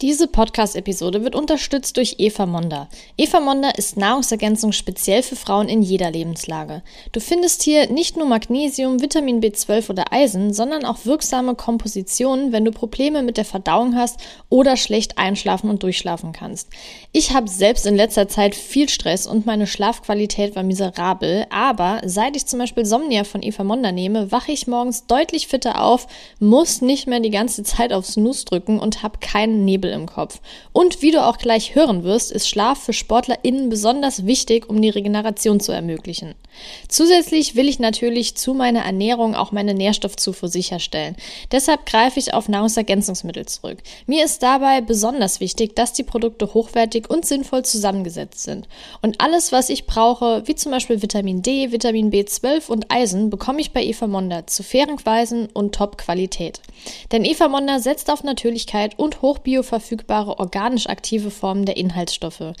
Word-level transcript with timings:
Diese 0.00 0.26
Podcast-Episode 0.26 1.22
wird 1.22 1.36
unterstützt 1.36 1.96
durch 1.96 2.16
Eva 2.18 2.46
Monda. 2.46 2.88
Eva 3.16 3.38
Monda 3.38 3.70
ist 3.70 3.96
Nahrungsergänzung 3.96 4.72
speziell 4.72 5.22
für 5.22 5.36
Frauen 5.36 5.68
in 5.68 5.82
jeder 5.82 6.10
Lebenslage. 6.10 6.82
Du 7.12 7.20
findest 7.20 7.62
hier 7.62 7.88
nicht 7.88 8.16
nur 8.16 8.26
Magnesium, 8.26 9.00
Vitamin 9.00 9.40
B12 9.40 9.90
oder 9.90 10.12
Eisen, 10.12 10.52
sondern 10.52 10.84
auch 10.84 11.04
wirksame 11.04 11.54
Kompositionen, 11.54 12.50
wenn 12.50 12.64
du 12.64 12.72
Probleme 12.72 13.22
mit 13.22 13.36
der 13.36 13.44
Verdauung 13.44 13.94
hast 13.94 14.18
oder 14.48 14.76
schlecht 14.76 15.16
einschlafen 15.16 15.70
und 15.70 15.84
durchschlafen 15.84 16.32
kannst. 16.32 16.70
Ich 17.12 17.32
habe 17.32 17.48
selbst 17.48 17.86
in 17.86 17.94
letzter 17.94 18.26
Zeit 18.26 18.56
viel 18.56 18.88
Stress 18.88 19.28
und 19.28 19.46
meine 19.46 19.68
Schlafqualität 19.68 20.56
war 20.56 20.64
miserabel, 20.64 21.46
aber 21.50 22.00
seit 22.04 22.34
ich 22.34 22.46
zum 22.46 22.58
Beispiel 22.58 22.84
Somnia 22.84 23.22
von 23.22 23.44
Eva 23.44 23.62
Monda 23.62 23.92
nehme, 23.92 24.32
wache 24.32 24.50
ich 24.50 24.66
morgens 24.66 25.06
deutlich 25.06 25.46
fitter 25.46 25.80
auf, 25.80 26.08
muss 26.40 26.82
nicht 26.82 27.06
mehr 27.06 27.20
die 27.20 27.30
ganze 27.30 27.62
Zeit 27.62 27.92
auf 27.92 28.06
Snooze 28.06 28.44
drücken 28.44 28.80
und 28.80 29.04
habe 29.04 29.18
keinen 29.20 29.64
Nebel 29.64 29.83
im 29.88 30.06
Kopf. 30.06 30.40
Und 30.72 31.02
wie 31.02 31.10
du 31.10 31.24
auch 31.24 31.38
gleich 31.38 31.74
hören 31.74 32.04
wirst, 32.04 32.32
ist 32.32 32.48
Schlaf 32.48 32.82
für 32.82 32.92
SportlerInnen 32.92 33.68
besonders 33.68 34.26
wichtig, 34.26 34.68
um 34.68 34.80
die 34.80 34.90
Regeneration 34.90 35.60
zu 35.60 35.72
ermöglichen. 35.72 36.34
Zusätzlich 36.88 37.54
will 37.54 37.68
ich 37.68 37.78
natürlich 37.78 38.36
zu 38.36 38.54
meiner 38.54 38.84
Ernährung 38.84 39.34
auch 39.34 39.52
meine 39.52 39.74
Nährstoffzufuhr 39.74 40.48
sicherstellen. 40.48 41.16
Deshalb 41.52 41.86
greife 41.86 42.18
ich 42.18 42.34
auf 42.34 42.48
Nahrungsergänzungsmittel 42.48 43.46
zurück. 43.46 43.78
Mir 44.06 44.24
ist 44.24 44.42
dabei 44.42 44.80
besonders 44.80 45.40
wichtig, 45.40 45.74
dass 45.76 45.92
die 45.92 46.02
Produkte 46.02 46.54
hochwertig 46.54 47.10
und 47.10 47.26
sinnvoll 47.26 47.64
zusammengesetzt 47.64 48.42
sind. 48.42 48.68
Und 49.02 49.20
alles, 49.20 49.52
was 49.52 49.68
ich 49.68 49.86
brauche, 49.86 50.42
wie 50.46 50.54
zum 50.54 50.72
Beispiel 50.72 51.02
Vitamin 51.02 51.42
D, 51.42 51.72
Vitamin 51.72 52.10
B12 52.10 52.68
und 52.68 52.90
Eisen, 52.90 53.30
bekomme 53.30 53.60
ich 53.60 53.72
bei 53.72 53.82
Eva 53.82 54.06
Monda 54.06 54.46
zu 54.46 54.62
fairen 54.62 54.96
Preisen 54.96 55.48
und 55.52 55.74
Top-Qualität. 55.74 56.60
Denn 57.12 57.24
Eva 57.24 57.48
Monda 57.48 57.78
setzt 57.78 58.10
auf 58.10 58.24
Natürlichkeit 58.24 58.98
und 58.98 59.22
hochbioverfügbare 59.22 60.38
organisch 60.38 60.88
aktive 60.88 61.30
Formen 61.30 61.64
der 61.64 61.76
Inhaltsstoffe. 61.76 62.52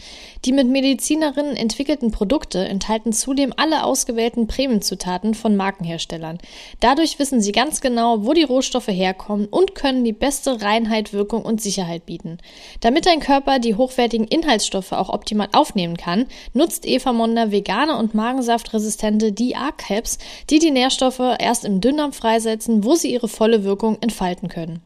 Die 0.44 0.52
mit 0.52 0.68
Medizinerinnen 0.68 1.56
entwickelten 1.56 2.10
Produkte 2.10 2.66
enthalten 2.66 3.12
zudem 3.12 3.52
alle 3.56 3.83
ausgewählten 3.84 4.46
Prämienzutaten 4.46 5.34
von 5.34 5.56
Markenherstellern. 5.56 6.38
Dadurch 6.80 7.18
wissen 7.18 7.40
sie 7.40 7.52
ganz 7.52 7.80
genau, 7.80 8.24
wo 8.24 8.32
die 8.32 8.42
Rohstoffe 8.42 8.88
herkommen 8.88 9.46
und 9.46 9.74
können 9.74 10.04
die 10.04 10.12
beste 10.12 10.62
Reinheit, 10.62 11.12
Wirkung 11.12 11.42
und 11.42 11.60
Sicherheit 11.60 12.06
bieten. 12.06 12.38
Damit 12.80 13.06
dein 13.06 13.20
Körper 13.20 13.58
die 13.58 13.74
hochwertigen 13.74 14.26
Inhaltsstoffe 14.26 14.92
auch 14.92 15.08
optimal 15.08 15.48
aufnehmen 15.52 15.96
kann, 15.96 16.26
nutzt 16.52 16.86
Eva 16.86 17.12
Monda 17.12 17.50
vegane 17.50 17.96
und 17.96 18.14
magensaftresistente 18.14 19.32
DA-Caps, 19.32 20.18
die 20.50 20.58
die 20.58 20.70
Nährstoffe 20.70 21.22
erst 21.38 21.64
im 21.64 21.80
Dünndarm 21.80 22.12
freisetzen, 22.12 22.84
wo 22.84 22.94
sie 22.94 23.12
ihre 23.12 23.28
volle 23.28 23.64
Wirkung 23.64 23.98
entfalten 24.00 24.48
können. 24.48 24.82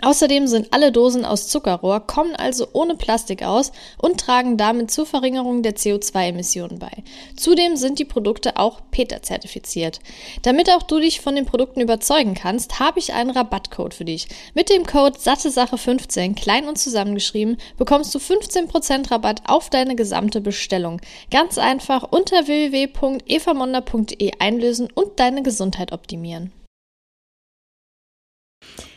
Außerdem 0.00 0.46
sind 0.46 0.72
alle 0.72 0.90
Dosen 0.90 1.24
aus 1.24 1.48
Zuckerrohr, 1.48 2.00
kommen 2.00 2.34
also 2.34 2.68
ohne 2.72 2.96
Plastik 2.96 3.42
aus 3.42 3.72
und 3.98 4.18
tragen 4.18 4.56
damit 4.56 4.90
zur 4.90 5.04
Verringerung 5.06 5.62
der 5.62 5.76
CO2-Emissionen 5.76 6.78
bei. 6.78 6.90
Zudem 7.36 7.76
sind 7.76 7.98
die 7.98 8.04
Produkte 8.04 8.56
auch 8.56 8.80
PETA-zertifiziert. 8.90 10.00
Damit 10.42 10.70
auch 10.70 10.82
du 10.82 10.98
dich 10.98 11.20
von 11.20 11.34
den 11.36 11.44
Produkten 11.46 11.80
überzeugen 11.80 12.34
kannst, 12.34 12.80
habe 12.80 12.98
ich 12.98 13.12
einen 13.12 13.30
Rabattcode 13.30 13.94
für 13.94 14.04
dich. 14.04 14.28
Mit 14.54 14.70
dem 14.70 14.86
Code 14.86 15.18
SatteSache15, 15.18 16.34
klein 16.34 16.66
und 16.68 16.78
zusammengeschrieben, 16.78 17.58
bekommst 17.76 18.14
du 18.14 18.18
15% 18.18 19.10
Rabatt 19.10 19.42
auf 19.46 19.68
deine 19.70 19.94
gesamte 19.96 20.40
Bestellung. 20.40 21.00
Ganz 21.30 21.58
einfach 21.58 22.04
unter 22.10 22.46
www.evamonda.de 22.46 24.32
einlösen 24.38 24.88
und 24.94 25.20
deine 25.20 25.42
Gesundheit 25.42 25.92
optimieren. 25.92 26.52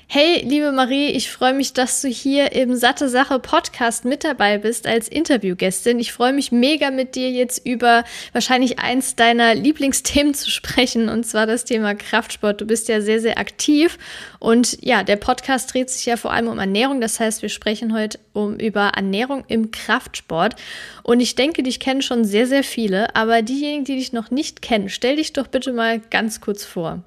Hey, 0.07 0.45
liebe 0.45 0.71
Marie, 0.71 1.07
ich 1.07 1.31
freue 1.31 1.53
mich, 1.53 1.73
dass 1.73 1.99
du 2.01 2.07
hier 2.07 2.51
im 2.51 2.75
Satte 2.75 3.09
Sache 3.09 3.39
Podcast 3.39 4.05
mit 4.05 4.23
dabei 4.23 4.59
bist 4.59 4.85
als 4.85 5.09
Interviewgästin. 5.09 5.99
Ich 5.99 6.13
freue 6.13 6.31
mich 6.31 6.51
mega 6.51 6.91
mit 6.91 7.16
dir 7.16 7.31
jetzt 7.31 7.66
über 7.66 8.03
wahrscheinlich 8.31 8.79
eins 8.79 9.16
deiner 9.16 9.55
Lieblingsthemen 9.55 10.33
zu 10.35 10.51
sprechen, 10.51 11.09
und 11.09 11.25
zwar 11.25 11.47
das 11.47 11.66
Thema 11.66 11.95
Kraftsport. 11.95 12.61
Du 12.61 12.66
bist 12.66 12.88
ja 12.88 13.01
sehr, 13.01 13.19
sehr 13.19 13.39
aktiv 13.39 13.97
und 14.39 14.77
ja, 14.81 15.03
der 15.03 15.17
Podcast 15.17 15.73
dreht 15.73 15.89
sich 15.89 16.05
ja 16.05 16.17
vor 16.17 16.31
allem 16.31 16.47
um 16.47 16.59
Ernährung. 16.59 17.01
Das 17.01 17.19
heißt, 17.19 17.41
wir 17.41 17.49
sprechen 17.49 17.91
heute 17.91 18.19
um, 18.31 18.57
über 18.57 18.91
Ernährung 18.95 19.43
im 19.47 19.72
Kraftsport. 19.72 20.55
Und 21.03 21.19
ich 21.19 21.33
denke, 21.33 21.63
dich 21.63 21.79
kennen 21.79 22.03
schon 22.03 22.25
sehr, 22.25 22.45
sehr 22.45 22.63
viele, 22.63 23.16
aber 23.16 23.41
diejenigen, 23.41 23.85
die 23.85 23.95
dich 23.95 24.13
noch 24.13 24.29
nicht 24.29 24.61
kennen, 24.61 24.87
stell 24.87 25.16
dich 25.16 25.33
doch 25.33 25.47
bitte 25.47 25.73
mal 25.73 25.99
ganz 25.99 26.39
kurz 26.41 26.63
vor. 26.63 27.03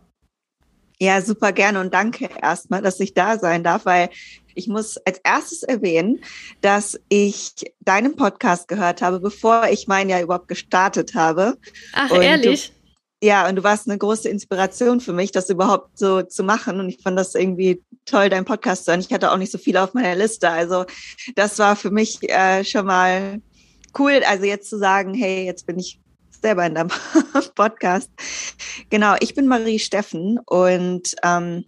Ja, 1.00 1.22
super 1.22 1.52
gerne 1.52 1.80
und 1.80 1.94
danke 1.94 2.28
erstmal, 2.42 2.82
dass 2.82 2.98
ich 2.98 3.14
da 3.14 3.38
sein 3.38 3.62
darf, 3.62 3.86
weil 3.86 4.10
ich 4.54 4.66
muss 4.66 4.96
als 4.98 5.20
erstes 5.22 5.62
erwähnen, 5.62 6.20
dass 6.60 6.98
ich 7.08 7.52
deinen 7.80 8.16
Podcast 8.16 8.66
gehört 8.66 9.00
habe, 9.00 9.20
bevor 9.20 9.68
ich 9.70 9.86
meinen 9.86 10.10
ja 10.10 10.20
überhaupt 10.20 10.48
gestartet 10.48 11.14
habe. 11.14 11.56
Ach, 11.92 12.10
und 12.10 12.22
ehrlich? 12.22 12.72
Du, 13.20 13.26
ja, 13.26 13.48
und 13.48 13.56
du 13.56 13.62
warst 13.62 13.88
eine 13.88 13.98
große 13.98 14.28
Inspiration 14.28 15.00
für 15.00 15.12
mich, 15.12 15.30
das 15.30 15.50
überhaupt 15.50 15.96
so 15.96 16.22
zu 16.22 16.42
machen. 16.42 16.80
Und 16.80 16.88
ich 16.88 17.00
fand 17.02 17.16
das 17.16 17.36
irgendwie 17.36 17.82
toll, 18.04 18.28
deinen 18.28 18.44
Podcast 18.44 18.84
zu 18.84 18.90
hören. 18.90 19.00
Ich 19.00 19.12
hatte 19.12 19.30
auch 19.30 19.36
nicht 19.36 19.52
so 19.52 19.58
viel 19.58 19.76
auf 19.76 19.94
meiner 19.94 20.16
Liste. 20.16 20.50
Also 20.50 20.84
das 21.36 21.58
war 21.60 21.76
für 21.76 21.90
mich 21.90 22.28
äh, 22.28 22.64
schon 22.64 22.86
mal 22.86 23.40
cool. 23.98 24.22
Also 24.28 24.44
jetzt 24.44 24.70
zu 24.70 24.78
sagen, 24.78 25.14
hey, 25.14 25.44
jetzt 25.44 25.66
bin 25.66 25.78
ich 25.78 26.00
selber 26.42 26.66
in 26.66 26.74
deinem 26.74 26.90
Podcast. 27.54 28.10
Genau, 28.90 29.14
ich 29.20 29.34
bin 29.34 29.46
Marie 29.46 29.78
Steffen 29.78 30.38
und 30.46 31.14
ähm, 31.22 31.64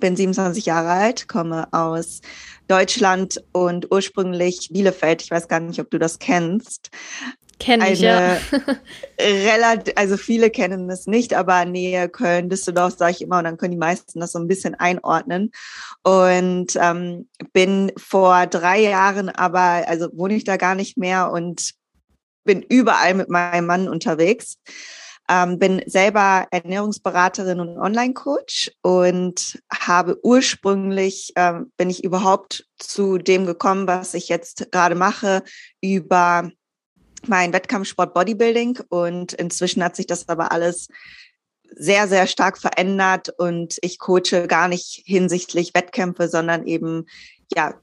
bin 0.00 0.16
27 0.16 0.66
Jahre 0.66 0.90
alt, 0.90 1.28
komme 1.28 1.68
aus 1.72 2.20
Deutschland 2.68 3.42
und 3.52 3.90
ursprünglich 3.90 4.70
Bielefeld. 4.72 5.22
Ich 5.22 5.30
weiß 5.30 5.48
gar 5.48 5.60
nicht, 5.60 5.80
ob 5.80 5.90
du 5.90 5.98
das 5.98 6.18
kennst. 6.18 6.90
Kenne 7.58 7.90
ich, 7.90 8.00
ja. 8.00 8.36
relativ, 9.20 9.94
also 9.96 10.18
viele 10.18 10.50
kennen 10.50 10.90
es 10.90 11.06
nicht, 11.06 11.32
aber 11.32 11.64
Nähe 11.64 12.08
Köln, 12.10 12.50
Düsseldorf 12.50 12.96
sage 12.98 13.12
ich 13.12 13.22
immer 13.22 13.38
und 13.38 13.44
dann 13.44 13.56
können 13.56 13.70
die 13.70 13.78
meisten 13.78 14.20
das 14.20 14.32
so 14.32 14.38
ein 14.38 14.48
bisschen 14.48 14.74
einordnen. 14.74 15.52
Und 16.02 16.76
ähm, 16.76 17.28
bin 17.54 17.92
vor 17.96 18.46
drei 18.46 18.80
Jahren 18.80 19.30
aber, 19.30 19.88
also 19.88 20.08
wohne 20.12 20.34
ich 20.34 20.44
da 20.44 20.58
gar 20.58 20.74
nicht 20.74 20.98
mehr 20.98 21.32
und 21.32 21.72
bin 22.46 22.62
überall 22.62 23.14
mit 23.14 23.28
meinem 23.28 23.66
Mann 23.66 23.88
unterwegs. 23.88 24.56
Ähm, 25.28 25.58
bin 25.58 25.82
selber 25.86 26.46
Ernährungsberaterin 26.52 27.58
und 27.58 27.78
Online-Coach 27.78 28.70
und 28.82 29.60
habe 29.72 30.18
ursprünglich, 30.22 31.32
ähm, 31.34 31.72
bin 31.76 31.90
ich 31.90 32.04
überhaupt 32.04 32.64
zu 32.78 33.18
dem 33.18 33.44
gekommen, 33.44 33.88
was 33.88 34.14
ich 34.14 34.28
jetzt 34.28 34.70
gerade 34.70 34.94
mache, 34.94 35.42
über 35.80 36.48
mein 37.26 37.52
Wettkampfsport 37.52 38.14
Bodybuilding. 38.14 38.78
Und 38.88 39.32
inzwischen 39.32 39.82
hat 39.82 39.96
sich 39.96 40.06
das 40.06 40.28
aber 40.28 40.52
alles 40.52 40.86
sehr, 41.74 42.06
sehr 42.06 42.28
stark 42.28 42.58
verändert 42.58 43.30
und 43.36 43.78
ich 43.82 43.98
coache 43.98 44.46
gar 44.46 44.68
nicht 44.68 45.02
hinsichtlich 45.04 45.74
Wettkämpfe, 45.74 46.28
sondern 46.28 46.66
eben, 46.66 47.06
ja, 47.54 47.74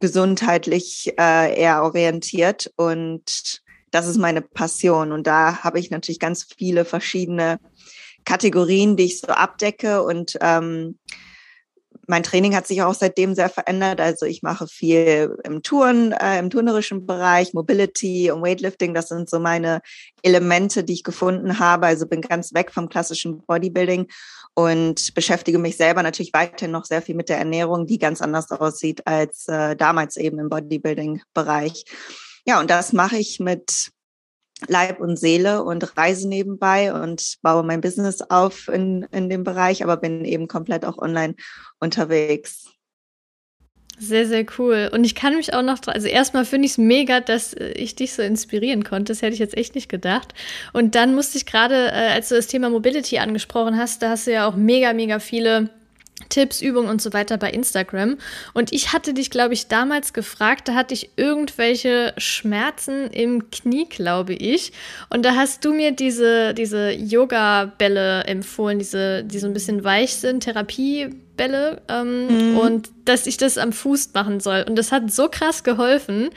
gesundheitlich 0.00 1.14
äh, 1.18 1.58
eher 1.58 1.82
orientiert 1.82 2.70
und 2.76 3.62
das 3.94 4.08
ist 4.08 4.18
meine 4.18 4.42
Passion. 4.42 5.12
Und 5.12 5.26
da 5.26 5.62
habe 5.62 5.78
ich 5.78 5.90
natürlich 5.90 6.18
ganz 6.18 6.46
viele 6.56 6.84
verschiedene 6.84 7.60
Kategorien, 8.24 8.96
die 8.96 9.04
ich 9.04 9.20
so 9.20 9.28
abdecke. 9.28 10.02
Und 10.02 10.36
ähm, 10.40 10.98
mein 12.08 12.24
Training 12.24 12.56
hat 12.56 12.66
sich 12.66 12.82
auch 12.82 12.94
seitdem 12.94 13.36
sehr 13.36 13.48
verändert. 13.48 14.00
Also 14.00 14.26
ich 14.26 14.42
mache 14.42 14.66
viel 14.66 15.36
im 15.44 15.62
Touren, 15.62 16.10
äh, 16.10 16.40
im 16.40 16.50
turnerischen 16.50 17.06
Bereich, 17.06 17.54
Mobility 17.54 18.32
und 18.32 18.42
Weightlifting. 18.42 18.94
Das 18.94 19.08
sind 19.08 19.30
so 19.30 19.38
meine 19.38 19.80
Elemente, 20.22 20.82
die 20.82 20.94
ich 20.94 21.04
gefunden 21.04 21.60
habe. 21.60 21.86
Also 21.86 22.06
bin 22.06 22.20
ganz 22.20 22.52
weg 22.52 22.72
vom 22.72 22.88
klassischen 22.88 23.42
Bodybuilding 23.42 24.08
und 24.54 25.14
beschäftige 25.14 25.58
mich 25.58 25.76
selber 25.76 26.02
natürlich 26.02 26.32
weiterhin 26.32 26.72
noch 26.72 26.84
sehr 26.84 27.00
viel 27.00 27.14
mit 27.14 27.28
der 27.28 27.38
Ernährung, 27.38 27.86
die 27.86 27.98
ganz 27.98 28.20
anders 28.20 28.50
aussieht 28.50 29.06
als 29.06 29.46
äh, 29.46 29.76
damals 29.76 30.16
eben 30.16 30.40
im 30.40 30.48
Bodybuilding-Bereich. 30.48 31.84
Ja, 32.46 32.60
und 32.60 32.70
das 32.70 32.92
mache 32.92 33.16
ich 33.16 33.40
mit 33.40 33.90
Leib 34.68 35.00
und 35.00 35.16
Seele 35.18 35.64
und 35.64 35.96
reise 35.96 36.28
nebenbei 36.28 36.92
und 36.92 37.36
baue 37.42 37.62
mein 37.62 37.80
Business 37.80 38.22
auf 38.22 38.68
in, 38.68 39.06
in 39.10 39.28
dem 39.28 39.44
Bereich, 39.44 39.82
aber 39.82 39.96
bin 39.96 40.24
eben 40.24 40.48
komplett 40.48 40.84
auch 40.84 40.98
online 40.98 41.34
unterwegs. 41.80 42.66
Sehr, 43.98 44.26
sehr 44.26 44.44
cool. 44.58 44.90
Und 44.92 45.04
ich 45.04 45.14
kann 45.14 45.36
mich 45.36 45.54
auch 45.54 45.62
noch, 45.62 45.78
also 45.86 46.08
erstmal 46.08 46.44
finde 46.44 46.66
ich 46.66 46.72
es 46.72 46.78
mega, 46.78 47.20
dass 47.20 47.54
äh, 47.54 47.70
ich 47.72 47.94
dich 47.94 48.12
so 48.12 48.22
inspirieren 48.22 48.82
konnte. 48.82 49.12
Das 49.12 49.22
hätte 49.22 49.34
ich 49.34 49.38
jetzt 49.38 49.56
echt 49.56 49.76
nicht 49.76 49.88
gedacht. 49.88 50.34
Und 50.72 50.96
dann 50.96 51.14
musste 51.14 51.38
ich 51.38 51.46
gerade, 51.46 51.92
äh, 51.92 52.10
als 52.12 52.28
du 52.28 52.34
das 52.34 52.48
Thema 52.48 52.70
Mobility 52.70 53.18
angesprochen 53.18 53.76
hast, 53.76 54.02
da 54.02 54.10
hast 54.10 54.26
du 54.26 54.32
ja 54.32 54.48
auch 54.48 54.56
mega, 54.56 54.92
mega 54.94 55.20
viele 55.20 55.70
Tipps, 56.28 56.60
Übungen 56.60 56.88
und 56.88 57.02
so 57.02 57.12
weiter 57.12 57.36
bei 57.38 57.50
Instagram. 57.50 58.16
Und 58.52 58.72
ich 58.72 58.92
hatte 58.92 59.14
dich, 59.14 59.30
glaube 59.30 59.54
ich, 59.54 59.68
damals 59.68 60.12
gefragt, 60.12 60.68
da 60.68 60.74
hatte 60.74 60.94
ich 60.94 61.10
irgendwelche 61.16 62.14
Schmerzen 62.18 63.08
im 63.10 63.50
Knie, 63.50 63.86
glaube 63.88 64.34
ich. 64.34 64.72
Und 65.10 65.24
da 65.24 65.34
hast 65.34 65.64
du 65.64 65.72
mir 65.72 65.92
diese, 65.92 66.54
diese 66.54 66.90
Yoga-Bälle 66.92 68.24
empfohlen, 68.24 68.78
diese, 68.78 69.24
die 69.24 69.38
so 69.38 69.46
ein 69.46 69.52
bisschen 69.52 69.84
weich 69.84 70.14
sind, 70.14 70.46
Therapiebälle. 71.36 71.82
Ähm, 71.88 72.52
mhm. 72.52 72.58
Und 72.58 72.90
dass 73.04 73.26
ich 73.26 73.36
das 73.36 73.58
am 73.58 73.72
Fuß 73.72 74.10
machen 74.14 74.40
soll. 74.40 74.64
Und 74.66 74.76
das 74.76 74.92
hat 74.92 75.10
so 75.12 75.28
krass 75.28 75.64
geholfen. 75.64 76.30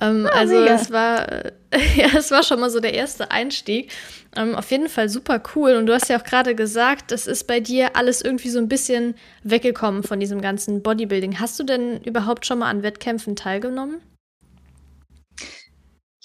Ähm, 0.00 0.28
oh, 0.30 0.34
also 0.34 0.54
es 0.62 0.90
war, 0.90 1.26
ja, 1.96 2.08
es 2.16 2.30
war 2.30 2.42
schon 2.42 2.60
mal 2.60 2.70
so 2.70 2.80
der 2.80 2.94
erste 2.94 3.30
Einstieg. 3.30 3.90
Ähm, 4.36 4.54
auf 4.54 4.70
jeden 4.70 4.88
Fall 4.88 5.08
super 5.08 5.42
cool. 5.54 5.74
Und 5.74 5.86
du 5.86 5.94
hast 5.94 6.08
ja 6.08 6.18
auch 6.18 6.24
gerade 6.24 6.54
gesagt, 6.54 7.10
das 7.10 7.26
ist 7.26 7.46
bei 7.46 7.60
dir 7.60 7.96
alles 7.96 8.22
irgendwie 8.22 8.50
so 8.50 8.58
ein 8.58 8.68
bisschen 8.68 9.14
weggekommen 9.42 10.02
von 10.02 10.20
diesem 10.20 10.40
ganzen 10.40 10.82
Bodybuilding. 10.82 11.40
Hast 11.40 11.58
du 11.58 11.64
denn 11.64 12.00
überhaupt 12.02 12.46
schon 12.46 12.60
mal 12.60 12.70
an 12.70 12.82
Wettkämpfen 12.82 13.36
teilgenommen? 13.36 14.00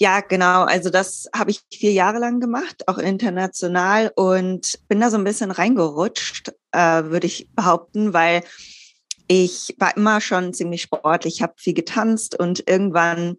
Ja, 0.00 0.20
genau. 0.20 0.62
Also 0.62 0.90
das 0.90 1.28
habe 1.34 1.50
ich 1.50 1.62
vier 1.72 1.92
Jahre 1.92 2.18
lang 2.18 2.38
gemacht, 2.38 2.86
auch 2.86 2.98
international 2.98 4.12
und 4.14 4.78
bin 4.88 5.00
da 5.00 5.10
so 5.10 5.18
ein 5.18 5.24
bisschen 5.24 5.50
reingerutscht, 5.50 6.52
äh, 6.70 7.04
würde 7.04 7.26
ich 7.26 7.48
behaupten, 7.54 8.12
weil 8.12 8.42
ich 9.26 9.74
war 9.78 9.96
immer 9.96 10.20
schon 10.20 10.54
ziemlich 10.54 10.82
sportlich, 10.82 11.36
ich 11.36 11.42
habe 11.42 11.54
viel 11.56 11.74
getanzt 11.74 12.38
und 12.38 12.68
irgendwann 12.68 13.36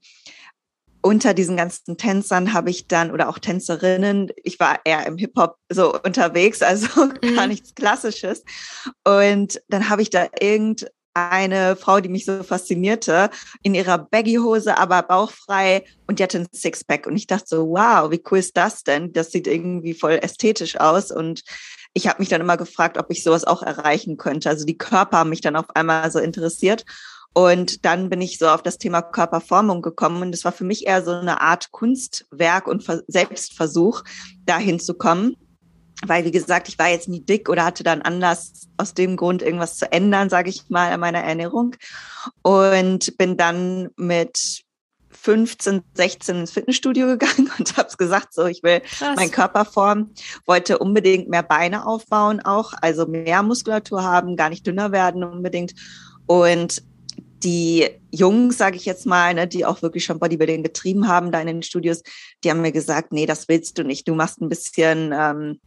unter 1.01 1.33
diesen 1.33 1.55
ganzen 1.55 1.95
Tänzern 1.95 2.53
habe 2.53 2.69
ich 2.69 2.87
dann 2.87 3.11
oder 3.11 3.29
auch 3.29 3.39
Tänzerinnen, 3.39 4.31
ich 4.43 4.59
war 4.59 4.81
eher 4.83 5.05
im 5.07 5.17
Hip-Hop 5.17 5.55
so 5.69 5.93
unterwegs, 5.93 6.61
also 6.61 7.05
mhm. 7.23 7.35
gar 7.35 7.47
nichts 7.47 7.73
Klassisches. 7.73 8.43
Und 9.05 9.61
dann 9.69 9.87
habe 9.89 10.01
ich 10.01 10.09
da 10.09 10.27
irgendeine 11.19 11.75
Frau, 11.75 11.99
die 11.99 12.09
mich 12.09 12.25
so 12.25 12.43
faszinierte, 12.43 13.29
in 13.63 13.75
ihrer 13.75 13.97
Baggy-Hose, 13.97 14.77
aber 14.77 15.01
bauchfrei 15.03 15.83
und 16.07 16.19
die 16.19 16.23
hatte 16.23 16.39
ein 16.39 16.47
Sixpack. 16.53 17.07
Und 17.07 17.15
ich 17.15 17.27
dachte 17.27 17.45
so, 17.47 17.69
wow, 17.69 18.11
wie 18.11 18.23
cool 18.29 18.39
ist 18.39 18.57
das 18.57 18.83
denn? 18.83 19.13
Das 19.13 19.31
sieht 19.31 19.47
irgendwie 19.47 19.93
voll 19.93 20.19
ästhetisch 20.21 20.79
aus. 20.79 21.11
Und 21.11 21.43
ich 21.93 22.07
habe 22.07 22.19
mich 22.19 22.29
dann 22.29 22.41
immer 22.41 22.57
gefragt, 22.57 22.97
ob 22.97 23.07
ich 23.09 23.23
sowas 23.23 23.43
auch 23.43 23.63
erreichen 23.63 24.17
könnte. 24.17 24.49
Also 24.49 24.65
die 24.65 24.77
Körper 24.77 25.19
haben 25.19 25.29
mich 25.29 25.41
dann 25.41 25.55
auf 25.55 25.75
einmal 25.75 26.09
so 26.11 26.19
interessiert. 26.19 26.85
Und 27.33 27.85
dann 27.85 28.09
bin 28.09 28.21
ich 28.21 28.39
so 28.39 28.47
auf 28.47 28.63
das 28.63 28.79
Thema 28.79 29.01
Körperformung 29.01 29.83
gekommen 29.83 30.23
und 30.23 30.33
es 30.33 30.45
war 30.45 30.51
für 30.51 30.63
mich 30.63 30.87
eher 30.87 31.03
so 31.03 31.11
eine 31.11 31.41
Art 31.41 31.71
Kunstwerk 31.71 32.67
und 32.67 32.83
Selbstversuch, 33.07 34.03
dahin 34.45 34.79
zu 34.79 34.95
kommen. 34.95 35.35
Weil, 36.05 36.23
wie 36.23 36.31
gesagt, 36.31 36.69
ich 36.69 36.79
war 36.79 36.87
jetzt 36.87 37.09
nie 37.09 37.19
dick 37.19 37.49
oder 37.49 37.65
hatte 37.65 37.83
dann 37.83 38.01
Anlass, 38.01 38.69
aus 38.77 38.93
dem 38.93 39.17
Grund 39.17 39.41
irgendwas 39.41 39.77
zu 39.77 39.91
ändern, 39.91 40.29
sage 40.29 40.49
ich 40.49 40.69
mal, 40.69 40.91
an 40.91 40.99
meiner 40.99 41.19
Ernährung. 41.19 41.75
Und 42.41 43.17
bin 43.17 43.35
dann 43.35 43.89
mit 43.97 44.63
15, 45.11 45.81
16 45.95 46.35
ins 46.37 46.51
Fitnessstudio 46.51 47.07
gegangen 47.07 47.51
und 47.59 47.77
habe 47.77 47.89
gesagt, 47.97 48.33
so 48.33 48.45
ich 48.45 48.63
will 48.63 48.81
Krass. 48.81 49.15
meinen 49.15 49.31
Körper 49.31 49.65
formen, 49.65 50.13
wollte 50.45 50.77
unbedingt 50.77 51.29
mehr 51.29 51.43
Beine 51.43 51.85
aufbauen 51.85 52.39
auch, 52.39 52.73
also 52.81 53.05
mehr 53.05 53.43
Muskulatur 53.43 54.03
haben, 54.03 54.37
gar 54.37 54.49
nicht 54.49 54.65
dünner 54.65 54.91
werden 54.91 55.23
unbedingt 55.23 55.73
und 56.25 56.83
die 57.43 57.89
Jungs, 58.11 58.57
sage 58.57 58.75
ich 58.75 58.85
jetzt 58.85 59.05
mal, 59.05 59.33
ne, 59.33 59.47
die 59.47 59.65
auch 59.65 59.81
wirklich 59.81 60.03
schon 60.03 60.19
Bodybuilding 60.19 60.63
getrieben 60.63 61.07
haben 61.07 61.31
da 61.31 61.39
in 61.39 61.47
den 61.47 61.63
Studios, 61.63 62.03
die 62.43 62.49
haben 62.49 62.61
mir 62.61 62.71
gesagt, 62.71 63.13
nee, 63.13 63.25
das 63.25 63.47
willst 63.47 63.77
du 63.77 63.83
nicht. 63.83 64.07
Du 64.07 64.15
machst 64.15 64.41
ein 64.41 64.49
bisschen 64.49 65.13
ähm, 65.13 65.59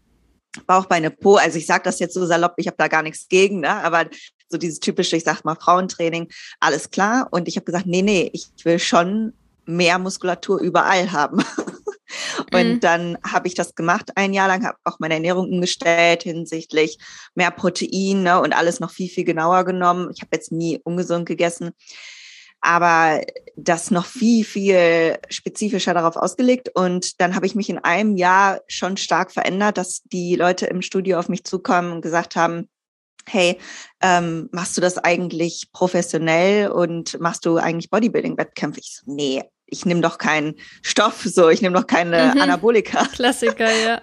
Bauchbeine 0.67 1.11
Po. 1.11 1.37
Also 1.37 1.59
ich 1.59 1.67
sage 1.67 1.85
das 1.85 1.99
jetzt 1.99 2.15
so 2.15 2.27
salopp, 2.27 2.55
ich 2.57 2.67
habe 2.67 2.77
da 2.77 2.89
gar 2.89 3.03
nichts 3.03 3.29
gegen, 3.29 3.61
ne? 3.61 3.71
aber 3.71 4.07
so 4.49 4.59
dieses 4.59 4.81
typische, 4.81 5.17
ich 5.17 5.25
sag 5.25 5.45
mal 5.45 5.57
Frauentraining, 5.57 6.31
alles 6.61 6.91
klar. 6.91 7.29
Und 7.31 7.49
ich 7.49 7.57
habe 7.57 7.65
gesagt, 7.65 7.87
nee, 7.87 8.03
nee, 8.03 8.31
ich 8.33 8.49
will 8.65 8.79
schon 8.79 9.33
mehr 9.65 9.99
Muskulatur 9.99 10.61
überall 10.61 11.11
haben. 11.13 11.43
Und 12.53 12.75
mhm. 12.75 12.81
dann 12.81 13.19
habe 13.27 13.49
ich 13.49 13.55
das 13.55 13.75
gemacht 13.75 14.11
ein 14.17 14.35
Jahr 14.35 14.49
lang, 14.49 14.67
habe 14.67 14.77
auch 14.85 14.99
meine 14.99 15.15
Ernährung 15.15 15.51
umgestellt 15.51 16.25
hinsichtlich 16.25 16.99
mehr 17.35 17.51
Protein 17.51 18.23
ne, 18.23 18.41
und 18.41 18.53
alles 18.53 18.81
noch 18.81 18.91
viel, 18.91 19.09
viel 19.09 19.25
genauer 19.25 19.65
genommen. 19.65 20.11
Ich 20.15 20.21
habe 20.21 20.31
jetzt 20.33 20.53
nie 20.53 20.79
ungesund 20.85 21.27
gegessen, 21.27 21.71
aber 22.63 23.21
das 23.57 23.91
noch 23.91 24.07
viel, 24.07 24.45
viel 24.45 25.19
spezifischer 25.29 25.93
darauf 25.93 26.17
ausgelegt. 26.17 26.71
Und 26.75 27.21
dann 27.21 27.35
habe 27.35 27.45
ich 27.45 27.55
mich 27.55 27.69
in 27.69 27.79
einem 27.79 28.17
Jahr 28.17 28.61
schon 28.69 28.97
stark 28.97 29.33
verändert, 29.33 29.77
dass 29.77 30.03
die 30.05 30.37
Leute 30.37 30.67
im 30.67 30.81
Studio 30.81 31.19
auf 31.19 31.29
mich 31.29 31.45
zukommen 31.45 31.93
und 31.93 32.01
gesagt 32.01 32.37
haben, 32.37 32.69
hey, 33.29 33.59
ähm, 34.01 34.49
machst 34.53 34.77
du 34.77 34.81
das 34.81 34.99
eigentlich 34.99 35.71
professionell 35.73 36.71
und 36.71 37.21
machst 37.21 37.45
du 37.47 37.57
eigentlich 37.57 37.91
Bodybuilding-Wettkämpfe? 37.91 38.81
Ich 38.81 38.97
so, 38.97 39.13
nee, 39.13 39.43
ich 39.67 39.85
nehme 39.85 40.01
doch 40.01 40.19
keinen 40.19 40.55
Stoff, 40.83 41.23
so, 41.25 41.49
ich 41.49 41.63
nehme 41.63 41.77
doch 41.77 41.87
keine 41.87 42.33
mhm. 42.35 42.41
Anabolika. 42.41 43.07
Klassiker, 43.13 43.71
ja. 43.73 44.03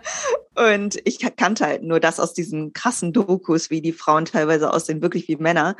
Und 0.75 0.99
ich 1.05 1.19
kannte 1.37 1.65
halt 1.65 1.83
nur 1.83 2.01
das 2.01 2.19
aus 2.19 2.33
diesen 2.33 2.73
krassen 2.73 3.13
Dokus, 3.13 3.69
wie 3.69 3.81
die 3.81 3.93
Frauen 3.93 4.25
teilweise 4.25 4.73
aussehen, 4.73 5.01
wirklich 5.01 5.27
wie 5.29 5.37
Männer. 5.37 5.77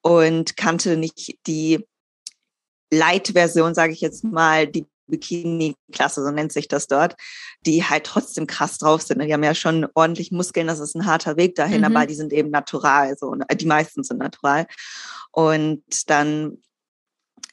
Und 0.00 0.56
kannte 0.56 0.96
nicht 0.96 1.38
die 1.46 1.86
Light-Version, 2.90 3.74
sage 3.74 3.92
ich 3.92 4.00
jetzt 4.00 4.24
mal, 4.24 4.66
die 4.66 4.86
Bikini-Klasse, 5.08 6.22
so 6.24 6.30
nennt 6.30 6.52
sich 6.52 6.68
das 6.68 6.86
dort, 6.86 7.16
die 7.64 7.84
halt 7.84 8.04
trotzdem 8.04 8.46
krass 8.46 8.78
drauf 8.78 9.02
sind. 9.02 9.22
Die 9.22 9.32
haben 9.32 9.44
ja 9.44 9.54
schon 9.54 9.86
ordentlich 9.94 10.32
Muskeln, 10.32 10.66
das 10.66 10.80
ist 10.80 10.94
ein 10.94 11.06
harter 11.06 11.36
Weg 11.36 11.54
dahin, 11.54 11.78
mhm. 11.78 11.84
aber 11.84 12.06
die 12.06 12.14
sind 12.14 12.32
eben 12.32 12.50
natural, 12.50 13.16
so, 13.16 13.34
die 13.34 13.66
meisten 13.66 14.02
sind 14.02 14.18
natural. 14.18 14.66
Und 15.30 15.82
dann 16.10 16.58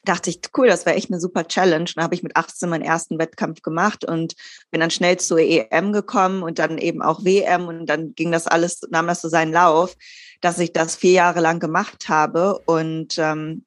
dachte 0.04 0.30
ich, 0.30 0.40
cool, 0.56 0.66
das 0.66 0.84
wäre 0.84 0.96
echt 0.96 1.10
eine 1.10 1.20
super 1.20 1.46
Challenge. 1.48 1.90
Dann 1.94 2.04
habe 2.04 2.14
ich 2.14 2.22
mit 2.22 2.36
18 2.36 2.68
meinen 2.68 2.82
ersten 2.82 3.18
Wettkampf 3.18 3.62
gemacht 3.62 4.04
und 4.04 4.34
bin 4.70 4.80
dann 4.80 4.90
schnell 4.90 5.18
zur 5.18 5.38
EM 5.38 5.92
gekommen 5.92 6.42
und 6.42 6.58
dann 6.58 6.78
eben 6.78 7.02
auch 7.02 7.24
WM 7.24 7.68
und 7.68 7.86
dann 7.86 8.14
ging 8.14 8.30
das 8.30 8.46
alles, 8.46 8.80
nahm 8.90 9.06
das 9.06 9.22
so 9.22 9.28
seinen 9.28 9.52
Lauf, 9.52 9.96
dass 10.40 10.58
ich 10.58 10.72
das 10.72 10.96
vier 10.96 11.12
Jahre 11.12 11.40
lang 11.40 11.58
gemacht 11.58 12.08
habe 12.08 12.58
und 12.66 13.16
ähm, 13.18 13.64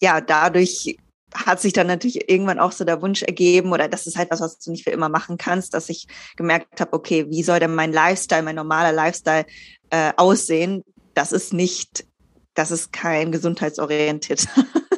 ja, 0.00 0.20
dadurch 0.20 0.96
hat 1.34 1.60
sich 1.60 1.72
dann 1.72 1.86
natürlich 1.86 2.30
irgendwann 2.30 2.60
auch 2.60 2.72
so 2.72 2.84
der 2.84 3.02
Wunsch 3.02 3.22
ergeben 3.22 3.72
oder 3.72 3.88
das 3.88 4.06
ist 4.06 4.16
halt 4.16 4.30
was, 4.30 4.40
was 4.40 4.58
du 4.58 4.70
nicht 4.70 4.84
für 4.84 4.90
immer 4.90 5.08
machen 5.08 5.36
kannst, 5.36 5.74
dass 5.74 5.88
ich 5.88 6.06
gemerkt 6.36 6.80
habe, 6.80 6.92
okay, 6.92 7.26
wie 7.28 7.42
soll 7.42 7.60
denn 7.60 7.74
mein 7.74 7.92
Lifestyle, 7.92 8.42
mein 8.42 8.56
normaler 8.56 8.92
Lifestyle 8.92 9.44
äh, 9.90 10.12
aussehen? 10.16 10.82
Das 11.14 11.32
ist 11.32 11.52
nicht, 11.52 12.06
das 12.54 12.70
ist 12.70 12.92
kein 12.92 13.32
gesundheitsorientierter 13.32 14.48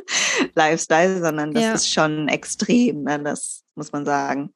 Lifestyle, 0.54 1.20
sondern 1.20 1.52
das 1.52 1.62
ja. 1.62 1.72
ist 1.72 1.92
schon 1.92 2.28
extrem, 2.28 3.04
ne? 3.04 3.20
das 3.22 3.64
muss 3.74 3.92
man 3.92 4.04
sagen. 4.04 4.52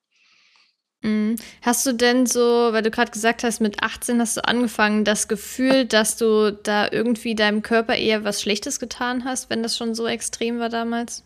Mhm. 1.02 1.36
Hast 1.62 1.84
du 1.84 1.92
denn 1.92 2.26
so, 2.26 2.72
weil 2.72 2.82
du 2.82 2.90
gerade 2.90 3.10
gesagt 3.10 3.42
hast, 3.42 3.60
mit 3.60 3.82
18 3.82 4.20
hast 4.20 4.36
du 4.36 4.44
angefangen, 4.44 5.04
das 5.04 5.28
Gefühl, 5.28 5.84
dass 5.84 6.16
du 6.16 6.52
da 6.52 6.90
irgendwie 6.90 7.34
deinem 7.34 7.62
Körper 7.62 7.96
eher 7.96 8.24
was 8.24 8.40
Schlechtes 8.40 8.78
getan 8.78 9.24
hast, 9.24 9.50
wenn 9.50 9.62
das 9.62 9.76
schon 9.76 9.94
so 9.94 10.06
extrem 10.06 10.58
war 10.58 10.68
damals? 10.68 11.24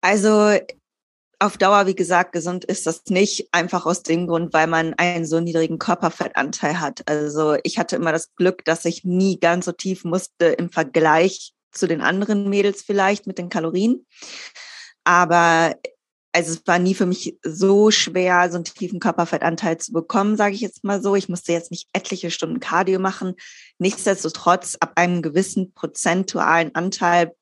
Also 0.00 0.58
auf 1.38 1.58
Dauer, 1.58 1.86
wie 1.86 1.94
gesagt, 1.94 2.32
gesund 2.32 2.64
ist 2.64 2.86
das 2.86 3.02
nicht, 3.08 3.48
einfach 3.52 3.84
aus 3.84 4.02
dem 4.02 4.28
Grund, 4.28 4.52
weil 4.52 4.68
man 4.68 4.94
einen 4.94 5.26
so 5.26 5.40
niedrigen 5.40 5.78
Körperfettanteil 5.78 6.80
hat. 6.80 7.02
Also 7.06 7.56
ich 7.64 7.78
hatte 7.78 7.96
immer 7.96 8.12
das 8.12 8.32
Glück, 8.36 8.64
dass 8.64 8.84
ich 8.84 9.04
nie 9.04 9.40
ganz 9.40 9.64
so 9.64 9.72
tief 9.72 10.04
musste 10.04 10.46
im 10.46 10.70
Vergleich 10.70 11.52
zu 11.72 11.88
den 11.88 12.00
anderen 12.00 12.48
Mädels 12.48 12.82
vielleicht 12.82 13.26
mit 13.26 13.38
den 13.38 13.48
Kalorien. 13.48 14.06
Aber 15.04 15.74
also 16.32 16.52
es 16.52 16.66
war 16.66 16.78
nie 16.78 16.94
für 16.94 17.06
mich 17.06 17.38
so 17.42 17.90
schwer, 17.90 18.48
so 18.50 18.56
einen 18.56 18.64
tiefen 18.64 19.00
Körperfettanteil 19.00 19.78
zu 19.78 19.92
bekommen, 19.92 20.36
sage 20.36 20.54
ich 20.54 20.62
jetzt 20.62 20.82
mal 20.82 21.02
so. 21.02 21.14
Ich 21.14 21.28
musste 21.28 21.52
jetzt 21.52 21.70
nicht 21.70 21.88
etliche 21.92 22.30
Stunden 22.30 22.58
Cardio 22.58 22.98
machen. 22.98 23.34
Nichtsdestotrotz, 23.78 24.76
ab 24.80 24.92
einem 24.96 25.20
gewissen 25.20 25.72
prozentualen 25.74 26.74
Anteil 26.74 27.34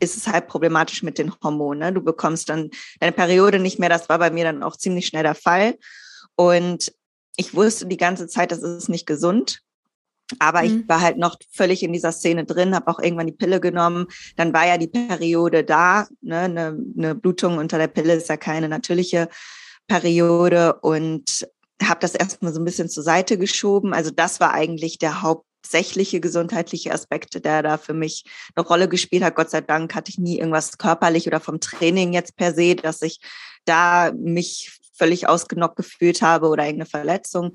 ist 0.00 0.16
es 0.16 0.28
halt 0.28 0.46
problematisch 0.46 1.02
mit 1.02 1.18
den 1.18 1.32
Hormonen. 1.42 1.80
Ne? 1.80 1.92
Du 1.92 2.00
bekommst 2.00 2.48
dann 2.48 2.70
deine 3.00 3.12
Periode 3.12 3.58
nicht 3.58 3.78
mehr. 3.78 3.88
Das 3.88 4.08
war 4.08 4.18
bei 4.18 4.30
mir 4.30 4.44
dann 4.44 4.62
auch 4.62 4.76
ziemlich 4.76 5.06
schnell 5.06 5.24
der 5.24 5.34
Fall. 5.34 5.76
Und 6.34 6.92
ich 7.36 7.54
wusste 7.54 7.86
die 7.86 7.96
ganze 7.96 8.28
Zeit, 8.28 8.50
das 8.50 8.62
ist 8.62 8.88
nicht 8.88 9.06
gesund. 9.06 9.60
Aber 10.38 10.62
mhm. 10.62 10.66
ich 10.66 10.88
war 10.88 11.00
halt 11.00 11.18
noch 11.18 11.36
völlig 11.50 11.82
in 11.82 11.92
dieser 11.92 12.12
Szene 12.12 12.44
drin, 12.44 12.74
habe 12.74 12.88
auch 12.88 12.98
irgendwann 12.98 13.26
die 13.26 13.32
Pille 13.32 13.60
genommen. 13.60 14.06
Dann 14.36 14.52
war 14.52 14.66
ja 14.66 14.78
die 14.78 14.88
Periode 14.88 15.64
da. 15.64 16.06
Ne? 16.20 16.40
Eine, 16.40 16.78
eine 16.96 17.14
Blutung 17.14 17.58
unter 17.58 17.78
der 17.78 17.88
Pille 17.88 18.14
ist 18.14 18.28
ja 18.28 18.36
keine 18.36 18.68
natürliche 18.68 19.28
Periode 19.86 20.74
und 20.80 21.48
habe 21.82 22.00
das 22.00 22.14
erstmal 22.14 22.52
so 22.52 22.60
ein 22.60 22.64
bisschen 22.64 22.88
zur 22.88 23.02
Seite 23.02 23.38
geschoben. 23.38 23.94
Also 23.94 24.10
das 24.10 24.40
war 24.40 24.52
eigentlich 24.52 24.98
der 24.98 25.22
Haupt 25.22 25.48
hauptsächliche 25.58 26.20
gesundheitliche 26.20 26.92
Aspekte, 26.92 27.40
der 27.40 27.62
da 27.62 27.78
für 27.78 27.94
mich 27.94 28.24
eine 28.54 28.66
Rolle 28.66 28.88
gespielt 28.88 29.22
hat. 29.22 29.34
Gott 29.34 29.50
sei 29.50 29.60
Dank 29.60 29.94
hatte 29.94 30.10
ich 30.10 30.18
nie 30.18 30.38
irgendwas 30.38 30.78
körperlich 30.78 31.26
oder 31.26 31.40
vom 31.40 31.60
Training 31.60 32.12
jetzt 32.12 32.36
per 32.36 32.54
se, 32.54 32.74
dass 32.74 33.02
ich 33.02 33.20
da 33.64 34.12
mich 34.16 34.78
völlig 34.94 35.28
ausgenockt 35.28 35.76
gefühlt 35.76 36.22
habe 36.22 36.48
oder 36.48 36.64
irgendeine 36.64 36.88
Verletzung. 36.88 37.52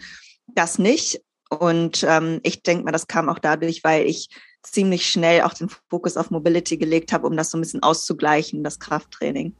Das 0.47 0.77
nicht. 0.77 1.21
Und 1.49 2.03
ähm, 2.07 2.39
ich 2.43 2.63
denke 2.63 2.85
mal, 2.85 2.91
das 2.91 3.07
kam 3.07 3.29
auch 3.29 3.39
dadurch, 3.39 3.83
weil 3.83 4.05
ich 4.05 4.29
ziemlich 4.63 5.09
schnell 5.09 5.41
auch 5.41 5.53
den 5.53 5.69
Fokus 5.89 6.17
auf 6.17 6.31
Mobility 6.31 6.77
gelegt 6.77 7.11
habe, 7.11 7.27
um 7.27 7.37
das 7.37 7.51
so 7.51 7.57
ein 7.57 7.61
bisschen 7.61 7.83
auszugleichen, 7.83 8.63
das 8.63 8.79
Krafttraining. 8.79 9.55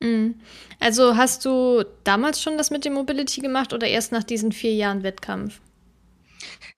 Mhm. 0.00 0.36
Also 0.78 1.16
hast 1.16 1.44
du 1.44 1.84
damals 2.04 2.40
schon 2.40 2.56
das 2.56 2.70
mit 2.70 2.84
dem 2.84 2.94
Mobility 2.94 3.40
gemacht 3.40 3.72
oder 3.72 3.86
erst 3.86 4.12
nach 4.12 4.24
diesen 4.24 4.52
vier 4.52 4.74
Jahren 4.74 5.02
Wettkampf? 5.02 5.60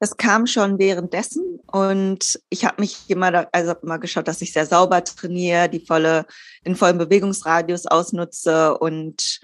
Das 0.00 0.16
kam 0.16 0.48
schon 0.48 0.80
währenddessen 0.80 1.60
und 1.70 2.40
ich 2.50 2.64
habe 2.64 2.80
mich 2.80 3.08
immer, 3.08 3.46
also 3.52 3.74
immer 3.82 4.00
geschaut, 4.00 4.26
dass 4.26 4.42
ich 4.42 4.52
sehr 4.52 4.66
sauber 4.66 5.04
trainiere, 5.04 5.68
die 5.68 5.78
volle, 5.78 6.26
den 6.66 6.74
vollen 6.74 6.98
Bewegungsradius 6.98 7.86
ausnutze 7.86 8.76
und 8.78 9.40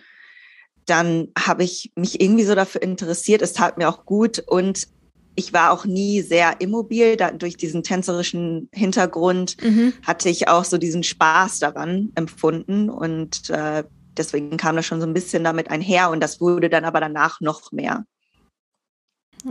dann 0.88 1.28
habe 1.38 1.64
ich 1.64 1.92
mich 1.94 2.20
irgendwie 2.20 2.44
so 2.44 2.54
dafür 2.54 2.82
interessiert. 2.82 3.42
Es 3.42 3.52
tat 3.52 3.78
mir 3.78 3.88
auch 3.88 4.04
gut 4.04 4.40
und 4.46 4.88
ich 5.34 5.52
war 5.52 5.70
auch 5.70 5.84
nie 5.84 6.20
sehr 6.22 6.60
immobil. 6.60 7.16
Da, 7.16 7.30
durch 7.30 7.56
diesen 7.56 7.82
tänzerischen 7.82 8.68
Hintergrund 8.72 9.56
mhm. 9.62 9.92
hatte 10.04 10.28
ich 10.28 10.48
auch 10.48 10.64
so 10.64 10.78
diesen 10.78 11.02
Spaß 11.04 11.60
daran 11.60 12.10
empfunden 12.16 12.90
und 12.90 13.48
äh, 13.50 13.84
deswegen 14.16 14.56
kam 14.56 14.76
das 14.76 14.86
schon 14.86 15.00
so 15.00 15.06
ein 15.06 15.14
bisschen 15.14 15.44
damit 15.44 15.70
einher 15.70 16.10
und 16.10 16.20
das 16.20 16.40
wurde 16.40 16.68
dann 16.68 16.84
aber 16.84 17.00
danach 17.00 17.40
noch 17.40 17.70
mehr. 17.72 18.04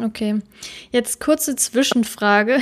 Okay, 0.03 0.41
jetzt 0.91 1.21
kurze 1.21 1.55
Zwischenfrage. 1.55 2.59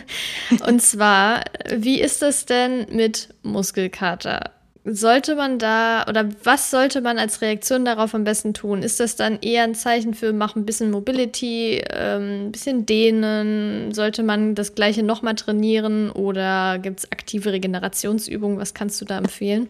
Und 0.66 0.82
zwar, 0.82 1.44
wie 1.74 1.98
ist 1.98 2.22
es 2.22 2.44
denn 2.44 2.86
mit 2.94 3.34
Muskelkater? 3.42 4.57
Sollte 4.90 5.34
man 5.34 5.58
da 5.58 6.06
oder 6.08 6.30
was 6.44 6.70
sollte 6.70 7.02
man 7.02 7.18
als 7.18 7.42
Reaktion 7.42 7.84
darauf 7.84 8.14
am 8.14 8.24
besten 8.24 8.54
tun? 8.54 8.82
Ist 8.82 9.00
das 9.00 9.16
dann 9.16 9.38
eher 9.42 9.64
ein 9.64 9.74
Zeichen 9.74 10.14
für 10.14 10.32
mach 10.32 10.56
ein 10.56 10.64
bisschen 10.64 10.90
Mobility, 10.90 11.82
ähm, 11.90 12.46
ein 12.46 12.52
bisschen 12.52 12.86
dehnen? 12.86 13.92
Sollte 13.92 14.22
man 14.22 14.54
das 14.54 14.74
gleiche 14.74 15.02
nochmal 15.02 15.34
trainieren 15.34 16.10
oder 16.10 16.78
gibt 16.78 17.00
es 17.00 17.12
aktive 17.12 17.52
Regenerationsübungen? 17.52 18.58
Was 18.58 18.72
kannst 18.72 18.98
du 19.02 19.04
da 19.04 19.18
empfehlen? 19.18 19.68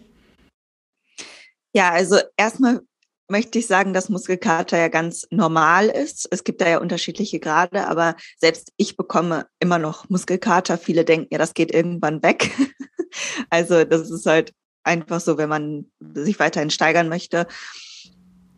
Ja, 1.74 1.90
also 1.90 2.18
erstmal 2.36 2.82
möchte 3.28 3.58
ich 3.58 3.66
sagen, 3.66 3.92
dass 3.92 4.08
Muskelkater 4.08 4.78
ja 4.78 4.88
ganz 4.88 5.26
normal 5.30 5.88
ist. 5.88 6.28
Es 6.30 6.44
gibt 6.44 6.60
da 6.60 6.68
ja 6.68 6.78
unterschiedliche 6.78 7.40
Grade, 7.40 7.88
aber 7.88 8.14
selbst 8.38 8.72
ich 8.76 8.96
bekomme 8.96 9.46
immer 9.58 9.80
noch 9.80 10.08
Muskelkater. 10.08 10.78
Viele 10.78 11.04
denken 11.04 11.28
ja, 11.32 11.38
das 11.38 11.54
geht 11.54 11.74
irgendwann 11.74 12.22
weg. 12.22 12.52
also 13.50 13.84
das 13.84 14.10
ist 14.10 14.24
halt 14.24 14.54
einfach 14.88 15.20
so, 15.20 15.38
wenn 15.38 15.48
man 15.48 15.86
sich 16.00 16.40
weiterhin 16.40 16.70
steigern 16.70 17.08
möchte. 17.08 17.46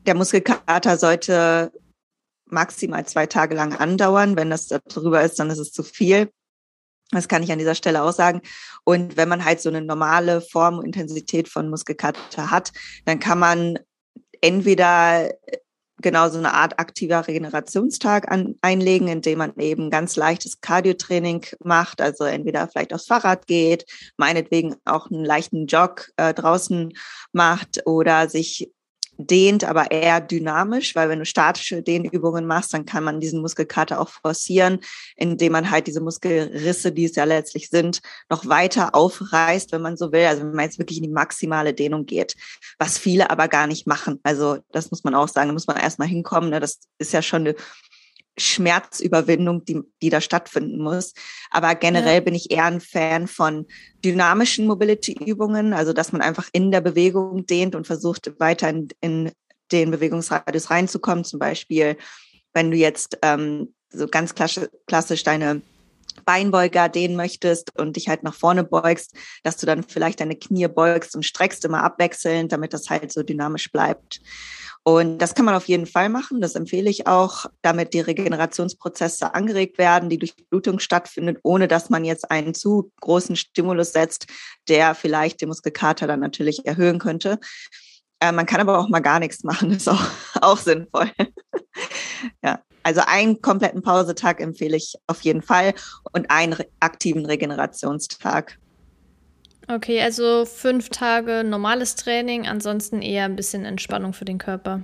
Der 0.07 0.15
Muskelkater 0.15 0.97
sollte 0.97 1.73
maximal 2.47 3.07
zwei 3.07 3.27
Tage 3.27 3.55
lang 3.55 3.75
andauern. 3.75 4.37
Wenn 4.37 4.51
das 4.51 4.69
darüber 4.69 5.23
ist, 5.23 5.39
dann 5.39 5.51
ist 5.51 5.59
es 5.59 5.73
zu 5.73 5.83
viel. 5.83 6.31
Das 7.11 7.29
kann 7.29 7.43
ich 7.43 7.51
an 7.51 7.59
dieser 7.59 7.75
Stelle 7.75 8.03
auch 8.03 8.13
sagen. 8.13 8.41
Und 8.85 9.17
wenn 9.17 9.29
man 9.29 9.45
halt 9.45 9.61
so 9.61 9.69
eine 9.69 9.83
normale 9.83 10.41
Form 10.41 10.79
und 10.79 10.87
Intensität 10.87 11.49
von 11.49 11.69
Muskelkater 11.69 12.51
hat, 12.51 12.73
dann 13.05 13.19
kann 13.19 13.39
man 13.39 13.79
entweder 14.41 15.31
genau 16.01 16.29
so 16.29 16.39
eine 16.39 16.55
Art 16.55 16.79
aktiver 16.79 17.27
Regenerationstag 17.27 18.31
an, 18.31 18.57
einlegen, 18.63 19.09
indem 19.09 19.39
man 19.39 19.53
eben 19.59 19.91
ganz 19.91 20.17
leichtes 20.17 20.61
Cardiotraining 20.61 21.47
macht, 21.63 22.01
also 22.01 22.25
entweder 22.25 22.69
vielleicht 22.69 22.93
aufs 22.93 23.07
Fahrrad 23.07 23.47
geht, 23.47 23.87
meinetwegen 24.17 24.77
auch 24.85 25.11
einen 25.11 25.25
leichten 25.25 25.67
Jog 25.67 26.11
äh, 26.17 26.35
draußen 26.35 26.93
macht 27.33 27.87
oder 27.87 28.29
sich 28.29 28.71
dehnt, 29.27 29.65
aber 29.65 29.91
eher 29.91 30.21
dynamisch, 30.21 30.95
weil 30.95 31.09
wenn 31.09 31.19
du 31.19 31.25
statische 31.25 31.83
Dehnübungen 31.83 32.47
machst, 32.47 32.75
dann 32.75 32.87
kann 32.87 33.05
man 33.05 33.21
diesen 33.21 33.41
Muskelkater 33.41 34.01
auch 34.01 34.09
forcieren, 34.09 34.81
indem 35.17 35.53
man 35.53 35.71
halt 35.71 35.87
diese 35.87 36.01
Muskelrisse, 36.01 36.93
die 36.93 37.05
es 37.05 37.17
ja 37.17 37.25
letztlich 37.25 37.69
sind, 37.69 38.01
noch 38.29 38.47
weiter 38.47 38.95
aufreißt, 38.95 39.73
wenn 39.73 39.83
man 39.83 39.97
so 39.97 40.13
will. 40.13 40.27
Also 40.27 40.43
wenn 40.43 40.53
man 40.53 40.65
jetzt 40.65 40.79
wirklich 40.79 40.99
in 40.99 41.05
die 41.05 41.11
maximale 41.11 41.75
Dehnung 41.75 42.07
geht, 42.07 42.37
was 42.79 42.99
viele 42.99 43.31
aber 43.31 43.49
gar 43.49 43.67
nicht 43.67 43.87
machen. 43.87 44.21
Also 44.23 44.59
das 44.73 44.91
muss 44.91 45.05
man 45.05 45.15
auch 45.15 45.29
sagen, 45.29 45.49
da 45.49 45.53
muss 45.53 45.67
man 45.67 45.77
erstmal 45.77 46.09
hinkommen. 46.09 46.51
Ne? 46.51 46.61
Das 46.61 46.81
ist 46.99 47.13
ja 47.13 47.23
schon 47.23 47.43
eine 47.43 47.55
Schmerzüberwindung, 48.41 49.65
die, 49.65 49.81
die 50.03 50.11
da 50.11 50.21
stattfinden 50.21 50.83
muss. 50.83 51.15
Aber 51.51 51.75
generell 51.75 52.17
ja. 52.17 52.21
bin 52.21 52.35
ich 52.35 52.51
eher 52.51 52.65
ein 52.65 52.81
Fan 52.81 53.27
von 53.27 53.67
dynamischen 54.05 54.67
Mobility-Übungen, 54.67 55.73
also 55.73 55.93
dass 55.93 56.13
man 56.13 56.23
einfach 56.23 56.49
in 56.53 56.71
der 56.71 56.81
Bewegung 56.81 57.47
dehnt 57.47 57.75
und 57.75 57.87
versucht, 57.87 58.33
weiter 58.39 58.69
in, 58.69 58.89
in 59.01 59.33
den 59.73 59.91
Bewegungsradius 59.91 60.71
reinzukommen. 60.71 61.25
Zum 61.25 61.39
Beispiel, 61.39 61.97
wenn 62.53 62.71
du 62.71 62.77
jetzt 62.77 63.19
ähm, 63.23 63.75
so 63.91 64.07
ganz 64.07 64.35
klassisch, 64.35 64.69
klassisch 64.87 65.23
deine 65.23 65.63
Beinbeuger 66.25 66.89
dehnen 66.89 67.17
möchtest 67.17 67.77
und 67.79 67.97
dich 67.97 68.09
halt 68.09 68.23
nach 68.23 68.35
vorne 68.35 68.65
beugst, 68.65 69.15
dass 69.43 69.57
du 69.57 69.67
dann 69.67 69.83
vielleicht 69.83 70.21
deine 70.21 70.37
Knie 70.37 70.69
beugst 70.69 71.15
und 71.15 71.25
streckst 71.25 71.65
immer 71.65 71.83
abwechselnd, 71.83 72.53
damit 72.53 72.73
das 72.73 72.91
halt 72.91 73.13
so 73.13 73.23
dynamisch 73.23 73.71
bleibt. 73.71 74.21
Und 74.83 75.19
das 75.19 75.35
kann 75.35 75.45
man 75.45 75.55
auf 75.55 75.69
jeden 75.69 75.87
Fall 75.87 76.09
machen. 76.09 76.41
Das 76.41 76.55
empfehle 76.55 76.89
ich 76.89 77.07
auch, 77.07 77.47
damit 77.61 77.93
die 77.93 78.01
Regenerationsprozesse 78.01 79.35
angeregt 79.35 79.77
werden, 79.77 80.09
die 80.09 80.19
Durchblutung 80.19 80.79
stattfindet, 80.79 81.39
ohne 81.43 81.69
dass 81.69 81.91
man 81.91 82.05
jetzt 82.05 82.31
einen 82.31 82.55
zu 82.55 82.91
großen 83.01 83.37
Stimulus 83.37 83.93
setzt, 83.93 84.27
der 84.69 84.95
vielleicht 84.95 85.43
den 85.43 85.49
Muskelkater 85.49 86.07
dann 86.07 86.21
natürlich 86.21 86.65
erhöhen 86.65 86.99
könnte. 86.99 87.39
Äh, 88.21 88.33
man 88.33 88.47
kann 88.47 88.61
aber 88.61 88.79
auch 88.79 88.89
mal 88.89 89.01
gar 89.01 89.21
nichts 89.21 89.45
machen, 89.45 89.71
ist 89.73 89.89
auch, 89.89 90.03
auch 90.41 90.59
sinnvoll. 90.59 91.11
ja. 92.43 92.61
Also 92.83 93.03
einen 93.07 93.43
kompletten 93.43 93.83
Pausetag 93.83 94.41
empfehle 94.41 94.79
ich 94.79 94.95
auf 95.07 95.21
jeden 95.21 95.43
Fall 95.43 95.75
und 96.13 96.31
einen 96.31 96.57
aktiven 96.81 97.27
Regenerationstag. 97.27 98.59
Okay, 99.71 100.03
also 100.03 100.47
fünf 100.47 100.89
Tage 100.89 101.45
normales 101.45 101.95
Training, 101.95 102.49
ansonsten 102.49 103.03
eher 103.03 103.25
ein 103.25 103.37
bisschen 103.37 103.65
Entspannung 103.65 104.13
für 104.13 104.25
den 104.25 104.39
Körper. 104.39 104.83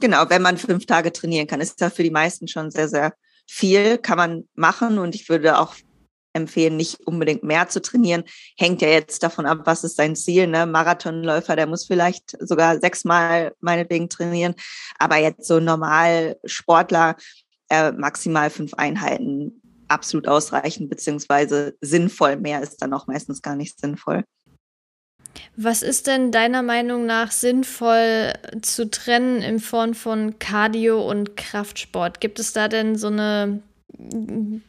Genau, 0.00 0.24
wenn 0.28 0.42
man 0.42 0.56
fünf 0.56 0.86
Tage 0.86 1.12
trainieren 1.12 1.48
kann, 1.48 1.60
ist 1.60 1.80
das 1.80 1.92
für 1.92 2.04
die 2.04 2.10
meisten 2.10 2.46
schon 2.46 2.70
sehr, 2.70 2.88
sehr 2.88 3.14
viel, 3.48 3.98
kann 3.98 4.18
man 4.18 4.48
machen 4.54 4.98
und 4.98 5.16
ich 5.16 5.28
würde 5.28 5.58
auch 5.58 5.74
empfehlen, 6.32 6.76
nicht 6.76 7.00
unbedingt 7.06 7.42
mehr 7.42 7.68
zu 7.68 7.82
trainieren. 7.82 8.22
Hängt 8.56 8.82
ja 8.82 8.88
jetzt 8.88 9.22
davon 9.22 9.46
ab, 9.46 9.62
was 9.64 9.82
ist 9.84 9.96
sein 9.96 10.14
Ziel. 10.14 10.46
Ne? 10.46 10.64
Marathonläufer, 10.64 11.56
der 11.56 11.66
muss 11.66 11.86
vielleicht 11.86 12.36
sogar 12.40 12.78
sechsmal 12.78 13.52
meinetwegen 13.60 14.08
trainieren. 14.08 14.54
Aber 14.98 15.16
jetzt 15.16 15.46
so 15.46 15.60
normal 15.60 16.38
Sportler, 16.44 17.16
äh, 17.68 17.92
maximal 17.92 18.48
fünf 18.48 18.74
Einheiten 18.74 19.61
absolut 19.92 20.26
ausreichend 20.26 20.90
beziehungsweise 20.90 21.76
sinnvoll. 21.80 22.36
Mehr 22.36 22.62
ist 22.62 22.82
dann 22.82 22.92
auch 22.94 23.06
meistens 23.06 23.42
gar 23.42 23.56
nicht 23.56 23.78
sinnvoll. 23.80 24.24
Was 25.56 25.82
ist 25.82 26.06
denn 26.06 26.32
deiner 26.32 26.62
Meinung 26.62 27.06
nach 27.06 27.30
sinnvoll 27.30 28.32
zu 28.62 28.90
trennen 28.90 29.42
in 29.42 29.60
Form 29.60 29.94
von 29.94 30.38
Cardio 30.38 31.08
und 31.08 31.36
Kraftsport? 31.36 32.20
Gibt 32.20 32.38
es 32.38 32.52
da 32.52 32.68
denn 32.68 32.96
so 32.96 33.08
eine, 33.08 33.62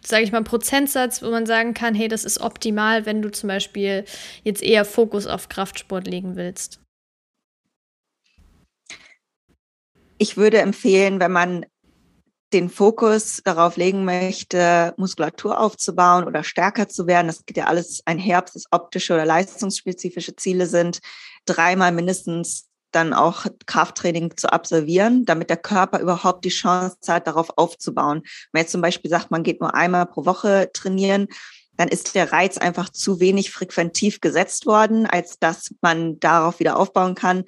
sage 0.04 0.24
ich 0.24 0.32
mal, 0.32 0.44
Prozentsatz, 0.44 1.22
wo 1.22 1.30
man 1.32 1.46
sagen 1.46 1.74
kann, 1.74 1.96
hey, 1.96 2.08
das 2.08 2.26
ist 2.26 2.40
optimal, 2.40 3.06
wenn 3.06 3.22
du 3.22 3.32
zum 3.32 3.48
Beispiel 3.48 4.06
jetzt 4.44 4.62
eher 4.62 4.86
Fokus 4.86 5.28
auf 5.28 5.50
Kraftsport 5.50 6.08
legen 6.08 6.36
willst? 6.36 6.80
Ich 10.18 10.38
würde 10.38 10.60
empfehlen, 10.60 11.20
wenn 11.20 11.32
man 11.32 11.66
den 12.54 12.70
Fokus 12.70 13.42
darauf 13.44 13.78
legen 13.78 14.06
möchte, 14.06 14.94
Muskulatur 14.98 15.60
aufzubauen 15.60 16.26
oder 16.26 16.44
stärker 16.44 16.88
zu 16.88 17.08
werden, 17.08 17.28
das 17.28 17.46
geht 17.46 17.58
ja 17.58 17.66
alles 17.66 18.02
einher, 18.06 18.40
ob 18.40 18.50
es 18.54 18.66
optische 18.72 19.14
oder 19.14 19.26
leistungsspezifische 19.26 20.36
Ziele 20.36 20.68
sind, 20.68 21.00
dreimal 21.46 21.92
mindestens 21.92 22.70
dann 22.92 23.14
auch 23.14 23.48
Krafttraining 23.66 24.38
zu 24.38 24.52
absolvieren, 24.54 25.26
damit 25.26 25.50
der 25.50 25.58
Körper 25.58 26.00
überhaupt 26.00 26.46
die 26.46 26.50
Chance 26.50 26.98
hat, 27.08 27.28
darauf 27.28 27.58
aufzubauen. 27.58 28.22
Wenn 28.22 28.50
man 28.54 28.62
jetzt 28.62 28.72
zum 28.72 28.82
Beispiel 28.82 29.10
sagt, 29.10 29.32
man 29.32 29.44
geht 29.44 29.60
nur 29.60 29.74
einmal 29.74 30.06
pro 30.06 30.26
Woche 30.26 30.70
trainieren, 30.74 31.28
dann 31.76 31.88
ist 31.88 32.14
der 32.14 32.32
Reiz 32.32 32.58
einfach 32.58 32.90
zu 32.90 33.20
wenig 33.20 33.52
frequentiv 33.52 34.22
gesetzt 34.22 34.68
worden, 34.68 35.08
als 35.08 35.40
dass 35.40 35.74
man 35.82 36.20
darauf 36.20 36.60
wieder 36.60 36.78
aufbauen 36.78 37.16
kann. 37.16 37.46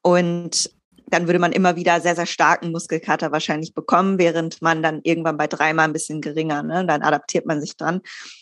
Und 0.00 0.70
dann 1.14 1.28
würde 1.28 1.38
man 1.38 1.52
immer 1.52 1.76
wieder 1.76 2.00
sehr, 2.00 2.16
sehr 2.16 2.26
starken 2.26 2.72
Muskelkater 2.72 3.30
wahrscheinlich 3.30 3.72
bekommen, 3.72 4.18
während 4.18 4.60
man 4.60 4.82
dann 4.82 5.00
irgendwann 5.04 5.36
bei 5.36 5.46
dreimal 5.46 5.86
ein 5.86 5.92
bisschen 5.92 6.20
geringer, 6.20 6.64
ne? 6.64 6.84
dann 6.84 7.02
adaptiert 7.02 7.46
man 7.46 7.60
sich 7.60 7.76
dran. 7.76 8.00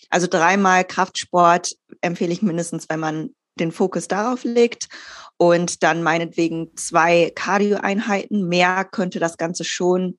Also 0.08 0.26
dreimal 0.26 0.84
Kraftsport 0.84 1.74
empfehle 2.00 2.32
ich 2.32 2.40
mindestens, 2.40 2.88
wenn 2.88 3.00
man 3.00 3.34
den 3.60 3.72
Fokus 3.72 4.08
darauf 4.08 4.44
legt 4.44 4.88
und 5.36 5.82
dann 5.82 6.02
meinetwegen 6.02 6.74
zwei 6.74 7.30
Cardio-Einheiten. 7.34 8.48
Mehr 8.48 8.86
könnte 8.90 9.20
das 9.20 9.36
Ganze 9.36 9.64
schon 9.64 10.16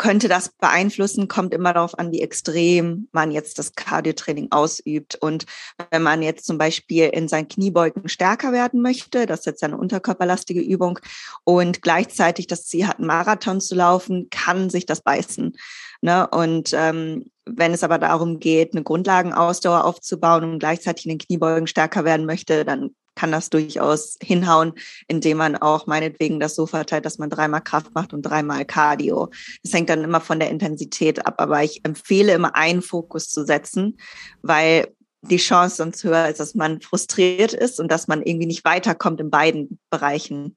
könnte 0.00 0.28
das 0.28 0.48
beeinflussen, 0.48 1.28
kommt 1.28 1.52
immer 1.52 1.74
darauf 1.74 1.98
an, 1.98 2.10
wie 2.10 2.22
extrem 2.22 3.08
man 3.12 3.30
jetzt 3.30 3.58
das 3.58 3.74
Cardiotraining 3.74 4.50
ausübt. 4.50 5.16
Und 5.16 5.44
wenn 5.90 6.02
man 6.02 6.22
jetzt 6.22 6.46
zum 6.46 6.56
Beispiel 6.56 7.08
in 7.08 7.28
seinen 7.28 7.48
Kniebeugen 7.48 8.08
stärker 8.08 8.50
werden 8.50 8.80
möchte, 8.80 9.26
das 9.26 9.40
ist 9.40 9.46
jetzt 9.46 9.62
eine 9.62 9.76
unterkörperlastige 9.76 10.62
Übung, 10.62 10.98
und 11.44 11.82
gleichzeitig 11.82 12.46
das 12.46 12.64
Ziel 12.66 12.86
hat, 12.86 12.96
einen 12.96 13.08
Marathon 13.08 13.60
zu 13.60 13.74
laufen, 13.74 14.28
kann 14.30 14.70
sich 14.70 14.86
das 14.86 15.02
beißen. 15.02 15.54
Ne? 16.00 16.26
Und 16.28 16.72
ähm, 16.72 17.30
wenn 17.44 17.74
es 17.74 17.84
aber 17.84 17.98
darum 17.98 18.40
geht, 18.40 18.72
eine 18.72 18.82
Grundlagenausdauer 18.82 19.84
aufzubauen 19.84 20.44
und 20.44 20.60
gleichzeitig 20.60 21.04
in 21.04 21.10
den 21.10 21.18
Kniebeugen 21.18 21.66
stärker 21.66 22.06
werden 22.06 22.24
möchte, 22.24 22.64
dann 22.64 22.94
kann 23.14 23.32
das 23.32 23.50
durchaus 23.50 24.16
hinhauen, 24.22 24.72
indem 25.08 25.38
man 25.38 25.56
auch 25.56 25.86
meinetwegen 25.86 26.40
das 26.40 26.54
so 26.54 26.66
verteilt, 26.66 27.04
dass 27.04 27.18
man 27.18 27.30
dreimal 27.30 27.62
Kraft 27.62 27.94
macht 27.94 28.12
und 28.12 28.22
dreimal 28.22 28.64
Cardio. 28.64 29.30
Das 29.62 29.72
hängt 29.72 29.90
dann 29.90 30.04
immer 30.04 30.20
von 30.20 30.38
der 30.38 30.50
Intensität 30.50 31.26
ab, 31.26 31.34
aber 31.38 31.62
ich 31.62 31.84
empfehle 31.84 32.32
immer 32.32 32.56
einen 32.56 32.82
Fokus 32.82 33.28
zu 33.28 33.44
setzen, 33.44 33.98
weil 34.42 34.94
die 35.22 35.36
Chance 35.36 35.76
sonst 35.76 36.02
höher 36.04 36.28
ist, 36.28 36.40
dass 36.40 36.54
man 36.54 36.80
frustriert 36.80 37.52
ist 37.52 37.78
und 37.78 37.90
dass 37.90 38.08
man 38.08 38.22
irgendwie 38.22 38.46
nicht 38.46 38.64
weiterkommt 38.64 39.20
in 39.20 39.30
beiden 39.30 39.78
Bereichen. 39.90 40.56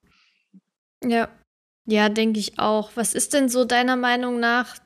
Ja, 1.03 1.27
ja, 1.85 2.07
denke 2.09 2.39
ich 2.39 2.59
auch. 2.59 2.91
Was 2.95 3.13
ist 3.13 3.33
denn 3.33 3.49
so 3.49 3.65
deiner 3.65 3.97
Meinung 3.97 4.39
nach, 4.39 4.77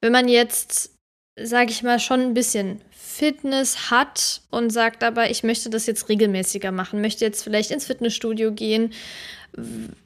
wenn 0.00 0.12
man 0.12 0.28
jetzt, 0.28 0.93
sage 1.36 1.70
ich 1.70 1.82
mal, 1.82 1.98
schon 1.98 2.20
ein 2.20 2.34
bisschen 2.34 2.80
Fitness 2.90 3.90
hat 3.90 4.42
und 4.50 4.70
sagt 4.70 5.02
aber, 5.02 5.30
ich 5.30 5.42
möchte 5.42 5.70
das 5.70 5.86
jetzt 5.86 6.08
regelmäßiger 6.08 6.72
machen, 6.72 7.00
möchte 7.00 7.24
jetzt 7.24 7.42
vielleicht 7.42 7.70
ins 7.70 7.86
Fitnessstudio 7.86 8.52
gehen. 8.52 8.92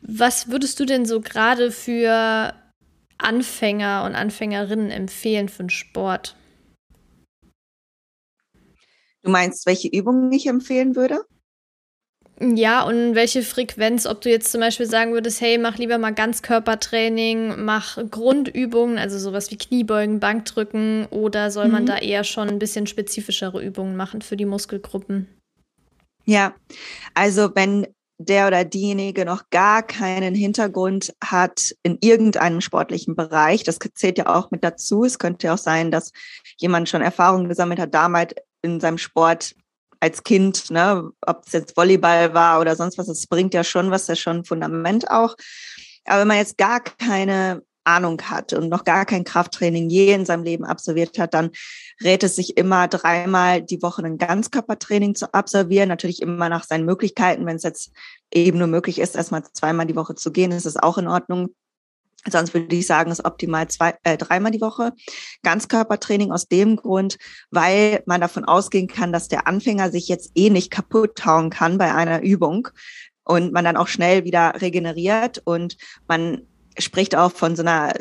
Was 0.03 0.51
würdest 0.51 0.79
du 0.81 0.85
denn 0.85 1.07
so 1.07 1.21
gerade 1.21 1.71
für 1.71 2.55
Anfänger 3.19 4.05
und 4.05 4.15
Anfängerinnen 4.15 4.91
empfehlen 4.91 5.49
für 5.49 5.65
den 5.65 5.71
Sport? 5.71 6.37
Du 9.23 9.31
meinst, 9.31 9.67
welche 9.67 9.89
Übungen 9.89 10.33
ich 10.33 10.47
empfehlen 10.47 10.97
würde? 10.97 11.21
Ja, 12.41 12.83
und 12.83 13.17
welche 13.17 13.43
Frequenz, 13.43 14.07
ob 14.07 14.21
du 14.21 14.31
jetzt 14.31 14.53
zum 14.53 14.61
Beispiel 14.61 14.87
sagen 14.87 15.13
würdest, 15.13 15.41
hey, 15.41 15.59
mach 15.59 15.77
lieber 15.77 15.99
mal 15.99 16.15
Ganzkörpertraining, 16.15 17.65
mach 17.65 17.99
Grundübungen, 18.11 18.97
also 18.97 19.19
sowas 19.19 19.51
wie 19.51 19.59
Kniebeugen, 19.59 20.21
Bankdrücken, 20.21 21.07
oder 21.07 21.51
soll 21.51 21.67
mhm. 21.67 21.73
man 21.73 21.87
da 21.87 21.99
eher 21.99 22.23
schon 22.23 22.49
ein 22.49 22.61
bisschen 22.61 22.87
spezifischere 22.87 23.61
Übungen 23.61 23.97
machen 23.97 24.23
für 24.23 24.37
die 24.37 24.45
Muskelgruppen? 24.45 25.27
Ja, 26.27 26.55
also 27.15 27.51
wenn 27.55 27.89
der 28.19 28.49
oder 28.49 28.65
diejenige 28.65 29.25
noch 29.25 29.51
gar 29.51 29.83
keinen 29.83 30.35
Hintergrund 30.35 31.15
hat 31.25 31.75
in 31.83 31.99
irgendeinem 32.01 32.61
sportlichen 32.61 33.17
Bereich, 33.17 33.65
das 33.65 33.79
zählt 33.95 34.19
ja 34.19 34.27
auch 34.27 34.51
mit 34.51 34.63
dazu. 34.63 35.05
Es 35.05 35.19
könnte 35.19 35.49
ja 35.49 35.55
auch 35.55 35.59
sein, 35.59 35.91
dass 35.91 36.13
jemand 36.59 36.89
schon 36.89 37.03
Erfahrungen 37.03 37.49
gesammelt 37.49 37.81
hat, 37.81 37.95
damals 37.95 38.35
in 38.63 38.81
seinem 38.81 38.99
Sport 38.99 39.55
als 40.01 40.23
Kind, 40.23 40.71
ne, 40.71 41.11
ob 41.27 41.43
es 41.47 41.53
jetzt 41.53 41.77
Volleyball 41.77 42.35
war 42.35 42.61
oder 42.61 42.77
sonst 42.77 42.99
was, 42.99 43.09
es 43.09 43.27
bringt 43.27 43.55
ja 43.55 43.65
schon 43.65 43.91
was, 43.91 44.09
ist 44.09 44.21
schon 44.21 44.39
ein 44.39 44.45
Fundament 44.45 45.11
auch. 45.11 45.35
Aber 46.05 46.21
wenn 46.21 46.29
man 46.29 46.37
jetzt 46.39 46.57
gar 46.57 46.81
keine 46.81 47.63
Ahnung 47.89 48.21
hat 48.23 48.53
und 48.53 48.69
noch 48.69 48.85
gar 48.85 49.07
kein 49.07 49.25
Krafttraining 49.25 49.89
je 49.89 50.13
in 50.13 50.27
seinem 50.27 50.45
Leben 50.45 50.65
absolviert 50.65 51.19
hat, 51.19 51.35
dann 51.35 51.51
rät 52.05 52.23
es 52.23 52.37
sich 52.37 52.57
immer 52.57 52.87
dreimal 52.87 53.63
die 53.63 53.83
Woche 53.83 54.03
ein 54.03 54.19
Ganzkörpertraining 54.19 55.15
zu 55.15 55.33
absolvieren. 55.33 55.89
Natürlich 55.89 56.21
immer 56.21 56.49
nach 56.51 56.65
seinen 56.65 56.85
Möglichkeiten. 56.85 57.47
Wenn 57.47 57.57
es 57.57 57.63
jetzt 57.63 57.91
eben 58.33 58.59
nur 58.59 58.67
möglich 58.67 58.99
ist, 58.99 59.17
erstmal 59.17 59.43
zweimal 59.53 59.87
die 59.87 59.97
Woche 59.97 60.15
zu 60.15 60.31
gehen, 60.31 60.53
ist 60.53 60.67
es 60.67 60.77
auch 60.77 60.99
in 60.99 61.09
Ordnung. 61.09 61.55
Sonst 62.29 62.53
würde 62.53 62.75
ich 62.75 62.87
sagen, 62.87 63.11
ist 63.11 63.25
optimal 63.25 63.69
zwei, 63.69 63.95
äh, 64.03 64.17
dreimal 64.17 64.51
die 64.51 64.61
Woche. 64.61 64.93
Ganzkörpertraining 65.43 66.33
aus 66.33 66.49
dem 66.49 66.77
Grund, 66.77 67.17
weil 67.51 68.03
man 68.07 68.21
davon 68.21 68.45
ausgehen 68.45 68.89
kann, 68.89 69.13
dass 69.13 69.29
der 69.29 69.47
Anfänger 69.47 69.91
sich 69.91 70.09
jetzt 70.09 70.33
eh 70.35 70.51
nicht 70.51 70.71
kaputt 70.71 71.25
hauen 71.25 71.51
kann 71.51 71.79
bei 71.79 71.95
einer 71.95 72.23
Übung 72.23 72.69
und 73.25 73.53
man 73.53 73.65
dann 73.65 73.77
auch 73.77 73.89
schnell 73.89 74.25
wieder 74.25 74.61
regeneriert 74.61 75.43
und 75.45 75.77
man 76.09 76.43
spricht 76.79 77.15
auch 77.15 77.33
von 77.33 77.57
so 77.57 77.63
einer 77.63 77.93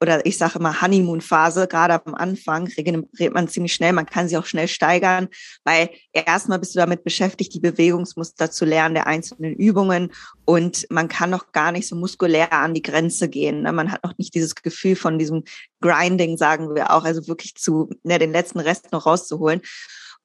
oder 0.00 0.24
ich 0.26 0.36
sage 0.36 0.58
immer 0.58 0.80
Honeymoon-Phase, 0.82 1.68
gerade 1.68 2.04
am 2.04 2.14
Anfang 2.14 2.66
regeneriert 2.76 3.32
man 3.32 3.48
ziemlich 3.48 3.72
schnell, 3.72 3.92
man 3.92 4.06
kann 4.06 4.28
sie 4.28 4.36
auch 4.36 4.44
schnell 4.44 4.68
steigern, 4.68 5.28
weil 5.64 5.90
erstmal 6.12 6.58
bist 6.58 6.74
du 6.74 6.78
damit 6.78 7.02
beschäftigt, 7.02 7.54
die 7.54 7.60
Bewegungsmuster 7.60 8.50
zu 8.50 8.64
lernen 8.64 8.94
der 8.94 9.06
einzelnen 9.06 9.54
Übungen 9.54 10.12
und 10.44 10.86
man 10.90 11.08
kann 11.08 11.30
noch 11.30 11.52
gar 11.52 11.72
nicht 11.72 11.88
so 11.88 11.96
muskulär 11.96 12.52
an 12.52 12.74
die 12.74 12.82
Grenze 12.82 13.28
gehen. 13.28 13.62
Ne? 13.62 13.72
Man 13.72 13.90
hat 13.90 14.04
noch 14.04 14.16
nicht 14.18 14.34
dieses 14.34 14.54
Gefühl 14.54 14.96
von 14.96 15.18
diesem 15.18 15.44
Grinding, 15.80 16.36
sagen 16.36 16.74
wir 16.74 16.90
auch, 16.92 17.04
also 17.04 17.26
wirklich 17.26 17.54
zu 17.54 17.88
ne, 18.02 18.18
den 18.18 18.32
letzten 18.32 18.60
Rest 18.60 18.92
noch 18.92 19.06
rauszuholen, 19.06 19.62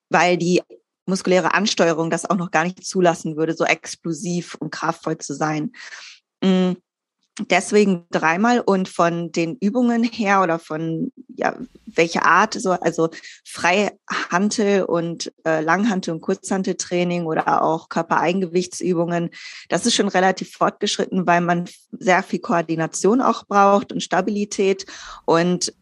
weil 0.09 0.37
die 0.37 0.61
muskuläre 1.05 1.53
Ansteuerung 1.53 2.09
das 2.09 2.29
auch 2.29 2.37
noch 2.37 2.51
gar 2.51 2.63
nicht 2.63 2.85
zulassen 2.85 3.37
würde, 3.37 3.53
so 3.53 3.63
explosiv 3.63 4.55
und 4.55 4.71
kraftvoll 4.71 5.17
zu 5.17 5.33
sein. 5.33 5.71
Mm 6.43 6.73
deswegen 7.39 8.05
dreimal 8.11 8.59
und 8.59 8.89
von 8.89 9.31
den 9.31 9.55
Übungen 9.55 10.03
her 10.03 10.41
oder 10.41 10.59
von 10.59 11.11
ja 11.35 11.55
welche 11.85 12.23
Art 12.23 12.53
so 12.53 12.71
also 12.71 13.09
Freihantel 13.45 14.83
und 14.83 15.31
äh, 15.45 15.61
Langhantel 15.61 16.13
und 16.13 16.21
Kurzhanteltraining 16.21 17.25
oder 17.25 17.63
auch 17.63 17.89
Körpereingewichtsübungen 17.89 19.29
das 19.69 19.85
ist 19.85 19.95
schon 19.95 20.09
relativ 20.09 20.51
fortgeschritten 20.51 21.25
weil 21.25 21.41
man 21.41 21.69
sehr 21.91 22.21
viel 22.23 22.39
Koordination 22.39 23.21
auch 23.21 23.45
braucht 23.45 23.91
und 23.91 24.01
Stabilität. 24.01 24.85
Und 25.25 25.73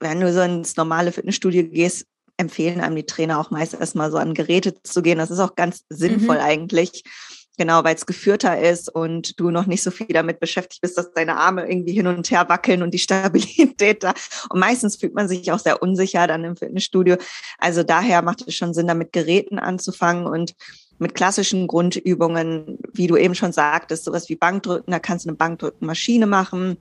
wenn 0.00 0.20
du 0.20 0.32
so 0.32 0.40
ins 0.40 0.76
normale 0.76 1.12
Fitnessstudio 1.12 1.64
gehst 1.68 2.06
empfehlen 2.38 2.80
einem 2.80 2.96
die 2.96 3.06
Trainer 3.06 3.40
auch 3.40 3.50
meist 3.50 3.74
erstmal 3.74 4.10
so 4.10 4.18
an 4.18 4.34
Geräte 4.34 4.82
zu 4.82 5.00
gehen. 5.00 5.16
Das 5.18 5.30
ist 5.30 5.38
auch 5.38 5.54
ganz 5.54 5.84
sinnvoll 5.88 6.36
mhm. 6.36 6.42
eigentlich 6.42 7.02
Genau, 7.58 7.84
weil 7.84 7.94
es 7.94 8.04
geführter 8.04 8.60
ist 8.60 8.94
und 8.94 9.40
du 9.40 9.50
noch 9.50 9.64
nicht 9.66 9.82
so 9.82 9.90
viel 9.90 10.08
damit 10.08 10.40
beschäftigt 10.40 10.82
bist, 10.82 10.98
dass 10.98 11.12
deine 11.12 11.38
Arme 11.38 11.66
irgendwie 11.66 11.94
hin 11.94 12.06
und 12.06 12.30
her 12.30 12.48
wackeln 12.48 12.82
und 12.82 12.92
die 12.92 12.98
Stabilität 13.06 14.02
da. 14.02 14.12
Und 14.50 14.60
meistens 14.60 14.96
fühlt 14.96 15.14
man 15.14 15.28
sich 15.28 15.50
auch 15.52 15.58
sehr 15.58 15.82
unsicher 15.82 16.26
dann 16.26 16.44
im 16.44 16.56
Fitnessstudio. 16.56 17.16
Also 17.58 17.82
daher 17.82 18.20
macht 18.22 18.46
es 18.46 18.54
schon 18.54 18.74
Sinn, 18.74 18.86
damit 18.86 19.12
Geräten 19.12 19.58
anzufangen 19.58 20.26
und 20.26 20.54
mit 20.98 21.14
klassischen 21.14 21.66
Grundübungen, 21.66 22.78
wie 22.92 23.06
du 23.06 23.16
eben 23.16 23.34
schon 23.34 23.52
sagtest, 23.52 24.04
sowas 24.04 24.28
wie 24.28 24.36
Bankdrücken, 24.36 24.90
da 24.90 24.98
kannst 24.98 25.26
du 25.26 25.28
eine 25.28 25.36
Bankdrückenmaschine 25.36 26.26
machen 26.26 26.78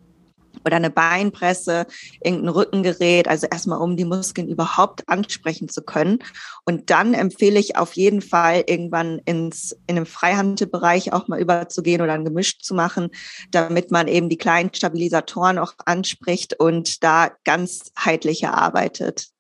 oder 0.64 0.78
eine 0.78 0.90
Beinpresse, 0.90 1.86
irgendein 2.24 2.50
Rückengerät, 2.50 3.28
also 3.28 3.48
erstmal 3.48 3.80
um 3.80 3.98
die 3.98 4.06
Muskeln 4.06 4.48
überhaupt 4.48 5.08
ansprechen 5.08 5.70
zu 5.70 5.82
können. 5.82 6.20
Und 6.66 6.90
dann 6.90 7.14
empfehle 7.14 7.60
ich 7.60 7.78
auf 7.78 7.94
jeden 7.94 8.22
Fall 8.22 8.64
irgendwann 8.68 9.20
ins, 9.26 9.76
in 9.88 9.96
den 9.96 10.06
Freihandelbereich 10.06 11.14
auch 11.14 11.28
mal 11.28 11.40
überzugehen 11.40 12.02
oder 12.02 12.14
ein 12.14 12.26
Gemisch 12.26 12.60
zu 12.60 12.74
machen, 12.74 13.10
damit 13.52 13.92
man 13.92 14.08
eben 14.08 14.30
die 14.30 14.38
kleinen 14.38 14.74
Stabilisatoren 14.74 15.60
auch 15.60 15.74
anspricht 15.86 16.60
und 16.60 17.04
da 17.04 17.32
ganzheitlicher 17.44 18.54
arbeitet. 18.54 19.35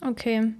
Okay. 0.00 0.52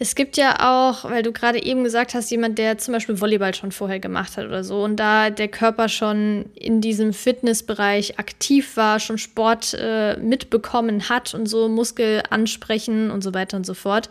Es 0.00 0.16
gibt 0.16 0.36
ja 0.36 0.56
auch, 0.58 1.04
weil 1.08 1.22
du 1.22 1.30
gerade 1.30 1.62
eben 1.62 1.84
gesagt 1.84 2.14
hast, 2.14 2.32
jemand, 2.32 2.58
der 2.58 2.78
zum 2.78 2.92
Beispiel 2.92 3.20
Volleyball 3.20 3.54
schon 3.54 3.70
vorher 3.70 4.00
gemacht 4.00 4.36
hat 4.36 4.44
oder 4.44 4.64
so 4.64 4.82
und 4.82 4.96
da 4.96 5.30
der 5.30 5.46
Körper 5.46 5.88
schon 5.88 6.46
in 6.56 6.80
diesem 6.80 7.12
Fitnessbereich 7.12 8.18
aktiv 8.18 8.76
war, 8.76 8.98
schon 8.98 9.18
Sport 9.18 9.76
äh, 9.78 10.16
mitbekommen 10.16 11.08
hat 11.08 11.32
und 11.32 11.46
so 11.46 11.68
Muskel 11.68 12.24
ansprechen 12.30 13.12
und 13.12 13.22
so 13.22 13.32
weiter 13.34 13.56
und 13.56 13.64
so 13.64 13.74
fort. 13.74 14.08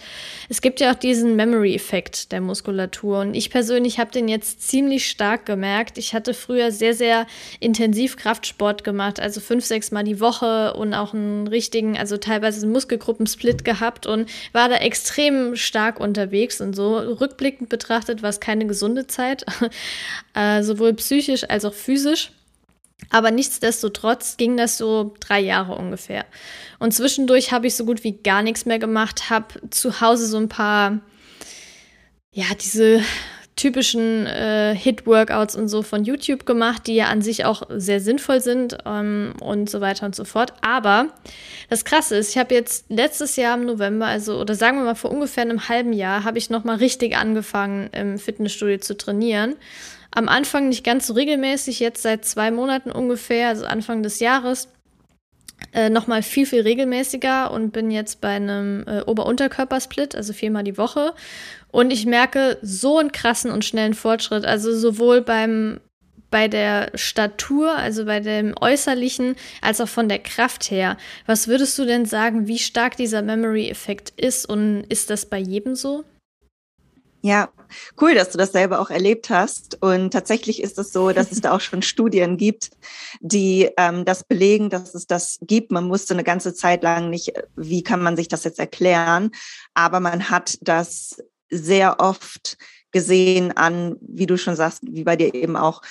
Es 0.48 0.62
gibt 0.62 0.80
ja 0.80 0.92
auch 0.92 0.96
diesen 0.96 1.36
Memory-Effekt 1.36 2.32
der 2.32 2.40
Muskulatur 2.40 3.20
und 3.20 3.34
ich 3.34 3.50
persönlich 3.50 4.00
habe 4.00 4.12
den 4.12 4.30
jetzt 4.30 4.62
ziemlich 4.62 5.10
stark 5.10 5.46
gemerkt. 5.46 5.98
Ich 5.98 6.14
hatte 6.14 6.34
früher 6.34 6.72
sehr, 6.72 6.94
sehr 6.94 7.28
intensiv 7.60 8.16
Kraftsport 8.16 8.86
gemacht, 8.86 9.20
also 9.20 9.42
fünf, 9.42 9.66
sechs 9.66 9.92
Mal 9.92 10.06
die 10.06 10.22
Woche 10.22 10.74
und 10.76 10.94
auch 10.94 11.14
einen 11.14 11.48
richtigen, 11.48 11.98
also 11.98 12.16
teilweise 12.16 12.62
einen 12.62 12.72
Muskelgruppensplit 12.72 13.66
gehabt 13.66 14.06
und 14.06 14.30
war 14.54 14.61
war 14.62 14.70
da 14.70 14.76
extrem 14.76 15.56
stark 15.56 16.00
unterwegs 16.00 16.62
und 16.62 16.76
so. 16.76 16.98
Rückblickend 16.98 17.70
betrachtet 17.70 18.22
war 18.22 18.30
es 18.30 18.40
keine 18.40 18.68
gesunde 18.68 19.08
Zeit, 19.08 19.44
äh, 20.36 20.62
sowohl 20.62 20.94
psychisch 20.94 21.50
als 21.50 21.66
auch 21.66 21.74
physisch. 21.74 22.32
Aber 23.10 23.32
nichtsdestotrotz 23.32 24.38
ging 24.38 24.58
das 24.58 24.78
so 24.78 25.16
drei 25.20 25.40
Jahre 25.40 25.74
ungefähr. 25.74 26.26
Und 26.78 26.94
zwischendurch 26.94 27.52
habe 27.52 27.66
ich 27.66 27.76
so 27.76 27.86
gut 27.86 28.04
wie 28.04 28.22
gar 28.22 28.44
nichts 28.44 28.68
mehr 28.68 28.78
gemacht, 28.78 29.32
habe 29.32 29.48
zu 29.72 30.00
Hause 30.00 30.28
so 30.28 30.38
ein 30.38 30.48
paar, 30.48 31.00
ja, 32.32 32.46
diese 32.62 33.02
typischen 33.56 34.26
äh, 34.26 34.76
Hit-Workouts 34.76 35.56
und 35.56 35.68
so 35.68 35.82
von 35.82 36.04
YouTube 36.04 36.46
gemacht, 36.46 36.88
die 36.88 36.96
ja 36.96 37.06
an 37.06 37.22
sich 37.22 37.46
auch 37.46 37.64
sehr 37.70 38.00
sinnvoll 38.00 38.42
sind 38.42 38.78
ähm, 38.86 39.34
und 39.40 39.70
so 39.70 39.82
weiter 39.82 40.06
und 40.06 40.16
so 40.16 40.24
fort. 40.24 40.54
Aber 40.62 41.08
das 41.70 41.86
Krasse 41.86 42.16
ist, 42.16 42.30
ich 42.30 42.38
habe 42.38 42.56
jetzt 42.56 42.86
letztes 42.90 43.36
Jahr 43.36 43.58
im 43.58 43.66
November, 43.66 44.08
also 44.08 44.40
oder 44.40 44.56
sagen 44.56 44.78
wir 44.78 44.86
mal 44.86 44.96
vor 44.96 45.12
ungefähr 45.12 45.44
einem 45.44 45.68
halben 45.68 45.94
Jahr, 45.94 46.24
habe 46.24 46.38
ich 46.38 46.50
noch 46.50 46.64
mal 46.64 46.78
richtig 46.78 47.18
angefangen 47.18 47.90
im 47.92 48.18
Fitnessstudio 48.18 48.80
zu 48.80 48.96
trainieren. 48.96 49.56
Am 50.14 50.28
Anfang 50.28 50.70
nicht 50.70 50.84
ganz 50.84 51.08
so 51.08 51.14
regelmäßig, 51.14 51.80
jetzt 51.80 52.02
seit 52.02 52.26
zwei 52.26 52.52
Monaten 52.52 52.92
ungefähr, 52.92 53.50
also 53.50 53.66
Anfang 53.66 54.04
des 54.04 54.20
Jahres 54.20 54.70
äh, 55.74 55.90
nochmal 55.90 56.22
viel, 56.22 56.46
viel 56.46 56.62
regelmäßiger 56.62 57.52
und 57.52 57.72
bin 57.72 57.92
jetzt 57.92 58.20
bei 58.20 58.30
einem 58.30 58.84
äh, 58.88 59.02
Ober-Unterkörpersplit, 59.06 60.16
also 60.16 60.34
viermal 60.34 60.64
die 60.64 60.78
Woche. 60.78 61.14
Und 61.72 61.92
ich 61.92 62.06
merke 62.06 62.58
so 62.62 62.98
einen 62.98 63.12
krassen 63.12 63.52
und 63.52 63.66
schnellen 63.66 63.94
Fortschritt. 63.94 64.46
Also 64.46 64.74
sowohl 64.76 65.22
beim 65.22 65.80
bei 66.32 66.48
der 66.48 66.92
Statur, 66.96 67.76
also 67.76 68.06
bei 68.06 68.22
dem 68.22 68.56
Äußerlichen, 68.60 69.36
als 69.62 69.82
auch 69.82 69.90
von 69.90 70.08
der 70.08 70.20
Kraft 70.20 70.72
her. 70.72 70.98
Was 71.26 71.48
würdest 71.48 71.78
du 71.78 71.86
denn 71.86 72.06
sagen, 72.06 72.48
wie 72.48 72.58
stark 72.58 72.96
dieser 72.96 73.22
Memory-Effekt 73.22 74.14
ist 74.16 74.48
und 74.48 74.86
ist 74.88 75.10
das 75.10 75.26
bei 75.26 75.38
jedem 75.38 75.76
so? 75.76 76.06
Ja, 77.24 77.50
cool, 78.02 78.16
dass 78.16 78.32
du 78.32 78.40
das 78.40 78.52
selber 78.52 78.80
auch 78.80 78.90
erlebt 78.90 79.30
hast. 79.30 79.78
Und 79.82 80.12
tatsächlich 80.12 80.64
ist 80.64 80.80
es 80.80 80.92
so, 80.92 81.12
dass 81.12 81.32
es 81.32 81.42
da 81.42 81.52
auch 81.52 81.62
schon 81.62 81.82
Studien 81.84 82.38
gibt, 82.38 82.72
die 83.20 83.70
ähm, 83.78 84.06
das 84.06 84.24
belegen, 84.24 84.72
dass 84.72 84.96
es 84.96 85.06
das 85.06 85.38
gibt. 85.42 85.72
Man 85.72 85.90
wusste 85.90 86.16
eine 86.16 86.24
ganze 86.24 86.56
Zeit 86.56 86.82
lang 86.82 87.12
nicht, 87.12 87.34
wie 87.56 87.84
kann 87.84 88.02
man 88.02 88.16
sich 88.16 88.28
das 88.28 88.44
jetzt 88.44 88.58
erklären. 88.58 89.32
Aber 89.76 90.00
man 90.00 90.32
hat 90.32 90.58
das 90.62 91.22
sehr 91.52 92.00
oft 92.00 92.58
gesehen 92.92 93.52
an, 93.52 93.96
wie 94.02 94.26
du 94.26 94.38
schon 94.38 94.56
sagst, 94.56 94.82
wie 94.84 95.04
bei 95.04 95.16
dir 95.16 95.34
eben 95.34 95.56
auch, 95.56 95.82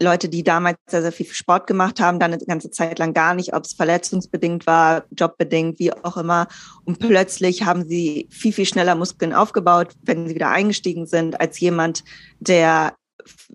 Leute, 0.00 0.28
die 0.28 0.44
damals 0.44 0.78
sehr, 0.86 1.02
sehr 1.02 1.10
viel 1.10 1.26
Sport 1.26 1.66
gemacht 1.66 1.98
haben, 1.98 2.20
dann 2.20 2.32
eine 2.32 2.44
ganze 2.44 2.70
Zeit 2.70 3.00
lang 3.00 3.12
gar 3.14 3.34
nicht, 3.34 3.52
ob 3.52 3.64
es 3.64 3.72
verletzungsbedingt 3.72 4.64
war, 4.64 5.06
jobbedingt, 5.10 5.80
wie 5.80 5.92
auch 5.92 6.16
immer. 6.16 6.46
Und 6.84 7.00
plötzlich 7.00 7.64
haben 7.64 7.84
sie 7.84 8.28
viel, 8.30 8.52
viel 8.52 8.66
schneller 8.66 8.94
Muskeln 8.94 9.32
aufgebaut, 9.32 9.88
wenn 10.02 10.28
sie 10.28 10.36
wieder 10.36 10.50
eingestiegen 10.50 11.06
sind, 11.06 11.40
als 11.40 11.58
jemand, 11.58 12.04
der 12.38 12.94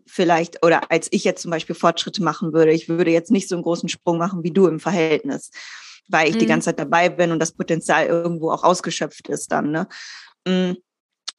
vielleicht, 0.05 0.65
oder 0.65 0.91
als 0.91 1.07
ich 1.11 1.23
jetzt 1.23 1.43
zum 1.43 1.51
Beispiel 1.51 1.75
Fortschritte 1.75 2.21
machen 2.21 2.51
würde. 2.51 2.73
Ich 2.73 2.89
würde 2.89 3.11
jetzt 3.11 3.31
nicht 3.31 3.47
so 3.47 3.55
einen 3.55 3.63
großen 3.63 3.87
Sprung 3.87 4.17
machen 4.17 4.43
wie 4.43 4.51
du 4.51 4.67
im 4.67 4.81
Verhältnis, 4.81 5.49
weil 6.09 6.27
ich 6.27 6.35
mhm. 6.35 6.39
die 6.39 6.45
ganze 6.45 6.65
Zeit 6.65 6.79
dabei 6.79 7.07
bin 7.07 7.31
und 7.31 7.39
das 7.39 7.53
Potenzial 7.53 8.07
irgendwo 8.07 8.51
auch 8.51 8.65
ausgeschöpft 8.65 9.29
ist 9.29 9.49
dann. 9.53 9.71
Ne? 9.71 9.87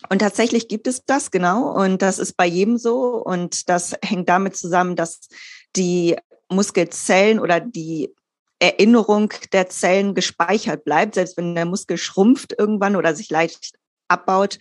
Und 0.08 0.18
tatsächlich 0.18 0.68
gibt 0.68 0.86
es 0.86 1.04
das, 1.04 1.30
genau. 1.30 1.70
Und 1.72 2.02
das 2.02 2.18
ist 2.18 2.36
bei 2.36 2.46
jedem 2.46 2.78
so. 2.78 3.22
Und 3.22 3.68
das 3.68 3.94
hängt 4.02 4.28
damit 4.28 4.56
zusammen, 4.56 4.96
dass 4.96 5.28
die 5.76 6.16
Muskelzellen 6.48 7.38
oder 7.38 7.60
die 7.60 8.14
Erinnerung 8.58 9.32
der 9.52 9.68
Zellen 9.68 10.14
gespeichert 10.14 10.84
bleibt, 10.84 11.16
selbst 11.16 11.36
wenn 11.36 11.54
der 11.54 11.64
Muskel 11.64 11.96
schrumpft 11.96 12.54
irgendwann 12.56 12.94
oder 12.94 13.14
sich 13.14 13.28
leicht 13.30 13.74
abbaut, 14.12 14.58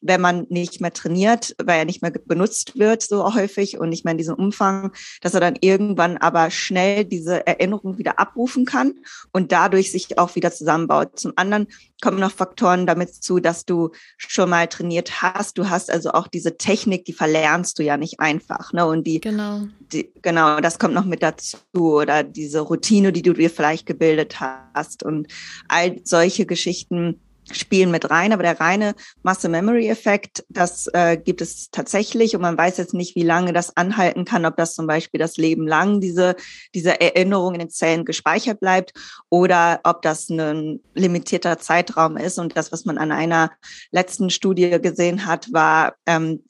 wenn 0.00 0.20
man 0.20 0.46
nicht 0.50 0.80
mehr 0.80 0.92
trainiert, 0.92 1.54
weil 1.62 1.78
er 1.78 1.84
nicht 1.84 2.02
mehr 2.02 2.10
benutzt 2.10 2.78
wird 2.78 3.02
so 3.02 3.34
häufig 3.34 3.78
und 3.78 3.88
nicht 3.88 4.04
mehr 4.04 4.12
in 4.12 4.18
diesem 4.18 4.34
Umfang, 4.34 4.92
dass 5.20 5.34
er 5.34 5.40
dann 5.40 5.56
irgendwann 5.60 6.16
aber 6.16 6.50
schnell 6.50 7.04
diese 7.04 7.46
Erinnerung 7.46 7.98
wieder 7.98 8.18
abrufen 8.18 8.64
kann 8.64 8.94
und 9.32 9.52
dadurch 9.52 9.92
sich 9.92 10.18
auch 10.18 10.34
wieder 10.34 10.52
zusammenbaut. 10.52 11.18
Zum 11.18 11.32
anderen 11.36 11.68
kommen 12.04 12.20
noch 12.20 12.32
Faktoren 12.32 12.86
damit 12.86 13.14
zu, 13.14 13.40
dass 13.40 13.64
du 13.64 13.90
schon 14.18 14.50
mal 14.50 14.66
trainiert 14.66 15.22
hast. 15.22 15.56
Du 15.56 15.70
hast 15.70 15.90
also 15.90 16.12
auch 16.12 16.28
diese 16.28 16.58
Technik, 16.58 17.06
die 17.06 17.14
verlernst 17.14 17.78
du 17.78 17.82
ja 17.82 17.96
nicht 17.96 18.20
einfach. 18.20 18.74
Ne? 18.74 18.84
Und 18.84 19.06
die, 19.06 19.20
genau. 19.20 19.62
Die, 19.90 20.10
genau, 20.20 20.60
das 20.60 20.78
kommt 20.78 20.92
noch 20.92 21.06
mit 21.06 21.22
dazu. 21.22 21.56
Oder 21.72 22.22
diese 22.22 22.60
Routine, 22.60 23.10
die 23.10 23.22
du 23.22 23.32
dir 23.32 23.48
vielleicht 23.48 23.86
gebildet 23.86 24.38
hast. 24.40 25.02
Und 25.02 25.28
all 25.68 26.00
solche 26.04 26.44
Geschichten 26.44 27.20
spielen 27.52 27.90
mit 27.90 28.10
rein, 28.10 28.32
aber 28.32 28.42
der 28.42 28.58
reine 28.60 28.94
Muscle-Memory-Effekt, 29.22 30.44
das 30.48 30.86
äh, 30.92 31.16
gibt 31.16 31.40
es 31.40 31.70
tatsächlich 31.70 32.34
und 32.34 32.42
man 32.42 32.56
weiß 32.56 32.78
jetzt 32.78 32.94
nicht, 32.94 33.16
wie 33.16 33.22
lange 33.22 33.52
das 33.52 33.76
anhalten 33.76 34.24
kann, 34.24 34.46
ob 34.46 34.56
das 34.56 34.74
zum 34.74 34.86
Beispiel 34.86 35.18
das 35.18 35.36
Leben 35.36 35.66
lang 35.66 36.00
diese, 36.00 36.36
diese 36.74 37.00
Erinnerung 37.00 37.54
in 37.54 37.60
den 37.60 37.70
Zellen 37.70 38.04
gespeichert 38.04 38.60
bleibt 38.60 38.92
oder 39.28 39.80
ob 39.84 40.02
das 40.02 40.28
ein 40.30 40.80
limitierter 40.94 41.58
Zeitraum 41.58 42.16
ist. 42.16 42.38
Und 42.38 42.56
das, 42.56 42.72
was 42.72 42.84
man 42.84 42.98
an 42.98 43.12
einer 43.12 43.50
letzten 43.90 44.30
Studie 44.30 44.70
gesehen 44.80 45.26
hat, 45.26 45.52
war, 45.52 45.94
ähm, 46.06 46.42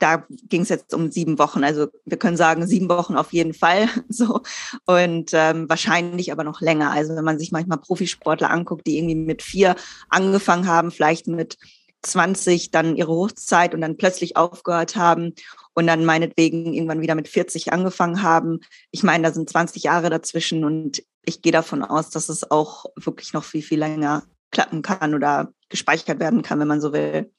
da 0.00 0.26
ging 0.48 0.62
es 0.62 0.68
jetzt 0.70 0.92
um 0.94 1.10
sieben 1.10 1.38
Wochen. 1.38 1.62
Also 1.62 1.88
wir 2.04 2.18
können 2.18 2.36
sagen, 2.36 2.66
sieben 2.66 2.88
Wochen 2.88 3.16
auf 3.16 3.32
jeden 3.32 3.54
Fall 3.54 3.88
so. 4.08 4.40
Und 4.86 5.30
ähm, 5.32 5.68
wahrscheinlich 5.68 6.32
aber 6.32 6.42
noch 6.42 6.60
länger. 6.60 6.90
Also 6.90 7.14
wenn 7.14 7.24
man 7.24 7.38
sich 7.38 7.52
manchmal 7.52 7.78
Profisportler 7.78 8.50
anguckt, 8.50 8.86
die 8.86 8.98
irgendwie 8.98 9.14
mit 9.14 9.42
vier 9.42 9.76
angefangen 10.08 10.66
haben, 10.66 10.90
vielleicht 10.90 11.28
mit 11.28 11.58
20 12.02 12.70
dann 12.70 12.96
ihre 12.96 13.12
Hochzeit 13.12 13.74
und 13.74 13.82
dann 13.82 13.98
plötzlich 13.98 14.36
aufgehört 14.36 14.96
haben 14.96 15.34
und 15.74 15.86
dann 15.86 16.04
meinetwegen 16.04 16.72
irgendwann 16.72 17.02
wieder 17.02 17.14
mit 17.14 17.28
40 17.28 17.72
angefangen 17.72 18.22
haben. 18.22 18.60
Ich 18.90 19.02
meine, 19.02 19.24
da 19.24 19.32
sind 19.32 19.50
20 19.50 19.82
Jahre 19.82 20.08
dazwischen 20.08 20.64
und 20.64 21.02
ich 21.26 21.42
gehe 21.42 21.52
davon 21.52 21.84
aus, 21.84 22.08
dass 22.08 22.30
es 22.30 22.50
auch 22.50 22.86
wirklich 22.96 23.34
noch 23.34 23.44
viel, 23.44 23.62
viel 23.62 23.78
länger 23.78 24.22
klappen 24.50 24.82
kann 24.82 25.14
oder 25.14 25.52
gespeichert 25.68 26.18
werden 26.20 26.42
kann, 26.42 26.58
wenn 26.58 26.68
man 26.68 26.80
so 26.80 26.92
will. 26.92 27.30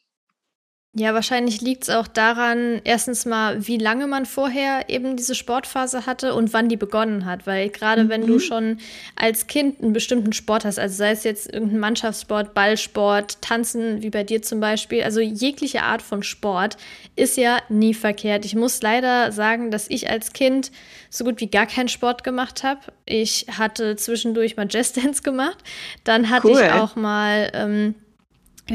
Ja, 0.93 1.13
wahrscheinlich 1.13 1.61
liegt 1.61 1.83
es 1.83 1.89
auch 1.89 2.05
daran, 2.05 2.81
erstens 2.83 3.25
mal, 3.25 3.65
wie 3.65 3.77
lange 3.77 4.07
man 4.07 4.25
vorher 4.25 4.89
eben 4.89 5.15
diese 5.15 5.35
Sportphase 5.35 6.05
hatte 6.05 6.33
und 6.33 6.51
wann 6.51 6.67
die 6.67 6.75
begonnen 6.75 7.23
hat. 7.23 7.47
Weil 7.47 7.69
gerade 7.69 8.03
mhm. 8.03 8.09
wenn 8.09 8.27
du 8.27 8.33
mhm. 8.33 8.39
schon 8.41 8.77
als 9.15 9.47
Kind 9.47 9.81
einen 9.81 9.93
bestimmten 9.93 10.33
Sport 10.33 10.65
hast, 10.65 10.79
also 10.79 10.93
sei 10.93 11.11
es 11.11 11.23
jetzt 11.23 11.53
irgendein 11.53 11.79
Mannschaftssport, 11.79 12.53
Ballsport, 12.53 13.41
Tanzen, 13.41 14.01
wie 14.01 14.09
bei 14.09 14.25
dir 14.25 14.41
zum 14.41 14.59
Beispiel, 14.59 15.03
also 15.03 15.21
jegliche 15.21 15.83
Art 15.83 16.01
von 16.01 16.23
Sport 16.23 16.75
ist 17.15 17.37
ja 17.37 17.59
nie 17.69 17.93
verkehrt. 17.93 18.43
Ich 18.43 18.55
muss 18.55 18.81
leider 18.81 19.31
sagen, 19.31 19.71
dass 19.71 19.89
ich 19.89 20.09
als 20.09 20.33
Kind 20.33 20.73
so 21.09 21.23
gut 21.23 21.39
wie 21.39 21.47
gar 21.47 21.67
keinen 21.67 21.87
Sport 21.87 22.25
gemacht 22.25 22.63
habe. 22.63 22.81
Ich 23.05 23.45
hatte 23.57 23.95
zwischendurch 23.95 24.57
mal 24.57 24.67
Jazz 24.69 24.91
Dance 24.91 25.21
gemacht, 25.23 25.59
dann 26.03 26.29
hatte 26.29 26.49
cool. 26.49 26.59
ich 26.61 26.71
auch 26.73 26.97
mal 26.97 27.49
ähm, 27.53 27.95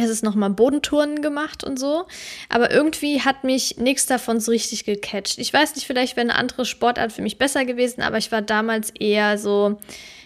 es 0.05 0.23
nochmal, 0.23 0.51
Bodentouren 0.51 1.23
gemacht 1.23 1.65
und 1.65 1.79
so. 1.79 2.07
Aber 2.49 2.71
irgendwie 2.71 3.21
hat 3.23 3.45
mich 3.45 3.79
nichts 3.79 4.07
davon 4.07 4.41
so 4.41 4.51
richtig 4.51 4.85
gecatcht. 4.85 5.39
Ich 5.39 5.53
weiß 5.53 5.75
nicht, 5.75 5.87
vielleicht 5.87 6.17
wäre 6.17 6.29
eine 6.29 6.39
andere 6.39 6.65
Sportart 6.65 7.13
für 7.13 7.23
mich 7.23 7.39
besser 7.39 7.65
gewesen, 7.65 8.03
aber 8.03 8.19
ich 8.19 8.33
war 8.33 8.43
damals 8.43 8.91
eher 8.91 9.39
so 9.39 9.79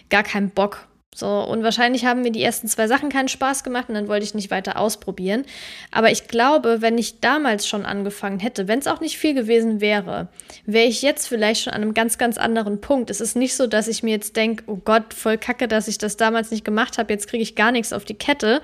gar 0.09 0.23
kein 0.23 0.49
Bock. 0.49 0.87
So, 1.13 1.27
und 1.27 1.61
wahrscheinlich 1.61 2.05
haben 2.05 2.21
mir 2.21 2.31
die 2.31 2.41
ersten 2.41 2.69
zwei 2.69 2.87
Sachen 2.87 3.09
keinen 3.09 3.27
Spaß 3.27 3.65
gemacht 3.65 3.89
und 3.89 3.95
dann 3.95 4.07
wollte 4.07 4.23
ich 4.23 4.33
nicht 4.33 4.49
weiter 4.49 4.79
ausprobieren. 4.79 5.43
Aber 5.91 6.09
ich 6.09 6.29
glaube, 6.29 6.81
wenn 6.81 6.97
ich 6.97 7.19
damals 7.19 7.67
schon 7.67 7.85
angefangen 7.85 8.39
hätte, 8.39 8.69
wenn 8.69 8.79
es 8.79 8.87
auch 8.87 9.01
nicht 9.01 9.17
viel 9.17 9.33
gewesen 9.33 9.81
wäre, 9.81 10.29
wäre 10.65 10.87
ich 10.87 11.01
jetzt 11.01 11.27
vielleicht 11.27 11.63
schon 11.63 11.73
an 11.73 11.81
einem 11.81 11.93
ganz, 11.93 12.17
ganz 12.17 12.37
anderen 12.37 12.79
Punkt. 12.79 13.09
Es 13.09 13.19
ist 13.19 13.35
nicht 13.35 13.57
so, 13.57 13.67
dass 13.67 13.89
ich 13.89 14.03
mir 14.03 14.11
jetzt 14.11 14.37
denke, 14.37 14.63
oh 14.67 14.77
Gott, 14.77 15.13
voll 15.13 15.37
kacke, 15.37 15.67
dass 15.67 15.89
ich 15.89 15.97
das 15.97 16.15
damals 16.15 16.49
nicht 16.49 16.63
gemacht 16.63 16.97
habe, 16.97 17.11
jetzt 17.11 17.27
kriege 17.27 17.43
ich 17.43 17.55
gar 17.55 17.73
nichts 17.73 17.91
auf 17.91 18.05
die 18.05 18.17
Kette. 18.17 18.61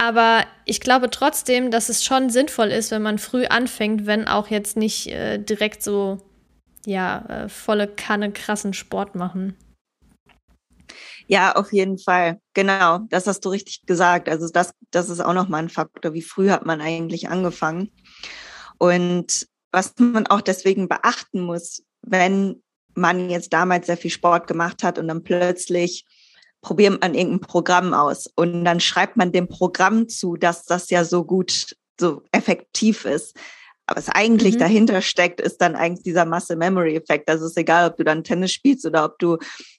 Aber 0.00 0.46
ich 0.64 0.80
glaube 0.80 1.10
trotzdem, 1.10 1.70
dass 1.70 1.90
es 1.90 2.02
schon 2.02 2.30
sinnvoll 2.30 2.68
ist, 2.68 2.90
wenn 2.90 3.02
man 3.02 3.18
früh 3.18 3.44
anfängt, 3.44 4.06
wenn 4.06 4.26
auch 4.26 4.48
jetzt 4.48 4.78
nicht 4.78 5.08
äh, 5.08 5.36
direkt 5.36 5.82
so, 5.82 6.22
ja, 6.86 7.26
äh, 7.28 7.48
volle 7.50 7.86
Kanne 7.86 8.32
krassen 8.32 8.72
Sport 8.72 9.14
machen. 9.14 9.58
Ja, 11.26 11.54
auf 11.54 11.70
jeden 11.74 11.98
Fall. 11.98 12.40
Genau, 12.54 13.00
das 13.10 13.26
hast 13.26 13.44
du 13.44 13.50
richtig 13.50 13.82
gesagt. 13.84 14.30
Also 14.30 14.48
das, 14.48 14.72
das 14.90 15.10
ist 15.10 15.20
auch 15.20 15.34
nochmal 15.34 15.64
ein 15.64 15.68
Faktor. 15.68 16.14
Wie 16.14 16.22
früh 16.22 16.48
hat 16.48 16.64
man 16.64 16.80
eigentlich 16.80 17.28
angefangen? 17.28 17.92
Und 18.78 19.48
was 19.70 19.92
man 19.98 20.26
auch 20.28 20.40
deswegen 20.40 20.88
beachten 20.88 21.42
muss, 21.42 21.82
wenn 22.00 22.62
man 22.94 23.28
jetzt 23.28 23.52
damals 23.52 23.84
sehr 23.84 23.98
viel 23.98 24.10
Sport 24.10 24.46
gemacht 24.46 24.82
hat 24.82 24.98
und 24.98 25.08
dann 25.08 25.24
plötzlich 25.24 26.06
probiert 26.62 27.00
man 27.00 27.14
irgendein 27.14 27.40
Programm 27.40 27.94
aus 27.94 28.26
und 28.34 28.64
dann 28.64 28.80
schreibt 28.80 29.16
man 29.16 29.32
dem 29.32 29.48
Programm 29.48 30.08
zu, 30.08 30.36
dass 30.36 30.64
das 30.64 30.90
ja 30.90 31.04
so 31.04 31.24
gut, 31.24 31.76
so 31.98 32.22
effektiv 32.32 33.04
ist. 33.04 33.36
Aber 33.90 33.98
was 33.98 34.08
eigentlich 34.08 34.54
mhm. 34.54 34.58
dahinter 34.60 35.02
steckt, 35.02 35.40
ist 35.40 35.60
dann 35.60 35.74
eigentlich 35.74 36.04
dieser 36.04 36.24
Muscle-Memory-Effekt. 36.24 37.28
Also 37.28 37.46
es 37.46 37.52
ist 37.52 37.56
egal, 37.56 37.90
ob 37.90 37.96
du 37.96 38.04
dann 38.04 38.22
Tennis 38.22 38.52
spielst 38.52 38.86
oder 38.86 39.04
ob 39.04 39.18
du, 39.18 39.36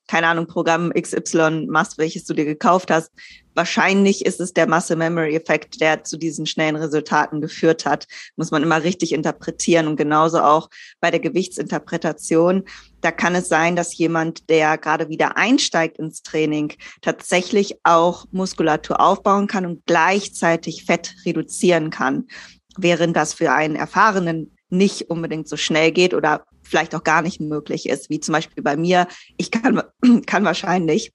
keine 0.10 0.28
Ahnung, 0.28 0.48
Programm 0.48 0.92
XY 0.92 1.68
machst, 1.70 1.98
welches 1.98 2.26
du 2.26 2.34
dir 2.34 2.44
gekauft 2.44 2.92
hast. 2.92 3.10
Wahrscheinlich 3.56 4.26
ist 4.26 4.42
es 4.42 4.52
der 4.52 4.68
Muscle-Memory-Effekt, 4.68 5.80
der 5.80 6.04
zu 6.04 6.18
diesen 6.18 6.46
schnellen 6.46 6.76
Resultaten 6.76 7.40
geführt 7.40 7.86
hat. 7.86 8.06
Muss 8.36 8.52
man 8.52 8.64
immer 8.64 8.84
richtig 8.84 9.14
interpretieren 9.14 9.88
und 9.88 9.96
genauso 9.96 10.42
auch 10.42 10.70
bei 11.00 11.10
der 11.10 11.22
Gewichtsinterpretation. 11.22 12.66
Da 13.00 13.12
kann 13.12 13.34
es 13.34 13.48
sein, 13.48 13.78
dass 13.78 13.98
jemand, 13.98 14.50
der 14.50 14.78
gerade 14.78 15.08
wieder 15.08 15.38
einsteigt 15.38 16.00
ins 16.00 16.22
Training, 16.22 16.74
tatsächlich 17.02 17.78
auch 17.84 18.26
Muskulatur 18.32 19.00
aufbauen 19.00 19.48
kann 19.48 19.66
und 19.66 19.86
gleichzeitig 19.86 20.84
Fett 20.84 21.16
reduzieren 21.26 21.92
kann 21.92 22.28
während 22.82 23.16
das 23.16 23.34
für 23.34 23.52
einen 23.52 23.76
Erfahrenen 23.76 24.58
nicht 24.70 25.10
unbedingt 25.10 25.48
so 25.48 25.58
schnell 25.58 25.92
geht 25.92 26.14
oder 26.14 26.46
vielleicht 26.64 26.96
auch 26.96 27.04
gar 27.04 27.22
nicht 27.22 27.42
möglich 27.42 27.88
ist, 27.88 28.10
wie 28.10 28.20
zum 28.20 28.34
Beispiel 28.34 28.64
bei 28.64 28.78
mir. 28.78 29.08
Ich 29.38 29.52
kann, 29.52 29.82
kann 30.26 30.46
wahrscheinlich, 30.46 31.14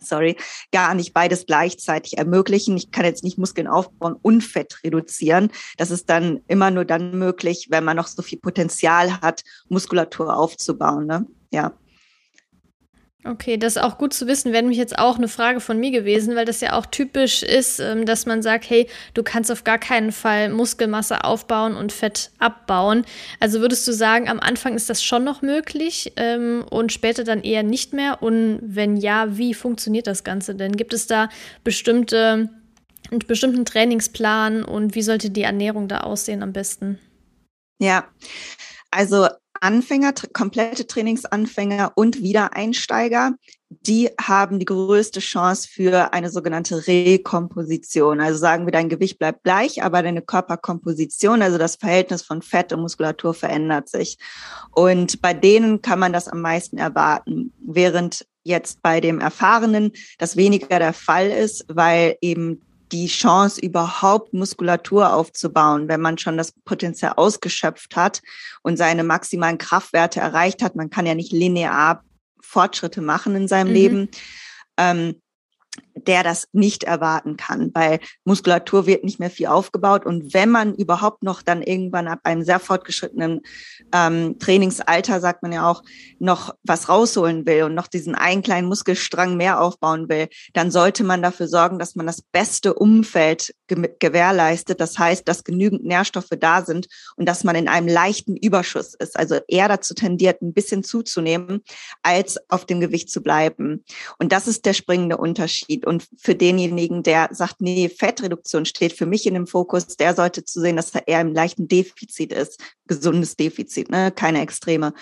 sorry, 0.00 0.36
gar 0.70 0.94
nicht 0.94 1.12
beides 1.12 1.46
gleichzeitig 1.46 2.18
ermöglichen. 2.18 2.76
Ich 2.76 2.90
kann 2.92 3.04
jetzt 3.04 3.24
nicht 3.24 3.38
Muskeln 3.38 3.66
aufbauen 3.66 4.16
und 4.22 4.42
Fett 4.42 4.78
reduzieren. 4.84 5.50
Das 5.76 5.90
ist 5.90 6.08
dann 6.08 6.40
immer 6.46 6.70
nur 6.70 6.84
dann 6.84 7.18
möglich, 7.18 7.66
wenn 7.70 7.84
man 7.84 7.96
noch 7.96 8.06
so 8.06 8.22
viel 8.22 8.38
Potenzial 8.38 9.20
hat, 9.20 9.42
Muskulatur 9.68 10.36
aufzubauen. 10.36 11.06
Ne? 11.06 11.26
Ja. 11.50 11.72
Okay, 13.30 13.58
das 13.58 13.76
ist 13.76 13.82
auch 13.82 13.98
gut 13.98 14.14
zu 14.14 14.26
wissen. 14.26 14.52
Wäre 14.52 14.62
nämlich 14.62 14.78
jetzt 14.78 14.98
auch 14.98 15.18
eine 15.18 15.28
Frage 15.28 15.60
von 15.60 15.78
mir 15.78 15.90
gewesen, 15.90 16.34
weil 16.34 16.46
das 16.46 16.62
ja 16.62 16.72
auch 16.72 16.86
typisch 16.86 17.42
ist, 17.42 17.78
ähm, 17.78 18.06
dass 18.06 18.24
man 18.24 18.40
sagt, 18.40 18.70
hey, 18.70 18.88
du 19.12 19.22
kannst 19.22 19.52
auf 19.52 19.64
gar 19.64 19.76
keinen 19.76 20.12
Fall 20.12 20.48
Muskelmasse 20.48 21.24
aufbauen 21.24 21.76
und 21.76 21.92
Fett 21.92 22.30
abbauen. 22.38 23.04
Also 23.38 23.60
würdest 23.60 23.86
du 23.86 23.92
sagen, 23.92 24.30
am 24.30 24.40
Anfang 24.40 24.74
ist 24.74 24.88
das 24.88 25.02
schon 25.02 25.24
noch 25.24 25.42
möglich 25.42 26.12
ähm, 26.16 26.64
und 26.70 26.90
später 26.90 27.22
dann 27.22 27.42
eher 27.42 27.62
nicht 27.62 27.92
mehr? 27.92 28.22
Und 28.22 28.60
wenn 28.62 28.96
ja, 28.96 29.36
wie 29.36 29.52
funktioniert 29.52 30.06
das 30.06 30.24
Ganze 30.24 30.54
denn? 30.54 30.76
Gibt 30.76 30.94
es 30.94 31.06
da 31.06 31.28
bestimmte, 31.64 32.48
einen 33.10 33.18
bestimmten 33.26 33.66
Trainingsplan 33.66 34.64
und 34.64 34.94
wie 34.94 35.02
sollte 35.02 35.28
die 35.28 35.42
Ernährung 35.42 35.86
da 35.86 36.00
aussehen 36.00 36.42
am 36.42 36.54
besten? 36.54 36.98
Ja, 37.78 38.08
also 38.90 39.28
Anfänger, 39.60 40.12
komplette 40.32 40.86
Trainingsanfänger 40.86 41.92
und 41.94 42.22
Wiedereinsteiger, 42.22 43.34
die 43.70 44.10
haben 44.20 44.58
die 44.58 44.64
größte 44.64 45.20
Chance 45.20 45.68
für 45.70 46.12
eine 46.14 46.30
sogenannte 46.30 46.86
Rekomposition. 46.86 48.20
Also 48.20 48.38
sagen 48.38 48.66
wir, 48.66 48.72
dein 48.72 48.88
Gewicht 48.88 49.18
bleibt 49.18 49.44
gleich, 49.44 49.82
aber 49.82 50.02
deine 50.02 50.22
Körperkomposition, 50.22 51.42
also 51.42 51.58
das 51.58 51.76
Verhältnis 51.76 52.22
von 52.22 52.40
Fett 52.40 52.72
und 52.72 52.80
Muskulatur 52.80 53.34
verändert 53.34 53.88
sich. 53.88 54.18
Und 54.72 55.20
bei 55.20 55.34
denen 55.34 55.82
kann 55.82 55.98
man 55.98 56.12
das 56.12 56.28
am 56.28 56.40
meisten 56.40 56.78
erwarten, 56.78 57.52
während 57.60 58.26
jetzt 58.42 58.80
bei 58.80 59.00
dem 59.00 59.20
Erfahrenen 59.20 59.92
das 60.18 60.36
weniger 60.36 60.78
der 60.78 60.94
Fall 60.94 61.28
ist, 61.30 61.66
weil 61.68 62.16
eben 62.22 62.62
die 62.92 63.06
Chance, 63.06 63.60
überhaupt 63.60 64.32
Muskulatur 64.32 65.12
aufzubauen, 65.12 65.88
wenn 65.88 66.00
man 66.00 66.18
schon 66.18 66.36
das 66.36 66.52
Potenzial 66.52 67.14
ausgeschöpft 67.16 67.96
hat 67.96 68.22
und 68.62 68.76
seine 68.76 69.04
maximalen 69.04 69.58
Kraftwerte 69.58 70.20
erreicht 70.20 70.62
hat. 70.62 70.76
Man 70.76 70.90
kann 70.90 71.06
ja 71.06 71.14
nicht 71.14 71.32
linear 71.32 72.02
Fortschritte 72.40 73.00
machen 73.00 73.34
in 73.36 73.48
seinem 73.48 73.68
mhm. 73.68 73.74
Leben. 73.74 74.08
Ähm, 74.76 75.20
der 76.06 76.22
das 76.22 76.48
nicht 76.52 76.84
erwarten 76.84 77.36
kann, 77.36 77.70
weil 77.74 78.00
Muskulatur 78.24 78.86
wird 78.86 79.04
nicht 79.04 79.20
mehr 79.20 79.30
viel 79.30 79.46
aufgebaut. 79.46 80.06
Und 80.06 80.34
wenn 80.34 80.50
man 80.50 80.74
überhaupt 80.74 81.22
noch 81.22 81.42
dann 81.42 81.62
irgendwann 81.62 82.08
ab 82.08 82.20
einem 82.24 82.42
sehr 82.42 82.60
fortgeschrittenen 82.60 83.40
ähm, 83.92 84.38
Trainingsalter, 84.38 85.20
sagt 85.20 85.42
man 85.42 85.52
ja 85.52 85.68
auch, 85.68 85.82
noch 86.18 86.54
was 86.62 86.88
rausholen 86.88 87.46
will 87.46 87.64
und 87.64 87.74
noch 87.74 87.86
diesen 87.86 88.14
einen 88.14 88.42
kleinen 88.42 88.68
Muskelstrang 88.68 89.36
mehr 89.36 89.60
aufbauen 89.60 90.08
will, 90.08 90.28
dann 90.52 90.70
sollte 90.70 91.04
man 91.04 91.22
dafür 91.22 91.48
sorgen, 91.48 91.78
dass 91.78 91.94
man 91.94 92.06
das 92.06 92.22
beste 92.22 92.74
Umfeld 92.74 93.54
ge 93.66 93.90
gewährleistet. 93.98 94.80
Das 94.80 94.98
heißt, 94.98 95.26
dass 95.28 95.44
genügend 95.44 95.84
Nährstoffe 95.84 96.28
da 96.38 96.62
sind 96.64 96.88
und 97.16 97.26
dass 97.26 97.44
man 97.44 97.56
in 97.56 97.68
einem 97.68 97.88
leichten 97.88 98.36
Überschuss 98.36 98.94
ist. 98.94 99.18
Also 99.18 99.38
eher 99.48 99.68
dazu 99.68 99.94
tendiert, 99.94 100.42
ein 100.42 100.52
bisschen 100.52 100.82
zuzunehmen, 100.82 101.62
als 102.02 102.38
auf 102.48 102.64
dem 102.64 102.80
Gewicht 102.80 103.10
zu 103.10 103.22
bleiben. 103.22 103.84
Und 104.18 104.32
das 104.32 104.48
ist 104.48 104.66
der 104.66 104.72
springende 104.74 105.16
Unterschied. 105.16 105.86
Und 105.88 106.06
für 106.18 106.34
denjenigen, 106.34 107.02
der 107.02 107.28
sagt, 107.32 107.60
nee, 107.60 107.88
Fettreduktion 107.88 108.66
steht 108.66 108.92
für 108.92 109.06
mich 109.06 109.26
in 109.26 109.34
dem 109.34 109.46
Fokus, 109.46 109.96
der 109.96 110.14
sollte 110.14 110.44
zu 110.44 110.60
sehen, 110.60 110.76
dass 110.76 110.94
er 110.94 111.08
eher 111.08 111.20
im 111.20 111.32
leichten 111.32 111.66
Defizit 111.66 112.32
ist, 112.32 112.60
gesundes 112.86 113.36
Defizit, 113.36 113.90
ne? 113.90 114.12
keine 114.12 114.40
Extreme, 114.42 114.92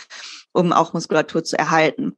um 0.53 0.73
auch 0.73 0.93
Muskulatur 0.93 1.45
zu 1.45 1.59
erhalten. 1.59 2.17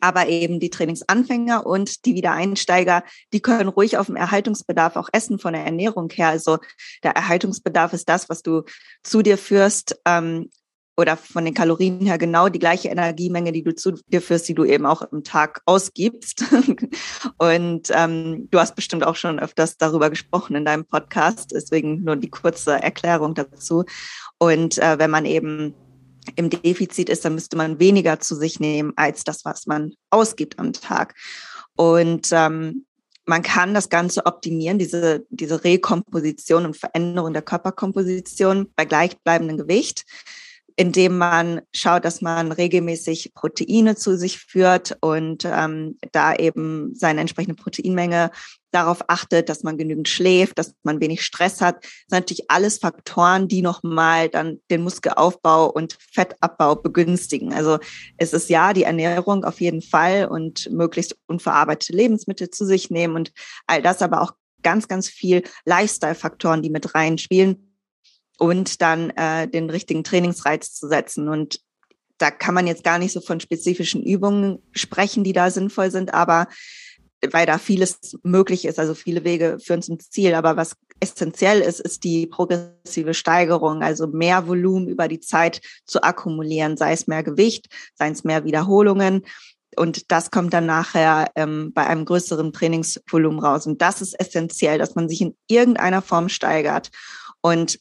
Aber 0.00 0.28
eben 0.28 0.60
die 0.60 0.70
Trainingsanfänger 0.70 1.66
und 1.66 2.04
die 2.04 2.14
Wiedereinsteiger, 2.14 3.04
die 3.32 3.40
können 3.40 3.68
ruhig 3.68 3.96
auf 3.96 4.06
dem 4.06 4.16
Erhaltungsbedarf 4.16 4.96
auch 4.96 5.08
essen 5.12 5.38
von 5.38 5.52
der 5.52 5.64
Ernährung 5.64 6.10
her. 6.10 6.28
Also 6.28 6.58
der 7.02 7.12
Erhaltungsbedarf 7.12 7.92
ist 7.92 8.08
das, 8.08 8.28
was 8.28 8.42
du 8.42 8.62
zu 9.02 9.22
dir 9.22 9.38
führst, 9.38 9.96
ähm, 10.04 10.50
oder 10.96 11.16
von 11.16 11.44
den 11.44 11.54
Kalorien 11.54 12.00
her 12.00 12.18
genau 12.18 12.48
die 12.48 12.58
gleiche 12.58 12.88
Energiemenge, 12.88 13.52
die 13.52 13.64
du 13.64 13.74
zu 13.74 13.92
dir 14.06 14.22
führst, 14.22 14.48
die 14.48 14.54
du 14.54 14.64
eben 14.64 14.86
auch 14.86 15.02
im 15.02 15.24
Tag 15.24 15.60
ausgibst. 15.66 16.44
Und 17.38 17.90
ähm, 17.90 18.48
du 18.50 18.58
hast 18.58 18.76
bestimmt 18.76 19.04
auch 19.04 19.16
schon 19.16 19.40
öfters 19.40 19.76
darüber 19.76 20.10
gesprochen 20.10 20.54
in 20.54 20.64
deinem 20.64 20.84
Podcast, 20.84 21.50
deswegen 21.52 22.04
nur 22.04 22.16
die 22.16 22.30
kurze 22.30 22.80
Erklärung 22.80 23.34
dazu. 23.34 23.84
Und 24.38 24.78
äh, 24.78 24.98
wenn 24.98 25.10
man 25.10 25.24
eben 25.24 25.74
im 26.36 26.48
Defizit 26.48 27.08
ist, 27.08 27.24
dann 27.24 27.34
müsste 27.34 27.56
man 27.56 27.80
weniger 27.80 28.20
zu 28.20 28.34
sich 28.36 28.60
nehmen 28.60 28.92
als 28.96 29.24
das, 29.24 29.44
was 29.44 29.66
man 29.66 29.92
ausgibt 30.10 30.58
am 30.58 30.72
Tag. 30.72 31.14
Und 31.76 32.28
ähm, 32.30 32.86
man 33.26 33.42
kann 33.42 33.74
das 33.74 33.88
Ganze 33.88 34.26
optimieren, 34.26 34.78
diese, 34.78 35.26
diese 35.30 35.64
Rekomposition 35.64 36.66
und 36.66 36.76
Veränderung 36.76 37.32
der 37.32 37.42
Körperkomposition 37.42 38.70
bei 38.76 38.84
gleichbleibendem 38.84 39.58
Gewicht 39.58 40.04
indem 40.76 41.18
man 41.18 41.60
schaut, 41.72 42.04
dass 42.04 42.20
man 42.20 42.50
regelmäßig 42.50 43.32
Proteine 43.34 43.94
zu 43.94 44.16
sich 44.16 44.38
führt 44.38 44.96
und 45.00 45.44
ähm, 45.44 45.98
da 46.12 46.34
eben 46.34 46.94
seine 46.94 47.20
entsprechende 47.20 47.54
Proteinmenge 47.54 48.30
darauf 48.72 49.08
achtet, 49.08 49.48
dass 49.48 49.62
man 49.62 49.78
genügend 49.78 50.08
schläft, 50.08 50.58
dass 50.58 50.74
man 50.82 51.00
wenig 51.00 51.22
Stress 51.22 51.60
hat. 51.60 51.76
Das 51.76 51.90
sind 52.08 52.18
natürlich 52.18 52.50
alles 52.50 52.78
Faktoren, 52.78 53.46
die 53.46 53.62
nochmal 53.62 54.28
dann 54.28 54.60
den 54.68 54.82
Muskelaufbau 54.82 55.70
und 55.70 55.96
Fettabbau 56.12 56.74
begünstigen. 56.74 57.52
Also 57.52 57.78
es 58.16 58.32
ist 58.32 58.50
ja 58.50 58.72
die 58.72 58.82
Ernährung 58.82 59.44
auf 59.44 59.60
jeden 59.60 59.80
Fall 59.80 60.26
und 60.26 60.68
möglichst 60.72 61.16
unverarbeitete 61.28 61.92
Lebensmittel 61.92 62.50
zu 62.50 62.66
sich 62.66 62.90
nehmen 62.90 63.14
und 63.14 63.32
all 63.68 63.80
das, 63.80 64.02
aber 64.02 64.22
auch 64.22 64.32
ganz, 64.64 64.88
ganz 64.88 65.08
viel 65.08 65.44
Lifestyle-Faktoren, 65.66 66.62
die 66.62 66.70
mit 66.70 66.96
reinspielen 66.96 67.73
und 68.38 68.82
dann 68.82 69.10
äh, 69.10 69.48
den 69.48 69.70
richtigen 69.70 70.04
Trainingsreiz 70.04 70.74
zu 70.74 70.88
setzen. 70.88 71.28
Und 71.28 71.60
da 72.18 72.30
kann 72.30 72.54
man 72.54 72.66
jetzt 72.66 72.84
gar 72.84 72.98
nicht 72.98 73.12
so 73.12 73.20
von 73.20 73.40
spezifischen 73.40 74.02
Übungen 74.02 74.58
sprechen, 74.72 75.24
die 75.24 75.32
da 75.32 75.50
sinnvoll 75.50 75.90
sind, 75.90 76.14
aber 76.14 76.48
weil 77.32 77.46
da 77.46 77.58
vieles 77.58 78.18
möglich 78.22 78.64
ist, 78.66 78.78
also 78.78 78.94
viele 78.94 79.24
Wege 79.24 79.58
führen 79.58 79.82
zum 79.82 79.98
Ziel. 79.98 80.34
Aber 80.34 80.56
was 80.56 80.76
essentiell 81.00 81.60
ist, 81.60 81.80
ist 81.80 82.04
die 82.04 82.26
progressive 82.26 83.14
Steigerung, 83.14 83.82
also 83.82 84.06
mehr 84.06 84.46
Volumen 84.46 84.88
über 84.88 85.08
die 85.08 85.20
Zeit 85.20 85.60
zu 85.86 86.02
akkumulieren, 86.02 86.76
sei 86.76 86.92
es 86.92 87.06
mehr 87.06 87.22
Gewicht, 87.22 87.68
sei 87.94 88.10
es 88.10 88.24
mehr 88.24 88.44
Wiederholungen. 88.44 89.24
Und 89.76 90.12
das 90.12 90.30
kommt 90.30 90.52
dann 90.52 90.66
nachher 90.66 91.30
ähm, 91.34 91.72
bei 91.74 91.86
einem 91.86 92.04
größeren 92.04 92.52
Trainingsvolumen 92.52 93.40
raus. 93.40 93.66
Und 93.66 93.82
das 93.82 94.02
ist 94.02 94.18
essentiell, 94.20 94.78
dass 94.78 94.94
man 94.94 95.08
sich 95.08 95.20
in 95.20 95.36
irgendeiner 95.48 96.02
Form 96.02 96.28
steigert. 96.28 96.90
Und 97.40 97.80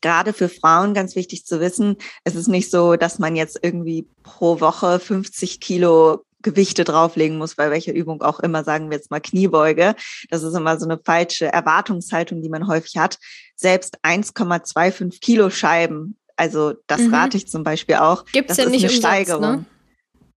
gerade 0.00 0.32
für 0.32 0.48
Frauen 0.48 0.94
ganz 0.94 1.16
wichtig 1.16 1.44
zu 1.46 1.60
wissen, 1.60 1.96
es 2.24 2.34
ist 2.34 2.48
nicht 2.48 2.70
so, 2.70 2.96
dass 2.96 3.18
man 3.18 3.36
jetzt 3.36 3.58
irgendwie 3.62 4.08
pro 4.22 4.60
Woche 4.60 4.98
50 5.00 5.60
Kilo 5.60 6.22
Gewichte 6.42 6.84
drauflegen 6.84 7.38
muss, 7.38 7.56
bei 7.56 7.70
welcher 7.70 7.92
Übung 7.92 8.22
auch 8.22 8.38
immer, 8.38 8.62
sagen 8.62 8.88
wir 8.88 8.96
jetzt 8.96 9.10
mal 9.10 9.20
Kniebeuge. 9.20 9.96
Das 10.30 10.44
ist 10.44 10.54
immer 10.54 10.78
so 10.78 10.84
eine 10.84 10.98
falsche 10.98 11.46
Erwartungshaltung, 11.46 12.40
die 12.40 12.48
man 12.48 12.68
häufig 12.68 12.96
hat. 12.98 13.18
Selbst 13.56 13.98
1,25 14.04 15.20
Kilo 15.20 15.50
Scheiben, 15.50 16.16
also 16.36 16.74
das 16.86 17.00
mhm. 17.00 17.14
rate 17.14 17.36
ich 17.36 17.48
zum 17.48 17.64
Beispiel 17.64 17.96
auch. 17.96 18.24
Gibt 18.26 18.50
es 18.50 18.58
ja 18.58 18.66
nicht 18.66 18.84
eine 18.84 18.94
umsonst, 18.94 18.98
Steigerung. 18.98 19.40
Ne? 19.40 19.64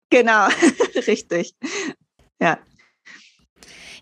Genau, 0.10 0.48
richtig. 1.08 1.54
Ja. 2.41 2.58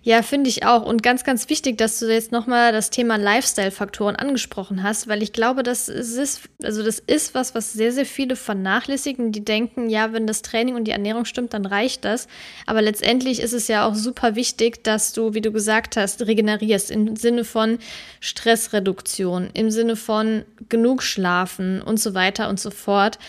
Ja, 0.04 0.22
finde 0.22 0.50
ich 0.50 0.66
auch. 0.66 0.84
Und 0.84 1.04
ganz, 1.04 1.24
ganz 1.24 1.50
wichtig, 1.50 1.78
dass 1.78 2.00
du 2.00 2.12
jetzt 2.12 2.32
nochmal 2.32 2.72
das 2.72 2.90
Thema 2.90 3.18
Lifestyle-Faktoren 3.18 4.16
angesprochen 4.16 4.84
hast, 4.84 5.08
weil 5.08 5.22
ich 5.22 5.34
glaube, 5.34 5.64
das 5.64 5.90
ist, 5.90 6.50
also 6.64 6.84
das 6.84 7.00
ist 7.00 7.36
was, 7.36 7.56
was 7.56 7.74
sehr, 7.74 7.92
sehr 7.92 8.06
viele 8.06 8.36
vernachlässigen, 8.36 9.32
die 9.32 9.44
denken, 9.44 9.90
ja, 9.90 10.14
wenn 10.14 10.28
das 10.28 10.42
Training 10.44 10.76
und 10.76 10.86
die 10.86 10.92
Ernährung 10.92 11.26
stimmt, 11.26 11.54
dann 11.54 11.66
reicht 11.66 12.06
das. 12.06 12.28
Aber 12.66 12.82
letztendlich 12.82 13.42
ist 13.42 13.54
es 13.54 13.68
ja 13.68 13.86
auch 13.86 13.96
super 13.96 14.36
wichtig, 14.36 14.84
dass 14.84 15.14
du, 15.14 15.34
wie 15.34 15.42
du 15.42 15.52
gesagt 15.52 15.98
hast, 15.98 16.26
regenerierst 16.26 16.92
im 16.92 17.16
Sinne 17.16 17.44
von 17.44 17.80
Stressreduktion, 18.20 19.50
im 19.54 19.72
Sinne 19.72 19.96
von 19.96 20.46
genug 20.70 21.04
schlafen 21.04 21.82
und 21.82 22.00
so 22.00 22.14
weiter 22.14 22.50
und 22.50 22.60
so 22.60 22.72
fort 22.72 23.20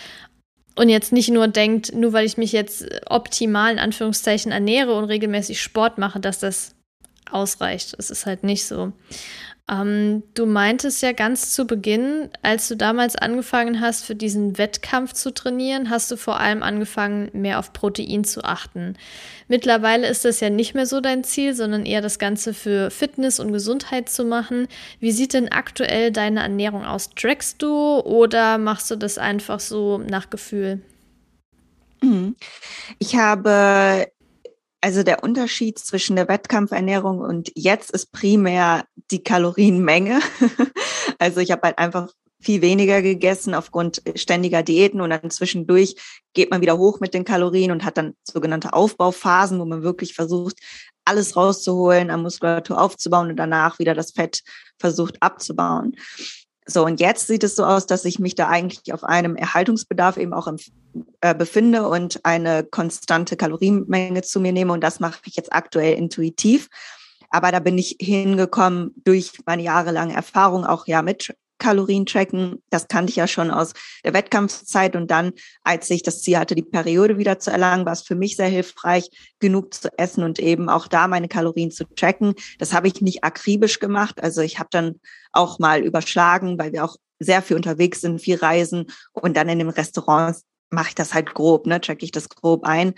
und 0.79 0.89
jetzt 0.89 1.13
nicht 1.13 1.29
nur 1.29 1.49
denkt, 1.49 1.93
nur 1.93 2.13
weil 2.13 2.25
ich 2.25 2.37
mich 2.37 2.53
jetzt 2.53 2.87
optimal 3.07 3.73
in 3.73 3.79
Anführungszeichen 3.79 4.53
ernähre 4.53 4.95
und 4.95 5.05
regelmäßig 5.05 5.61
Sport 5.61 5.99
mache, 5.99 6.21
dass 6.21 6.39
das 6.39 6.77
ausreicht. 7.31 7.95
Es 7.99 8.11
ist 8.11 8.27
halt 8.27 8.45
nicht 8.45 8.65
so. 8.65 8.93
Ähm, 9.71 10.23
du 10.35 10.47
meintest 10.47 11.03
ja 11.03 11.13
ganz 11.13 11.53
zu 11.53 11.67
Beginn, 11.67 12.31
als 12.43 12.69
du 12.69 12.77
damals 12.77 13.17
angefangen 13.17 13.81
hast, 13.81 14.05
für 14.05 14.15
diesen 14.15 14.57
Wettkampf 14.57 15.13
zu 15.13 15.33
trainieren, 15.33 15.91
hast 15.91 16.11
du 16.11 16.17
vor 16.17 16.41
allem 16.41 16.63
angefangen, 16.63 17.31
mehr 17.35 17.59
auf 17.59 17.73
Protein 17.73 18.25
zu 18.25 18.45
achten. 18.45 18.97
Mittlerweile 19.47 20.09
ist 20.09 20.25
das 20.25 20.41
ja 20.41 20.49
nicht 20.49 20.75
mehr 20.75 20.87
so 20.87 21.01
dein 21.01 21.23
Ziel, 21.23 21.55
sondern 21.55 21.85
eher 21.85 22.01
das 22.01 22.19
Ganze 22.19 22.55
für 22.55 22.91
Fitness 22.91 23.41
und 23.41 23.53
Gesundheit 23.53 24.09
zu 24.09 24.25
machen. 24.25 24.69
Wie 25.01 25.13
sieht 25.13 25.35
denn 25.35 25.53
aktuell 25.53 26.13
deine 26.13 26.41
Ernährung 26.41 26.85
aus? 26.87 27.11
Trackst 27.11 27.63
du 27.63 28.01
oder 28.01 28.57
machst 28.59 28.91
du 28.91 28.97
das 28.97 29.19
einfach 29.19 29.61
so 29.61 29.99
nach 29.99 30.31
Gefühl? 30.31 30.81
Ich 32.99 33.17
habe 33.17 34.07
also 34.81 35.03
der 35.03 35.23
Unterschied 35.23 35.79
zwischen 35.79 36.17
der 36.17 36.29
Wettkampfernährung 36.29 37.19
und 37.21 37.51
jetzt 37.55 37.91
ist 37.91 38.13
primär 38.13 38.85
die 39.11 39.23
Kalorienmenge. 39.23 40.21
also 41.19 41.41
ich 41.41 41.51
habe 41.51 41.63
halt 41.63 41.79
einfach 41.79 42.13
viel 42.41 42.63
weniger 42.63 43.03
gegessen 43.03 43.55
aufgrund 43.55 44.03
ständiger 44.15 44.63
Diäten 44.63 45.01
und 45.01 45.11
dann 45.11 45.31
zwischendurch 45.31 45.97
geht 46.35 46.51
man 46.51 46.61
wieder 46.61 46.79
hoch 46.79 47.01
mit 47.01 47.13
den 47.13 47.25
Kalorien 47.25 47.73
und 47.73 47.85
hat 47.85 47.97
dann 47.97 48.15
sogenannte 48.23 48.73
Aufbauphasen, 48.73 49.59
wo 49.59 49.65
man 49.65 49.83
wirklich 49.83 50.15
versucht, 50.15 50.59
alles 51.05 51.37
rauszuholen, 51.37 52.11
an 52.11 52.23
Muskulatur 52.23 52.81
aufzubauen 52.81 53.31
und 53.31 53.37
danach 53.37 53.79
wieder 53.79 53.95
das 53.95 54.13
Fett 54.13 54.43
versucht 54.79 55.17
abzubauen. 55.21 55.97
So, 56.71 56.85
und 56.85 57.01
jetzt 57.01 57.27
sieht 57.27 57.45
es 57.45 57.57
so 57.57 57.65
aus, 57.65 57.87
dass 57.87 58.05
ich 58.05 58.19
mich 58.19 58.35
da 58.35 58.49
eigentlich 58.49 58.93
auf 58.93 59.03
einem 59.03 59.37
Erhaltungsbedarf 59.37 60.19
eben 60.19 60.35
auch 60.35 60.47
im, 60.47 60.59
äh, 61.23 61.35
befinde 61.35 61.89
und 61.89 62.21
eine 62.25 62.63
konstante 62.63 63.39
Kalorienmenge 63.39 64.21
zu 64.21 64.39
mir 64.39 64.53
nehme. 64.53 64.75
Und 64.75 64.85
das 64.85 65.01
mache 65.01 65.19
ich 65.25 65.37
jetzt 65.37 65.53
aktuell 65.53 65.97
intuitiv. 65.97 66.69
Aber 67.31 67.53
da 67.53 67.61
bin 67.61 67.79
ich 67.79 67.97
hingekommen 67.99 68.93
durch 69.05 69.33
meine 69.47 69.63
jahrelange 69.63 70.15
Erfahrung 70.15 70.67
auch 70.67 70.87
ja 70.87 71.01
mit 71.01 71.35
Kalorien 71.59 72.07
tracken. 72.07 72.63
Das 72.71 72.89
kannte 72.89 73.11
ich 73.11 73.17
ja 73.17 73.27
schon 73.27 73.51
aus 73.51 73.73
der 74.05 74.15
Wettkampfzeit. 74.15 74.97
Und 74.97 75.11
dann, 75.11 75.33
als 75.63 75.91
ich 75.91 76.03
das 76.03 76.23
Ziel 76.23 76.39
hatte, 76.39 76.55
die 76.55 76.63
Periode 76.63 77.19
wieder 77.19 77.39
zu 77.39 77.51
erlangen, 77.51 77.85
war 77.85 77.93
es 77.93 78.03
für 78.03 78.15
mich 78.15 78.37
sehr 78.37 78.49
hilfreich, 78.49 79.11
genug 79.39 79.75
zu 79.75 79.91
essen 79.99 80.23
und 80.23 80.39
eben 80.39 80.69
auch 80.69 80.89
da 80.89 81.09
meine 81.09 81.29
Kalorien 81.29 81.71
zu 81.71 81.85
tracken. 81.95 82.35
Das 82.59 82.73
habe 82.73 82.89
ich 82.89 83.01
nicht 83.01 83.25
akribisch 83.25 83.79
gemacht. 83.79 84.23
Also 84.23 84.41
ich 84.41 84.59
habe 84.59 84.69
dann 84.71 85.01
auch 85.33 85.59
mal 85.59 85.83
überschlagen, 85.83 86.59
weil 86.59 86.73
wir 86.73 86.85
auch 86.85 86.97
sehr 87.19 87.43
viel 87.43 87.57
unterwegs 87.57 88.01
sind, 88.01 88.21
viel 88.21 88.37
reisen. 88.37 88.87
Und 89.13 89.37
dann 89.37 89.49
in 89.49 89.59
den 89.59 89.71
Restaurants 89.71 90.45
mache 90.71 90.89
ich 90.91 90.95
das 90.95 91.15
halt 91.15 91.35
grob, 91.35 91.67
ne, 91.67 91.81
track 91.81 92.03
ich 92.03 92.13
das 92.13 92.29
grob 92.29 92.65
ein. 92.65 92.95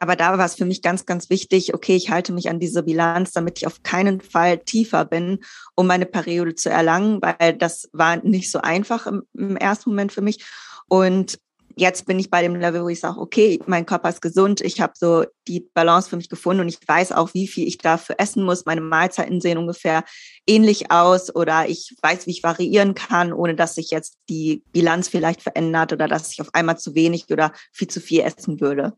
Aber 0.00 0.16
da 0.16 0.36
war 0.36 0.44
es 0.44 0.56
für 0.56 0.64
mich 0.64 0.82
ganz, 0.82 1.06
ganz 1.06 1.30
wichtig, 1.30 1.74
okay, 1.74 1.96
ich 1.96 2.10
halte 2.10 2.32
mich 2.32 2.50
an 2.50 2.60
diese 2.60 2.82
Bilanz, 2.82 3.32
damit 3.32 3.58
ich 3.58 3.66
auf 3.66 3.82
keinen 3.82 4.20
Fall 4.20 4.58
tiefer 4.58 5.04
bin, 5.04 5.38
um 5.74 5.86
meine 5.86 6.06
Periode 6.06 6.54
zu 6.54 6.68
erlangen, 6.68 7.20
weil 7.22 7.54
das 7.54 7.88
war 7.92 8.16
nicht 8.16 8.50
so 8.50 8.60
einfach 8.60 9.06
im, 9.06 9.22
im 9.34 9.56
ersten 9.56 9.90
Moment 9.90 10.12
für 10.12 10.20
mich. 10.20 10.44
Und 10.88 11.38
jetzt 11.76 12.06
bin 12.06 12.18
ich 12.18 12.30
bei 12.30 12.42
dem 12.42 12.54
Level, 12.54 12.82
wo 12.82 12.88
ich 12.88 13.00
sage, 13.00 13.18
okay, 13.18 13.58
mein 13.66 13.86
Körper 13.86 14.08
ist 14.08 14.20
gesund, 14.20 14.60
ich 14.60 14.80
habe 14.80 14.92
so 14.96 15.24
die 15.48 15.68
Balance 15.74 16.10
für 16.10 16.16
mich 16.16 16.28
gefunden 16.28 16.62
und 16.62 16.68
ich 16.68 16.78
weiß 16.86 17.12
auch, 17.12 17.32
wie 17.34 17.48
viel 17.48 17.66
ich 17.66 17.78
dafür 17.78 18.16
essen 18.18 18.44
muss. 18.44 18.66
Meine 18.66 18.80
Mahlzeiten 18.80 19.40
sehen 19.40 19.58
ungefähr 19.58 20.04
ähnlich 20.46 20.90
aus 20.90 21.34
oder 21.34 21.68
ich 21.68 21.94
weiß, 22.02 22.26
wie 22.26 22.32
ich 22.32 22.42
variieren 22.42 22.94
kann, 22.94 23.32
ohne 23.32 23.54
dass 23.54 23.74
sich 23.76 23.90
jetzt 23.90 24.18
die 24.28 24.62
Bilanz 24.72 25.08
vielleicht 25.08 25.42
verändert 25.42 25.92
oder 25.92 26.08
dass 26.08 26.32
ich 26.32 26.40
auf 26.40 26.48
einmal 26.52 26.78
zu 26.78 26.94
wenig 26.94 27.26
oder 27.30 27.52
viel 27.72 27.88
zu 27.88 28.00
viel 28.00 28.20
essen 28.20 28.60
würde. 28.60 28.94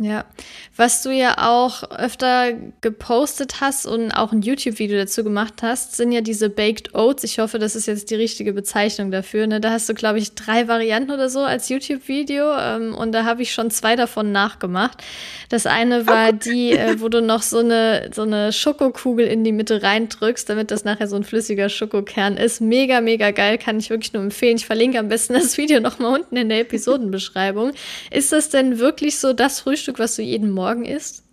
Ja, 0.00 0.26
was 0.76 1.02
du 1.02 1.10
ja 1.10 1.48
auch 1.48 1.82
öfter 1.90 2.52
gepostet 2.82 3.60
hast 3.60 3.84
und 3.84 4.12
auch 4.12 4.30
ein 4.30 4.42
YouTube-Video 4.42 4.96
dazu 4.96 5.24
gemacht 5.24 5.54
hast, 5.62 5.96
sind 5.96 6.12
ja 6.12 6.20
diese 6.20 6.50
Baked 6.50 6.94
Oats. 6.94 7.24
Ich 7.24 7.40
hoffe, 7.40 7.58
das 7.58 7.74
ist 7.74 7.86
jetzt 7.86 8.08
die 8.12 8.14
richtige 8.14 8.52
Bezeichnung 8.52 9.10
dafür. 9.10 9.48
Ne? 9.48 9.60
Da 9.60 9.72
hast 9.72 9.88
du, 9.88 9.94
glaube 9.94 10.20
ich, 10.20 10.36
drei 10.36 10.68
Varianten 10.68 11.10
oder 11.10 11.28
so 11.28 11.40
als 11.40 11.68
YouTube-Video 11.68 12.56
ähm, 12.56 12.94
und 12.94 13.10
da 13.10 13.24
habe 13.24 13.42
ich 13.42 13.52
schon 13.52 13.72
zwei 13.72 13.96
davon 13.96 14.30
nachgemacht. 14.30 15.02
Das 15.48 15.66
eine 15.66 16.06
war 16.06 16.32
die, 16.32 16.74
äh, 16.74 17.00
wo 17.00 17.08
du 17.08 17.20
noch 17.20 17.42
so 17.42 17.58
eine, 17.58 18.10
so 18.14 18.22
eine 18.22 18.52
Schokokugel 18.52 19.26
in 19.26 19.42
die 19.42 19.50
Mitte 19.50 19.82
reindrückst, 19.82 20.48
damit 20.48 20.70
das 20.70 20.84
nachher 20.84 21.08
so 21.08 21.16
ein 21.16 21.24
flüssiger 21.24 21.68
Schokokern 21.68 22.36
ist. 22.36 22.60
Mega, 22.60 23.00
mega 23.00 23.32
geil, 23.32 23.58
kann 23.58 23.80
ich 23.80 23.90
wirklich 23.90 24.12
nur 24.12 24.22
empfehlen. 24.22 24.58
Ich 24.58 24.66
verlinke 24.66 25.00
am 25.00 25.08
besten 25.08 25.34
das 25.34 25.58
Video 25.58 25.80
nochmal 25.80 26.20
unten 26.20 26.36
in 26.36 26.50
der 26.50 26.60
Episodenbeschreibung. 26.60 27.72
Ist 28.12 28.30
das 28.30 28.48
denn 28.48 28.78
wirklich 28.78 29.18
so 29.18 29.32
das 29.32 29.58
Frühstück? 29.58 29.87
Frühstück, 29.88 30.00
was 30.00 30.16
du 30.16 30.22
jeden 30.22 30.50
Morgen 30.50 30.84
isst? 30.84 31.24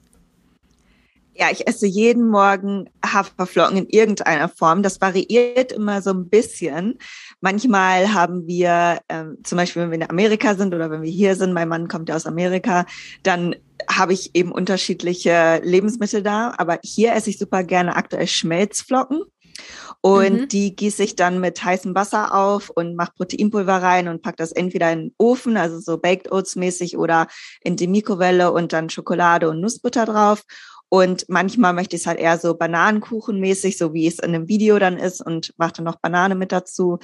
Ja, 1.34 1.48
ich 1.52 1.68
esse 1.68 1.88
jeden 1.88 2.30
Morgen 2.30 2.90
Haferflocken 3.06 3.76
in 3.76 3.90
irgendeiner 3.90 4.48
Form. 4.48 4.82
Das 4.82 5.02
variiert 5.02 5.74
immer 5.74 6.02
so 6.02 6.12
ein 6.12 6.30
bisschen. 6.30 6.98
Manchmal 7.42 8.14
haben 8.14 8.48
wir, 8.48 9.02
ähm, 9.10 9.40
zum 9.44 9.58
Beispiel, 9.58 9.82
wenn 9.82 9.92
wir 9.92 9.98
in 9.98 10.10
Amerika 10.10 10.56
sind 10.56 10.74
oder 10.74 10.90
wenn 10.90 11.02
wir 11.02 11.12
hier 11.12 11.36
sind, 11.36 11.52
mein 11.52 11.68
Mann 11.68 11.90
kommt 11.90 12.08
ja 12.08 12.16
aus 12.16 12.26
Amerika, 12.26 12.86
dann 13.24 13.58
habe 13.90 14.14
ich 14.14 14.34
eben 14.34 14.54
unterschiedliche 14.54 15.60
Lebensmittel 15.62 16.24
da. 16.24 16.54
Aber 16.58 16.80
hier 16.82 17.14
esse 17.14 17.32
ich 17.32 17.38
super 17.38 17.64
gerne 17.64 17.98
aktuell 17.98 18.28
Schmelzflocken. 18.28 19.24
Und 20.06 20.42
mhm. 20.42 20.48
die 20.50 20.76
gieße 20.76 21.02
ich 21.02 21.16
dann 21.16 21.40
mit 21.40 21.64
heißem 21.64 21.96
Wasser 21.96 22.36
auf 22.36 22.70
und 22.70 22.96
mache 22.96 23.14
Proteinpulver 23.18 23.82
rein 23.82 24.08
und 24.08 24.22
pack 24.22 24.38
das 24.38 24.52
entweder 24.52 24.92
in 24.92 25.00
den 25.00 25.16
Ofen, 25.18 25.58
also 25.58 25.80
so 25.80 25.98
Baked 25.98 26.32
Oats 26.32 26.56
mäßig 26.56 26.96
oder 26.96 27.26
in 27.62 27.76
die 27.76 27.88
Mikrowelle 27.88 28.52
und 28.52 28.72
dann 28.72 28.92
Schokolade 28.92 29.50
und 29.50 29.62
Nussbutter 29.62 30.06
drauf. 30.06 30.44
Und 30.90 31.26
manchmal 31.28 31.74
möchte 31.74 31.96
ich 31.96 32.04
es 32.04 32.06
halt 32.06 32.20
eher 32.20 32.38
so 32.38 32.54
Bananenkuchenmäßig, 32.54 33.80
so 33.80 33.96
wie 33.96 34.06
es 34.06 34.20
in 34.20 34.36
einem 34.36 34.48
Video 34.48 34.78
dann 34.78 35.00
ist 35.00 35.26
und 35.26 35.52
mache 35.58 35.74
dann 35.78 35.86
noch 35.86 35.96
Banane 35.96 36.36
mit 36.36 36.52
dazu. 36.52 37.00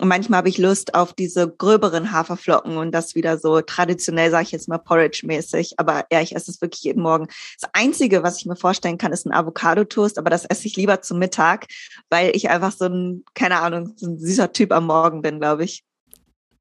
Und 0.00 0.08
manchmal 0.08 0.38
habe 0.38 0.48
ich 0.48 0.58
Lust 0.58 0.94
auf 0.94 1.12
diese 1.12 1.48
gröberen 1.48 2.10
Haferflocken 2.10 2.76
und 2.76 2.92
das 2.92 3.14
wieder 3.14 3.38
so 3.38 3.60
traditionell, 3.60 4.30
sage 4.30 4.44
ich 4.44 4.52
jetzt 4.52 4.68
mal, 4.68 4.78
Porridge-mäßig. 4.78 5.74
Aber 5.76 6.04
ja, 6.10 6.20
ich 6.20 6.34
esse 6.34 6.50
es 6.50 6.60
wirklich 6.60 6.82
jeden 6.82 7.02
Morgen. 7.02 7.28
Das 7.60 7.70
Einzige, 7.72 8.24
was 8.24 8.38
ich 8.38 8.46
mir 8.46 8.56
vorstellen 8.56 8.98
kann, 8.98 9.12
ist 9.12 9.24
ein 9.24 9.32
Avocado-Toast, 9.32 10.18
aber 10.18 10.30
das 10.30 10.44
esse 10.46 10.66
ich 10.66 10.76
lieber 10.76 11.00
zum 11.00 11.20
Mittag, 11.20 11.68
weil 12.10 12.34
ich 12.34 12.50
einfach 12.50 12.72
so 12.72 12.86
ein, 12.86 13.24
keine 13.34 13.60
Ahnung, 13.60 13.94
so 13.96 14.08
ein 14.08 14.18
süßer 14.18 14.52
Typ 14.52 14.72
am 14.72 14.86
Morgen 14.86 15.22
bin, 15.22 15.38
glaube 15.38 15.64
ich. 15.64 15.84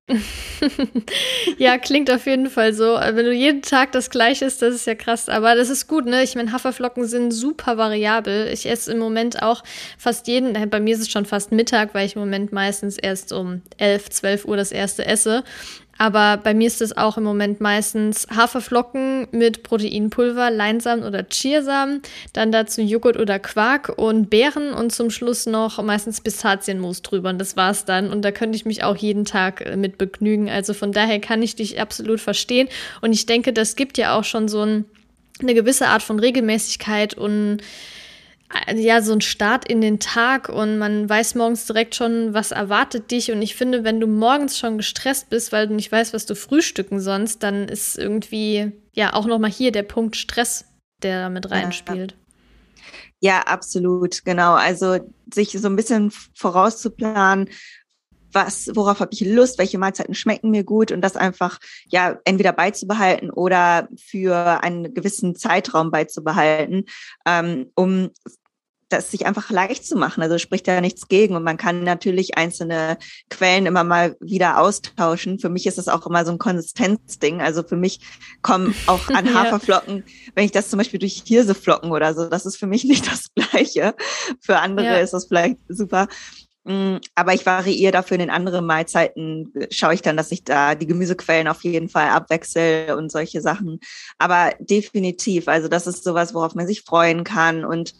ja, 1.58 1.78
klingt 1.78 2.12
auf 2.12 2.26
jeden 2.26 2.50
Fall 2.50 2.74
so. 2.74 2.96
Wenn 2.96 3.26
du 3.26 3.32
jeden 3.32 3.62
Tag 3.62 3.94
das 3.94 4.10
gleiche 4.10 4.46
isst, 4.46 4.62
das 4.62 4.76
ist 4.76 4.86
ja 4.86 4.96
krass. 4.96 5.30
Aber 5.30 5.56
das 5.56 5.70
ist 5.70 5.88
gut, 5.88 6.06
ne? 6.06 6.24
Ich 6.24 6.36
meine, 6.36 6.52
Haferflocken 6.52 7.06
sind 7.08 7.32
super 7.32 7.78
variabel. 7.78 8.50
Ich 8.52 8.70
esse 8.70 8.92
im 8.92 9.00
Moment 9.00 9.42
auch 9.42 9.64
fast 9.98 10.28
jeden, 10.28 10.70
bei 10.70 10.80
mir 10.82 10.96
ist 10.96 11.02
es 11.02 11.10
schon 11.10 11.26
fast 11.26 11.54
Mittag, 11.54 11.94
weil 11.94 12.06
ich 12.06 12.16
im 12.16 12.22
Moment 12.22 12.52
meistens 12.52 12.98
erst 12.98 13.32
um 13.32 13.62
11, 13.78 14.10
12 14.10 14.46
Uhr 14.46 14.58
das 14.58 14.74
erste 14.74 15.06
esse. 15.06 15.44
Aber 15.98 16.38
bei 16.38 16.54
mir 16.54 16.68
ist 16.68 16.82
es 16.82 16.98
auch 16.98 17.18
im 17.18 17.24
Moment 17.24 17.62
meistens 17.62 18.28
Haferflocken 18.36 19.28
mit 19.32 19.64
Proteinpulver, 19.64 20.50
Leinsamen 20.50 21.06
oder 21.06 21.24
Chiasamen, 21.24 22.02
dann 22.34 22.52
dazu 22.52 22.82
Joghurt 22.82 23.18
oder 23.18 23.40
Quark 23.40 23.94
und 23.98 24.30
Beeren 24.30 24.74
und 24.74 24.92
zum 24.92 25.12
Schluss 25.12 25.46
noch 25.46 25.82
meistens 25.84 26.22
Pistazienmus 26.22 27.04
drüber. 27.04 27.30
Und 27.30 27.40
das 27.40 27.56
war's 27.56 27.86
dann. 27.86 28.10
Und 28.10 28.24
da 28.24 28.32
könnte 28.32 28.56
ich 28.56 28.66
mich 28.66 28.84
auch 28.84 28.98
jeden 28.98 29.26
Tag 29.26 29.62
äh, 29.62 29.76
mit 29.76 29.98
begnügen. 29.98 30.50
Also 30.50 30.74
von 30.74 30.92
daher 30.92 31.20
kann 31.20 31.44
ich 31.44 31.56
dich 31.56 31.80
absolut 31.80 32.20
verstehen. 32.20 32.68
Und 33.02 33.14
ich 33.14 33.26
denke, 33.26 33.54
das 33.54 33.76
gibt 33.76 33.98
ja 33.98 34.18
auch 34.18 34.24
schon 34.24 34.48
so 34.48 34.62
ein, 34.62 34.86
eine 35.42 35.54
gewisse 35.54 35.88
Art 35.88 36.02
von 36.02 36.20
Regelmäßigkeit 36.20 37.14
und 37.14 37.60
ja, 38.76 39.02
so 39.02 39.14
ein 39.14 39.22
Start 39.22 39.68
in 39.68 39.82
den 39.82 40.00
Tag 40.00 40.50
und 40.50 40.78
man 40.78 41.10
weiß 41.10 41.36
morgens 41.36 41.66
direkt 41.66 41.96
schon, 41.96 42.34
was 42.34 42.52
erwartet 42.52 43.12
dich. 43.12 43.32
Und 43.32 43.42
ich 43.42 43.56
finde, 43.56 43.84
wenn 43.84 44.00
du 44.00 44.08
morgens 44.08 44.58
schon 44.58 44.78
gestresst 44.78 45.30
bist, 45.30 45.52
weil 45.52 45.68
du 45.68 45.74
nicht 45.74 45.92
weißt, 45.92 46.14
was 46.14 46.26
du 46.26 46.36
frühstücken 46.36 47.00
sonst, 47.00 47.44
dann 47.44 47.68
ist 47.68 47.98
irgendwie 47.98 48.72
ja 48.94 49.14
auch 49.14 49.26
nochmal 49.26 49.52
hier 49.52 49.72
der 49.72 49.84
Punkt 49.84 50.16
Stress, 50.16 50.66
der 51.02 51.22
da 51.22 51.30
mit 51.30 51.50
reinspielt. 51.50 52.16
Ja, 53.20 53.42
absolut, 53.42 54.26
genau. 54.26 54.54
Also 54.54 55.00
sich 55.34 55.52
so 55.52 55.68
ein 55.68 55.76
bisschen 55.76 56.12
vorauszuplanen, 56.36 57.50
was, 58.34 58.70
worauf 58.74 59.00
habe 59.00 59.12
ich 59.14 59.22
Lust, 59.22 59.58
welche 59.60 59.78
Mahlzeiten 59.78 60.16
schmecken 60.16 60.50
mir 60.50 60.64
gut 60.64 60.92
und 60.92 61.02
das 61.02 61.16
einfach 61.16 61.60
ja 61.88 62.20
entweder 62.26 62.52
beizubehalten 62.52 63.30
oder 63.30 63.88
für 63.96 64.64
einen 64.64 64.94
gewissen 64.94 65.36
Zeitraum 65.36 65.92
beizubehalten, 65.92 66.86
ähm, 67.26 67.68
um 67.76 68.10
das 68.94 69.12
sich 69.12 69.26
einfach 69.26 69.50
leicht 69.50 69.86
zu 69.86 69.98
machen. 69.98 70.24
Also 70.24 70.38
spricht 70.38 70.68
ja 70.68 70.80
nichts 70.80 71.08
gegen. 71.08 71.36
Und 71.36 71.44
man 71.44 71.58
kann 71.58 71.84
natürlich 71.84 72.38
einzelne 72.38 72.98
Quellen 73.30 73.66
immer 73.66 73.84
mal 73.84 74.16
wieder 74.20 74.60
austauschen. 74.60 75.40
Für 75.40 75.50
mich 75.50 75.68
ist 75.68 75.78
das 75.78 75.88
auch 75.88 76.06
immer 76.06 76.26
so 76.26 76.32
ein 76.32 76.38
Konsistenzding. 76.38 77.42
Also 77.42 77.64
für 77.64 77.76
mich 77.76 78.00
kommen 78.42 78.74
auch 78.88 79.10
an 79.14 79.34
Haferflocken, 79.34 79.98
ja. 79.98 80.32
wenn 80.36 80.46
ich 80.46 80.52
das 80.52 80.70
zum 80.70 80.78
Beispiel 80.78 81.00
durch 81.00 81.24
Hirseflocken 81.26 81.92
oder 81.92 82.14
so, 82.14 82.30
das 82.30 82.46
ist 82.46 82.58
für 82.58 82.68
mich 82.68 82.84
nicht 82.86 83.08
das 83.12 83.34
Gleiche. 83.36 83.96
Für 84.42 84.60
andere 84.60 84.86
ja. 84.86 84.98
ist 84.98 85.14
das 85.14 85.26
vielleicht 85.26 85.58
super. 85.68 86.08
Mm, 86.66 86.98
aber 87.16 87.34
ich 87.34 87.46
variiere 87.46 87.92
dafür 87.92 88.16
in 88.16 88.22
den 88.22 88.30
anderen 88.30 88.66
Mahlzeiten, 88.66 89.54
schaue 89.70 89.96
ich 89.96 90.02
dann, 90.02 90.16
dass 90.16 90.32
ich 90.32 90.46
da 90.46 90.76
die 90.76 90.88
Gemüsequellen 90.88 91.50
auf 91.50 91.64
jeden 91.64 91.90
Fall 91.90 92.08
abwechsel 92.10 92.94
und 92.94 93.12
solche 93.12 93.42
Sachen. 93.42 93.80
Aber 94.18 94.54
definitiv, 94.60 95.48
also 95.50 95.68
das 95.68 95.88
ist 95.88 96.04
sowas, 96.04 96.34
worauf 96.34 96.56
man 96.56 96.68
sich 96.68 96.82
freuen 96.82 97.26
kann 97.26 97.66
und 97.66 97.94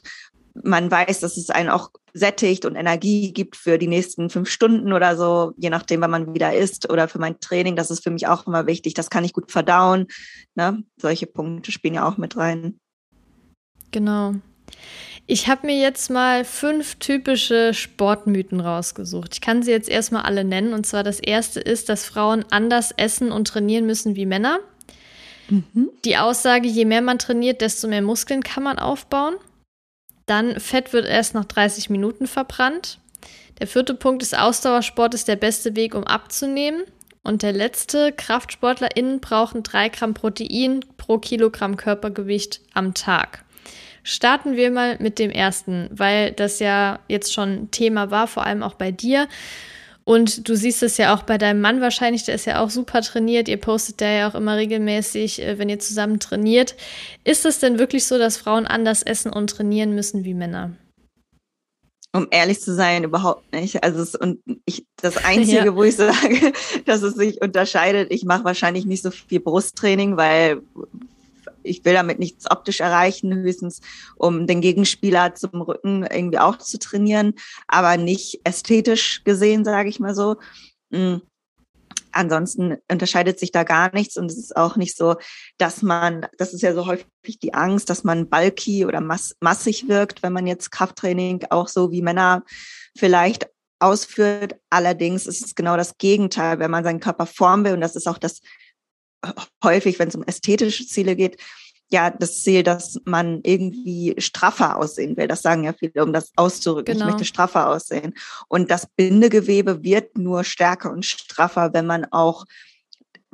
man 0.54 0.92
weiß, 0.92 1.20
dass 1.20 1.38
es 1.38 1.50
einen 1.50 1.70
auch 1.70 1.92
sättigt 2.14 2.66
und 2.66 2.76
Energie 2.76 3.34
gibt 3.34 3.56
für 3.56 3.78
die 3.78 3.88
nächsten 3.88 4.30
fünf 4.30 4.50
Stunden 4.50 4.94
oder 4.94 5.18
so, 5.18 5.54
je 5.58 5.70
nachdem, 5.70 6.02
wann 6.02 6.12
man 6.12 6.34
wieder 6.34 6.54
isst 6.54 6.90
oder 6.92 7.08
für 7.08 7.20
mein 7.20 7.40
Training. 7.40 7.76
Das 7.76 7.90
ist 7.90 8.04
für 8.04 8.12
mich 8.12 8.28
auch 8.28 8.46
immer 8.46 8.68
wichtig. 8.68 8.94
Das 8.94 9.10
kann 9.10 9.24
ich 9.24 9.34
gut 9.34 9.52
verdauen. 9.52 10.08
Ne? 10.56 10.84
Solche 10.98 11.26
Punkte 11.26 11.72
spielen 11.72 11.96
ja 11.96 12.08
auch 12.08 12.18
mit 12.18 12.38
rein. 12.38 12.80
Genau. 13.92 14.36
Ich 15.26 15.48
habe 15.48 15.68
mir 15.68 15.80
jetzt 15.80 16.10
mal 16.10 16.44
fünf 16.44 16.96
typische 16.96 17.74
Sportmythen 17.74 18.60
rausgesucht. 18.60 19.34
Ich 19.34 19.42
kann 19.42 19.64
sie 19.64 19.72
jetzt 19.72 19.90
erstmal 19.90 20.24
alle 20.24 20.44
nennen. 20.44 20.74
Und 20.74 20.86
zwar 20.86 21.04
das 21.04 21.20
erste 21.20 21.62
ist, 21.62 21.90
dass 21.90 22.06
Frauen 22.06 22.46
anders 22.52 22.92
essen 22.98 23.32
und 23.32 23.48
trainieren 23.48 23.86
müssen 23.86 24.16
wie 24.16 24.26
Männer. 24.26 24.60
Mhm. 25.50 25.90
Die 26.06 26.18
Aussage, 26.18 26.68
je 26.68 26.86
mehr 26.86 27.02
man 27.02 27.20
trainiert, 27.20 27.62
desto 27.62 27.88
mehr 27.88 28.02
Muskeln 28.02 28.44
kann 28.44 28.64
man 28.64 28.78
aufbauen. 28.78 29.36
Dann 30.26 30.60
Fett 30.60 30.94
wird 30.94 31.06
erst 31.06 31.34
nach 31.34 31.46
30 31.46 31.90
Minuten 31.90 32.28
verbrannt. 32.28 33.00
Der 33.60 33.68
vierte 33.68 33.94
Punkt 33.94 34.24
ist, 34.24 34.38
Ausdauersport 34.38 35.14
ist 35.14 35.28
der 35.28 35.36
beste 35.36 35.76
Weg, 35.76 35.96
um 35.96 36.04
abzunehmen. 36.04 36.84
Und 37.24 37.42
der 37.42 37.54
letzte, 37.54 38.12
KraftsportlerInnen 38.12 39.22
brauchen 39.22 39.64
drei 39.64 39.90
Gramm 39.90 40.14
Protein 40.14 40.82
pro 40.98 41.18
Kilogramm 41.18 41.78
Körpergewicht 41.78 42.60
am 42.74 42.94
Tag. 42.94 43.46
Starten 44.04 44.58
wir 44.58 44.70
mal 44.70 44.98
mit 45.00 45.20
dem 45.20 45.32
ersten, 45.32 45.88
weil 45.92 46.34
das 46.34 46.60
ja 46.60 47.00
jetzt 47.08 47.34
schon 47.34 47.72
Thema 47.72 48.12
war, 48.12 48.28
vor 48.28 48.46
allem 48.46 48.62
auch 48.62 48.74
bei 48.74 48.92
dir. 48.92 49.30
Und 50.06 50.50
du 50.50 50.56
siehst 50.56 50.84
es 50.84 50.98
ja 50.98 51.16
auch 51.16 51.24
bei 51.24 51.38
deinem 51.38 51.62
Mann 51.62 51.80
wahrscheinlich, 51.80 52.26
der 52.26 52.36
ist 52.36 52.46
ja 52.46 52.62
auch 52.62 52.70
super 52.70 53.02
trainiert. 53.02 53.48
Ihr 53.48 53.58
postet 53.58 54.02
da 54.02 54.12
ja 54.12 54.30
auch 54.30 54.36
immer 54.36 54.58
regelmäßig, 54.58 55.42
äh, 55.42 55.58
wenn 55.58 55.70
ihr 55.70 55.80
zusammen 55.80 56.20
trainiert. 56.20 56.76
Ist 57.24 57.46
es 57.46 57.60
denn 57.60 57.80
wirklich 57.80 58.06
so, 58.06 58.18
dass 58.18 58.38
Frauen 58.38 58.66
anders 58.66 59.04
essen 59.04 59.32
und 59.32 59.50
trainieren 59.50 59.96
müssen 59.96 60.26
wie 60.26 60.34
Männer? 60.34 60.72
Um 62.16 62.28
ehrlich 62.30 62.62
zu 62.62 62.76
sein, 62.76 63.06
überhaupt 63.06 63.52
nicht. 63.54 63.84
Also 63.84 64.02
es, 64.02 64.14
und 64.14 64.40
ich, 64.66 64.86
das 65.02 65.18
Einzige, 65.18 65.58
ja. 65.66 65.76
wo 65.76 65.84
ich 65.84 65.96
sage, 65.96 66.54
dass 66.86 67.02
es 67.02 67.16
sich 67.16 67.42
unterscheidet, 67.42 68.12
ich 68.12 68.26
mache 68.26 68.44
wahrscheinlich 68.44 68.86
nicht 68.86 69.04
so 69.04 69.10
viel 69.10 69.40
Brusttraining, 69.40 70.18
weil 70.18 70.62
ich 71.64 71.84
will 71.86 71.94
damit 71.94 72.20
nichts 72.20 72.50
optisch 72.50 72.80
erreichen, 72.80 73.34
höchstens 73.34 73.82
um 74.16 74.48
den 74.48 74.62
Gegenspieler 74.62 75.36
zum 75.36 75.62
Rücken 75.62 76.04
irgendwie 76.04 76.40
auch 76.40 76.58
zu 76.58 76.80
trainieren, 76.80 77.34
aber 77.68 77.98
nicht 77.98 78.42
ästhetisch 78.44 79.24
gesehen, 79.24 79.66
sage 79.66 79.90
ich 79.90 80.00
mal 80.00 80.16
so. 80.16 80.38
Mhm. 80.90 81.22
Ansonsten 82.16 82.78
unterscheidet 82.92 83.40
sich 83.40 83.52
da 83.52 83.64
gar 83.64 83.92
nichts 83.94 84.18
und 84.18 84.30
es 84.30 84.38
ist 84.38 84.56
auch 84.56 84.76
nicht 84.76 84.96
so, 84.96 85.16
dass 85.58 85.82
man, 85.82 86.28
das 86.38 86.54
ist 86.54 86.62
ja 86.62 86.76
so 86.76 86.86
häufig 86.86 87.40
die 87.42 87.56
Angst, 87.56 87.90
dass 87.90 88.04
man 88.04 88.30
bulky 88.30 88.86
oder 88.86 89.02
mass 89.02 89.36
massig 89.40 89.88
wirkt, 89.88 90.22
wenn 90.22 90.32
man 90.32 90.46
jetzt 90.46 90.72
Krafttraining 90.72 91.46
auch 91.50 91.68
so 91.68 91.92
wie 91.92 92.04
Männer 92.04 92.44
vielleicht 92.96 93.50
ausführt. 93.80 94.56
Allerdings 94.70 95.26
ist 95.26 95.44
es 95.44 95.56
genau 95.56 95.76
das 95.76 95.98
Gegenteil, 95.98 96.60
wenn 96.60 96.70
man 96.70 96.84
seinen 96.84 97.00
Körper 97.00 97.26
formen 97.26 97.66
will 97.66 97.74
und 97.74 97.82
das 97.82 97.96
ist 97.96 98.08
auch 98.08 98.20
das 98.20 98.42
häufig, 99.64 100.00
wenn 100.00 100.10
es 100.10 100.16
um 100.16 100.24
ästhetische 100.24 100.86
Ziele 100.86 101.16
geht, 101.16 101.38
ja 101.94 102.10
das 102.10 102.42
Ziel, 102.42 102.64
dass 102.64 103.00
man 103.06 103.42
irgendwie 103.44 104.16
straffer 104.18 104.78
aussehen 104.78 105.16
will. 105.16 105.28
Das 105.28 105.42
sagen 105.42 105.64
ja 105.64 105.74
viele, 105.74 106.04
um 106.04 106.12
das 106.12 106.32
auszurücken. 106.36 106.96
Genau. 106.96 107.06
Ich 107.06 107.12
möchte 107.12 107.26
straffer 107.26 107.70
aussehen. 107.70 108.14
Und 108.48 108.72
das 108.72 108.88
Bindegewebe 108.96 109.84
wird 109.84 110.18
nur 110.18 110.44
stärker 110.44 110.92
und 110.92 111.06
straffer, 111.06 111.74
wenn 111.74 111.86
man 111.86 112.06
auch 112.12 112.46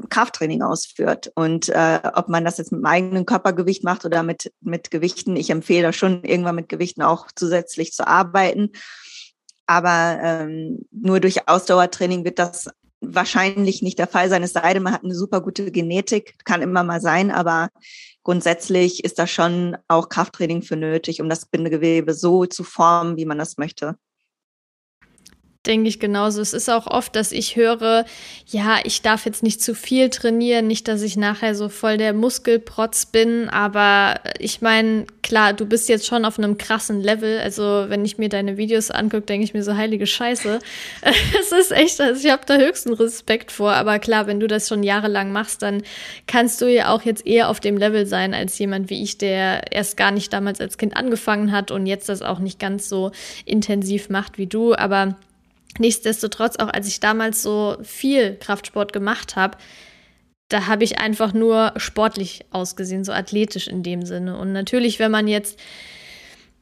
Krafttraining 0.10 0.62
ausführt. 0.62 1.32
Und 1.36 1.70
äh, 1.70 2.00
ob 2.14 2.30
man 2.30 2.46
das 2.46 2.58
jetzt 2.58 2.72
mit 2.72 2.82
dem 2.82 2.86
eigenen 2.86 3.26
Körpergewicht 3.26 3.84
macht 3.84 4.06
oder 4.06 4.24
mit, 4.24 4.52
mit 4.62 4.92
Gewichten, 4.92 5.36
ich 5.36 5.50
empfehle 5.50 5.84
da 5.84 5.94
schon 5.94 6.24
irgendwann 6.24 6.56
mit 6.56 6.70
Gewichten 6.70 7.02
auch 7.02 7.28
zusätzlich 7.36 7.94
zu 7.94 8.08
arbeiten. 8.08 8.72
Aber 9.68 10.20
ähm, 10.22 10.86
nur 10.92 11.20
durch 11.20 11.48
Ausdauertraining 11.48 12.26
wird 12.26 12.40
das 12.40 12.70
wahrscheinlich 13.02 13.82
nicht 13.82 14.00
der 14.00 14.08
Fall 14.08 14.30
sein, 14.30 14.44
es 14.44 14.54
sei 14.54 14.74
denn, 14.74 14.84
man 14.84 14.94
hat 14.94 15.04
eine 15.04 15.16
super 15.16 15.42
gute 15.42 15.72
Genetik, 15.72 16.36
kann 16.46 16.62
immer 16.62 16.84
mal 16.84 17.02
sein, 17.02 17.32
aber 17.32 17.70
grundsätzlich 18.24 19.04
ist 19.04 19.20
da 19.20 19.28
schon 19.28 19.78
auch 19.88 20.10
Krafttraining 20.10 20.62
für 20.62 20.76
nötig, 20.76 21.22
um 21.22 21.30
das 21.30 21.46
Bindegewebe 21.46 22.14
so 22.14 22.46
zu 22.46 22.64
formen, 22.64 23.18
wie 23.18 23.26
man 23.26 23.38
das 23.38 23.58
möchte 23.58 23.98
denke 25.66 25.90
ich 25.90 26.00
genauso. 26.00 26.42
Es 26.42 26.54
ist 26.54 26.70
auch 26.70 26.88
oft, 26.88 27.16
dass 27.16 27.34
ich 27.34 27.58
höre, 27.58 28.06
ja, 28.48 28.78
ich 28.86 29.02
darf 29.02 29.26
jetzt 29.26 29.44
nicht 29.44 29.62
zu 29.62 29.76
viel 29.76 30.10
trainieren, 30.10 30.68
nicht, 30.68 30.88
dass 30.88 31.02
ich 31.02 31.18
nachher 31.18 31.54
so 31.54 31.68
voll 31.68 31.98
der 31.98 32.14
Muskelprotz 32.14 33.06
bin, 33.06 33.50
aber 33.50 34.22
ich 34.40 34.62
meine, 34.62 35.06
klar, 35.22 35.52
du 35.52 35.66
bist 35.66 35.90
jetzt 35.90 36.08
schon 36.08 36.24
auf 36.24 36.38
einem 36.38 36.58
krassen 36.58 37.02
Level. 37.02 37.40
Also, 37.40 37.86
wenn 37.90 38.06
ich 38.06 38.18
mir 38.18 38.30
deine 38.30 38.56
Videos 38.56 38.90
angucke, 38.90 39.26
denke 39.26 39.44
ich 39.44 39.54
mir 39.54 39.64
so, 39.64 39.76
heilige 39.76 40.08
Scheiße. 40.08 40.60
Es 41.40 41.52
ist 41.52 41.72
echt, 41.72 42.00
also 42.00 42.26
ich 42.26 42.32
habe 42.32 42.44
da 42.46 42.58
höchsten 42.58 42.94
Respekt 42.94 43.52
vor, 43.52 43.74
aber 43.74 44.00
klar, 44.00 44.28
wenn 44.28 44.40
du 44.40 44.48
das 44.48 44.68
schon 44.68 44.84
jahrelang 44.84 45.32
machst, 45.32 45.62
dann 45.62 45.84
kannst 46.28 46.62
du 46.62 46.68
ja 46.68 46.94
auch 46.94 47.04
jetzt 47.04 47.26
eher 47.26 47.50
auf 47.50 47.60
dem 47.60 47.78
Level 47.78 48.06
sein 48.06 48.34
als 48.34 48.58
jemand 48.60 48.90
wie 48.90 49.02
ich, 49.04 49.18
der 49.18 49.72
erst 49.72 49.98
gar 49.98 50.12
nicht 50.12 50.32
damals 50.32 50.62
als 50.62 50.78
Kind 50.78 50.96
angefangen 50.96 51.52
hat 51.52 51.72
und 51.72 51.86
jetzt 51.86 52.10
das 52.10 52.22
auch 52.22 52.40
nicht 52.40 52.60
ganz 52.60 52.90
so 52.90 53.12
intensiv 53.46 54.10
macht 54.10 54.38
wie 54.38 54.48
du, 54.48 54.76
aber 54.76 55.16
Nichtsdestotrotz, 55.80 56.58
auch 56.58 56.68
als 56.68 56.88
ich 56.88 57.00
damals 57.00 57.42
so 57.42 57.78
viel 57.82 58.36
Kraftsport 58.36 58.94
gemacht 58.94 59.36
habe, 59.36 59.58
da 60.50 60.68
habe 60.68 60.84
ich 60.84 61.00
einfach 61.00 61.34
nur 61.34 61.74
sportlich 61.78 62.46
ausgesehen, 62.52 63.04
so 63.04 63.14
athletisch 63.14 63.68
in 63.68 63.84
dem 63.84 64.06
Sinne. 64.06 64.38
Und 64.38 64.52
natürlich, 64.52 65.00
wenn 65.00 65.12
man 65.12 65.28
jetzt, 65.28 65.60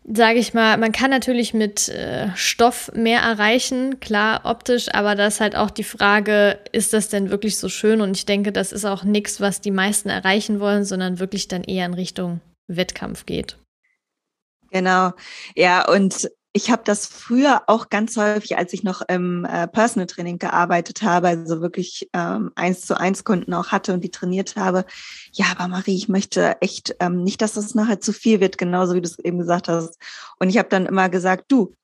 sage 0.03 0.39
ich 0.39 0.53
mal, 0.53 0.77
man 0.77 0.91
kann 0.91 1.09
natürlich 1.09 1.53
mit 1.53 1.87
äh, 1.89 2.27
Stoff 2.35 2.91
mehr 2.93 3.21
erreichen, 3.21 3.99
klar 3.99 4.41
optisch, 4.43 4.93
aber 4.93 5.15
das 5.15 5.35
ist 5.35 5.41
halt 5.41 5.55
auch 5.55 5.71
die 5.71 5.85
Frage, 5.85 6.59
ist 6.73 6.93
das 6.93 7.09
denn 7.09 7.29
wirklich 7.29 7.57
so 7.57 7.69
schön? 7.69 8.01
Und 8.01 8.15
ich 8.17 8.25
denke, 8.25 8.51
das 8.51 8.73
ist 8.73 8.85
auch 8.85 9.03
nichts, 9.03 9.39
was 9.39 9.61
die 9.61 9.71
meisten 9.71 10.09
erreichen 10.09 10.59
wollen, 10.59 10.83
sondern 10.83 11.19
wirklich 11.19 11.47
dann 11.47 11.63
eher 11.63 11.85
in 11.85 11.93
Richtung 11.93 12.41
Wettkampf 12.67 13.25
geht. 13.25 13.57
Genau, 14.69 15.13
ja, 15.55 15.87
und 15.89 16.29
ich 16.57 16.71
habe 16.71 16.81
das 16.83 17.05
früher 17.05 17.61
auch 17.67 17.89
ganz 17.89 18.17
häufig, 18.17 18.57
als 18.57 18.73
ich 18.73 18.83
noch 18.83 19.03
im 19.07 19.45
äh, 19.45 19.67
Personal 19.67 20.07
Training 20.07 20.39
gearbeitet 20.39 21.03
habe, 21.03 21.27
also 21.27 21.61
wirklich 21.61 22.09
ähm, 22.13 22.51
eins 22.55 22.81
zu 22.81 22.99
eins 22.99 23.23
Kunden 23.23 23.53
auch 23.53 23.67
hatte 23.67 23.93
und 23.93 24.03
die 24.03 24.09
trainiert 24.09 24.55
habe. 24.55 24.83
Ja, 25.33 25.45
aber 25.55 25.67
Marie, 25.67 25.95
ich 25.95 26.09
möchte 26.09 26.59
echt 26.59 26.95
ähm, 26.99 27.23
nicht, 27.23 27.43
dass 27.43 27.53
das 27.53 27.75
nachher 27.75 28.01
zu 28.01 28.11
viel 28.11 28.39
wird, 28.39 28.57
genauso 28.57 28.95
wie 28.95 29.01
du 29.01 29.07
es 29.07 29.19
eben 29.19 29.37
gesagt 29.37 29.67
hast. 29.67 29.99
Und 30.39 30.49
ich 30.49 30.57
habe 30.57 30.67
dann 30.67 30.87
immer 30.87 31.09
gesagt, 31.09 31.45
du, 31.47 31.75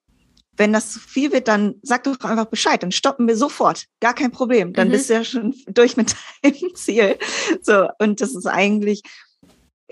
wenn 0.57 0.73
das 0.73 0.91
zu 0.91 0.99
viel 0.99 1.31
wird, 1.31 1.47
dann 1.47 1.75
sag 1.83 2.05
doch 2.05 2.19
einfach 2.21 2.45
Bescheid, 2.45 2.81
dann 2.81 2.91
stoppen 2.91 3.27
wir 3.27 3.37
sofort. 3.37 3.85
Gar 3.99 4.15
kein 4.15 4.31
Problem. 4.31 4.73
Dann 4.73 4.87
mhm. 4.87 4.93
bist 4.93 5.09
du 5.09 5.13
ja 5.13 5.23
schon 5.23 5.53
durch 5.67 5.97
mit 5.97 6.15
deinem 6.41 6.73
Ziel. 6.73 7.19
So, 7.61 7.89
und 7.99 8.21
das 8.21 8.33
ist 8.33 8.47
eigentlich 8.47 9.03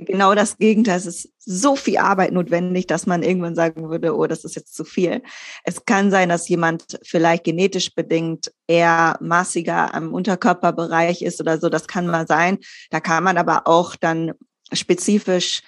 genau 0.06 0.36
das 0.36 0.58
Gegenteil. 0.58 0.98
Es 0.98 1.06
ist 1.06 1.30
so 1.40 1.76
viel 1.76 1.98
Arbeit 1.98 2.32
notwendig, 2.32 2.88
dass 2.88 3.06
man 3.06 3.24
irgendwann 3.24 3.56
sagen 3.56 3.90
würde, 3.90 4.16
oh, 4.16 4.28
das 4.28 4.44
ist 4.44 4.56
jetzt 4.56 4.76
zu 4.76 4.84
viel. 4.84 5.22
Es 5.64 5.86
kann 5.86 6.12
sein, 6.12 6.30
dass 6.30 6.50
jemand 6.50 7.00
vielleicht 7.04 7.44
genetisch 7.44 7.94
bedingt 7.94 8.52
eher 8.68 9.18
massiger 9.22 9.94
am 9.94 10.14
Unterkörperbereich 10.14 11.22
ist 11.22 11.40
oder 11.40 11.58
so. 11.60 11.70
Das 11.70 11.88
kann 11.88 12.08
mal 12.08 12.28
sein. 12.28 12.60
Da 12.90 13.00
kann 13.00 13.24
man 13.24 13.38
aber 13.38 13.68
auch 13.68 13.96
dann 13.96 14.34
spezifisch 14.74 15.62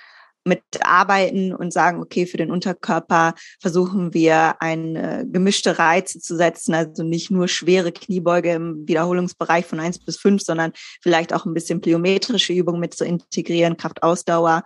mit 0.46 0.62
arbeiten 0.82 1.54
und 1.54 1.72
sagen, 1.72 2.02
okay, 2.02 2.26
für 2.26 2.38
den 2.38 2.52
Unterkörper 2.52 3.34
versuchen 3.62 4.14
wir 4.14 4.62
eine 4.62 5.26
gemischte 5.28 5.80
Reize 5.80 6.20
zu 6.20 6.36
setzen, 6.36 6.74
also 6.74 7.04
nicht 7.04 7.32
nur 7.32 7.48
schwere 7.48 7.91
Kniebeuge 7.91 8.52
im 8.52 8.88
Wiederholungsbereich 8.88 9.66
von 9.66 9.80
eins 9.80 10.00
bis 10.00 10.18
fünf, 10.18 10.41
sondern 10.41 10.74
vielleicht 11.02 11.34
auch 11.34 11.46
ein 11.46 11.54
bisschen 11.54 11.82
plyometrische 11.82 12.54
Übungen 12.54 12.80
mit 12.80 12.94
zu 12.94 13.06
integrieren, 13.06 13.78
Kraftausdauer. 13.78 14.64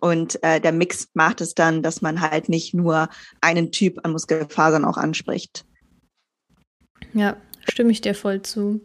Und 0.00 0.42
äh, 0.42 0.60
der 0.60 0.72
Mix 0.72 1.08
macht 1.14 1.40
es 1.40 1.54
dann, 1.54 1.82
dass 1.82 2.00
man 2.00 2.20
halt 2.20 2.48
nicht 2.48 2.74
nur 2.74 3.08
einen 3.40 3.70
Typ 3.70 4.00
an 4.02 4.12
Muskelfasern 4.12 4.84
auch 4.84 4.96
anspricht. 4.96 5.64
Ja, 7.12 7.36
stimme 7.70 7.92
ich 7.92 8.00
dir 8.00 8.14
voll 8.14 8.42
zu. 8.42 8.80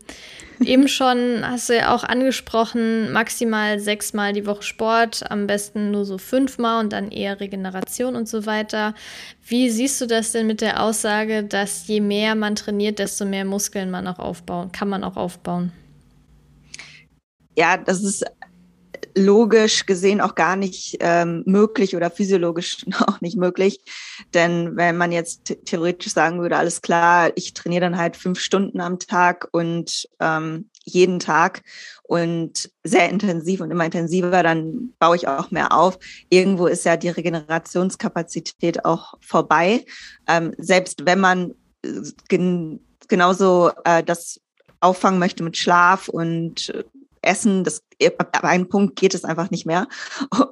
Eben 0.61 0.87
schon 0.87 1.41
hast 1.43 1.69
du 1.69 1.75
ja 1.75 1.93
auch 1.93 2.03
angesprochen, 2.03 3.11
maximal 3.11 3.79
sechsmal 3.79 4.33
die 4.33 4.45
Woche 4.45 4.63
Sport, 4.63 5.29
am 5.29 5.47
besten 5.47 5.91
nur 5.91 6.05
so 6.05 6.17
fünfmal 6.17 6.83
und 6.83 6.93
dann 6.93 7.11
eher 7.11 7.39
Regeneration 7.39 8.15
und 8.15 8.29
so 8.29 8.45
weiter. 8.45 8.93
Wie 9.45 9.69
siehst 9.69 9.99
du 9.99 10.05
das 10.05 10.31
denn 10.31 10.47
mit 10.47 10.61
der 10.61 10.81
Aussage, 10.81 11.43
dass 11.43 11.87
je 11.87 11.99
mehr 11.99 12.35
man 12.35 12.55
trainiert, 12.55 12.99
desto 12.99 13.25
mehr 13.25 13.45
Muskeln 13.45 13.91
man 13.91 14.07
auch 14.07 14.19
aufbauen, 14.19 14.71
kann 14.71 14.87
man 14.87 15.03
auch 15.03 15.17
aufbauen? 15.17 15.71
Ja, 17.57 17.77
das 17.77 18.03
ist 18.03 18.25
logisch 19.15 19.85
gesehen 19.85 20.21
auch 20.21 20.35
gar 20.35 20.55
nicht 20.55 20.97
ähm, 20.99 21.43
möglich 21.45 21.95
oder 21.95 22.09
physiologisch 22.09 22.85
auch 23.07 23.21
nicht 23.21 23.37
möglich. 23.37 23.79
Denn 24.33 24.75
wenn 24.75 24.97
man 24.97 25.11
jetzt 25.11 25.55
theoretisch 25.65 26.13
sagen 26.13 26.41
würde, 26.41 26.57
alles 26.57 26.81
klar, 26.81 27.31
ich 27.35 27.53
trainiere 27.53 27.81
dann 27.81 27.97
halt 27.97 28.17
fünf 28.17 28.39
Stunden 28.39 28.81
am 28.81 28.99
Tag 28.99 29.47
und 29.51 30.07
ähm, 30.19 30.69
jeden 30.83 31.19
Tag 31.19 31.63
und 32.03 32.69
sehr 32.83 33.09
intensiv 33.09 33.61
und 33.61 33.71
immer 33.71 33.85
intensiver, 33.85 34.43
dann 34.43 34.93
baue 34.99 35.15
ich 35.15 35.27
auch 35.27 35.51
mehr 35.51 35.71
auf. 35.71 35.97
Irgendwo 36.29 36.67
ist 36.67 36.85
ja 36.85 36.97
die 36.97 37.09
Regenerationskapazität 37.09 38.85
auch 38.85 39.15
vorbei. 39.21 39.85
Ähm, 40.27 40.53
selbst 40.57 41.05
wenn 41.05 41.19
man 41.19 41.51
äh, 41.83 42.01
gen 42.29 42.79
genauso 43.07 43.71
äh, 43.83 44.03
das 44.03 44.39
auffangen 44.79 45.19
möchte 45.19 45.43
mit 45.43 45.57
Schlaf 45.57 46.07
und 46.09 46.71
Essen, 47.25 47.63
das, 47.63 47.81
ab 48.17 48.43
einem 48.43 48.69
Punkt 48.69 48.95
geht 48.95 49.13
es 49.13 49.23
einfach 49.23 49.51
nicht 49.51 49.65
mehr. 49.65 49.87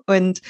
Und 0.05 0.41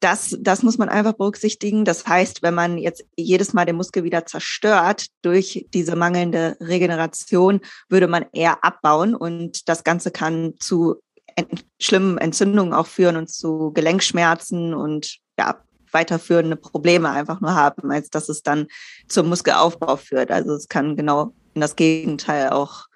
das, 0.00 0.36
das 0.40 0.62
muss 0.62 0.78
man 0.78 0.88
einfach 0.88 1.12
berücksichtigen. 1.12 1.84
Das 1.84 2.06
heißt, 2.06 2.42
wenn 2.42 2.54
man 2.54 2.78
jetzt 2.78 3.04
jedes 3.16 3.52
Mal 3.52 3.66
den 3.66 3.76
Muskel 3.76 4.02
wieder 4.02 4.24
zerstört 4.24 5.06
durch 5.22 5.66
diese 5.74 5.94
mangelnde 5.94 6.56
Regeneration, 6.60 7.60
würde 7.88 8.08
man 8.08 8.24
eher 8.32 8.64
abbauen 8.64 9.14
und 9.14 9.68
das 9.68 9.84
Ganze 9.84 10.10
kann 10.10 10.54
zu 10.58 10.96
ent 11.36 11.66
schlimmen 11.78 12.18
Entzündungen 12.18 12.72
auch 12.72 12.86
führen 12.86 13.16
und 13.16 13.30
zu 13.30 13.72
Gelenkschmerzen 13.72 14.74
und 14.74 15.18
ja, 15.38 15.62
weiterführende 15.92 16.56
Probleme 16.56 17.10
einfach 17.10 17.40
nur 17.40 17.54
haben, 17.54 17.90
als 17.90 18.10
dass 18.10 18.28
es 18.28 18.42
dann 18.42 18.68
zum 19.06 19.28
Muskelaufbau 19.28 19.96
führt. 19.96 20.30
Also 20.30 20.54
es 20.54 20.68
kann 20.68 20.96
genau 20.96 21.34
in 21.54 21.60
das 21.60 21.76
Gegenteil 21.76 22.50
auch 22.50 22.86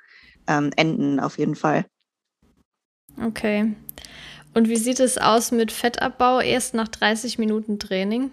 ähm, 0.46 0.70
enden, 0.76 1.20
auf 1.20 1.38
jeden 1.38 1.54
Fall. 1.54 1.86
Okay. 3.22 3.74
Und 4.54 4.68
wie 4.68 4.76
sieht 4.76 5.00
es 5.00 5.18
aus 5.18 5.50
mit 5.50 5.72
Fettabbau 5.72 6.40
erst 6.40 6.74
nach 6.74 6.88
30 6.88 7.38
Minuten 7.38 7.78
Training? 7.78 8.30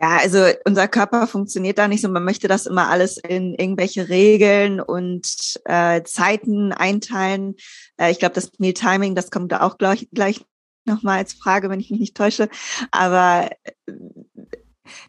Ja, 0.00 0.18
also 0.18 0.46
unser 0.66 0.86
Körper 0.88 1.26
funktioniert 1.26 1.78
da 1.78 1.88
nicht 1.88 2.02
so. 2.02 2.08
Man 2.08 2.24
möchte 2.24 2.46
das 2.46 2.66
immer 2.66 2.88
alles 2.90 3.16
in 3.16 3.54
irgendwelche 3.54 4.08
Regeln 4.08 4.80
und 4.80 5.60
äh, 5.64 6.02
Zeiten 6.02 6.72
einteilen. 6.72 7.54
Äh, 7.96 8.10
ich 8.10 8.18
glaube, 8.18 8.34
das 8.34 8.50
Meal 8.58 8.74
Timing, 8.74 9.14
das 9.14 9.30
kommt 9.30 9.52
da 9.52 9.62
auch 9.62 9.78
gleich, 9.78 10.08
gleich 10.12 10.44
nochmal 10.84 11.18
als 11.18 11.32
Frage, 11.32 11.70
wenn 11.70 11.80
ich 11.80 11.90
mich 11.90 12.00
nicht 12.00 12.16
täusche. 12.16 12.48
Aber 12.90 13.50
äh, 13.86 13.92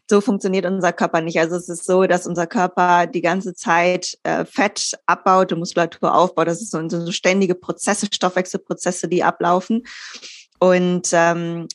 so 0.09 0.21
funktioniert 0.21 0.65
unser 0.65 0.93
Körper 0.93 1.21
nicht. 1.21 1.39
Also 1.39 1.55
es 1.55 1.69
ist 1.69 1.85
so, 1.85 2.05
dass 2.05 2.27
unser 2.27 2.47
Körper 2.47 3.07
die 3.07 3.21
ganze 3.21 3.53
Zeit 3.53 4.17
äh, 4.23 4.45
Fett 4.45 4.97
abbaut 5.05 5.51
und 5.51 5.59
Muskulatur 5.59 6.13
aufbaut. 6.13 6.47
Das 6.47 6.61
ist 6.61 6.71
so, 6.71 6.87
so 6.87 7.11
ständige 7.11 7.55
Prozesse, 7.55 8.07
Stoffwechselprozesse, 8.11 9.07
die 9.07 9.23
ablaufen. 9.23 9.83
Und 10.59 11.09
ähm, 11.11 11.67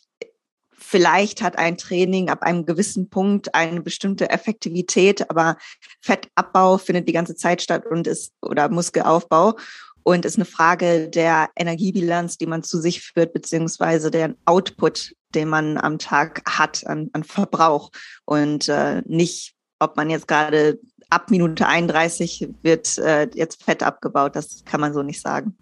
vielleicht 0.76 1.42
hat 1.42 1.58
ein 1.58 1.76
Training 1.76 2.30
ab 2.30 2.42
einem 2.42 2.66
gewissen 2.66 3.08
Punkt 3.10 3.54
eine 3.54 3.80
bestimmte 3.80 4.30
Effektivität, 4.30 5.30
aber 5.30 5.56
Fettabbau 6.00 6.78
findet 6.78 7.08
die 7.08 7.12
ganze 7.12 7.36
Zeit 7.36 7.62
statt 7.62 7.86
und 7.86 8.06
ist 8.06 8.32
oder 8.42 8.68
Muskelaufbau 8.68 9.56
und 10.02 10.24
ist 10.24 10.36
eine 10.36 10.44
Frage 10.44 11.08
der 11.08 11.50
Energiebilanz, 11.56 12.38
die 12.38 12.46
man 12.46 12.62
zu 12.62 12.80
sich 12.80 13.02
führt, 13.02 13.32
beziehungsweise 13.32 14.10
der 14.10 14.34
Output, 14.44 15.14
den 15.34 15.48
man 15.48 15.78
am 15.78 15.98
Tag 15.98 16.42
hat 16.48 16.86
an, 16.86 17.10
an 17.12 17.24
Verbrauch 17.24 17.90
und 18.24 18.68
äh, 18.68 19.02
nicht, 19.06 19.54
ob 19.78 19.96
man 19.96 20.10
jetzt 20.10 20.28
gerade 20.28 20.78
ab 21.10 21.30
Minute 21.30 21.66
31 21.66 22.48
wird 22.62 22.98
äh, 22.98 23.28
jetzt 23.34 23.62
Fett 23.64 23.82
abgebaut. 23.82 24.36
Das 24.36 24.64
kann 24.64 24.80
man 24.80 24.92
so 24.92 25.02
nicht 25.02 25.20
sagen. 25.20 25.56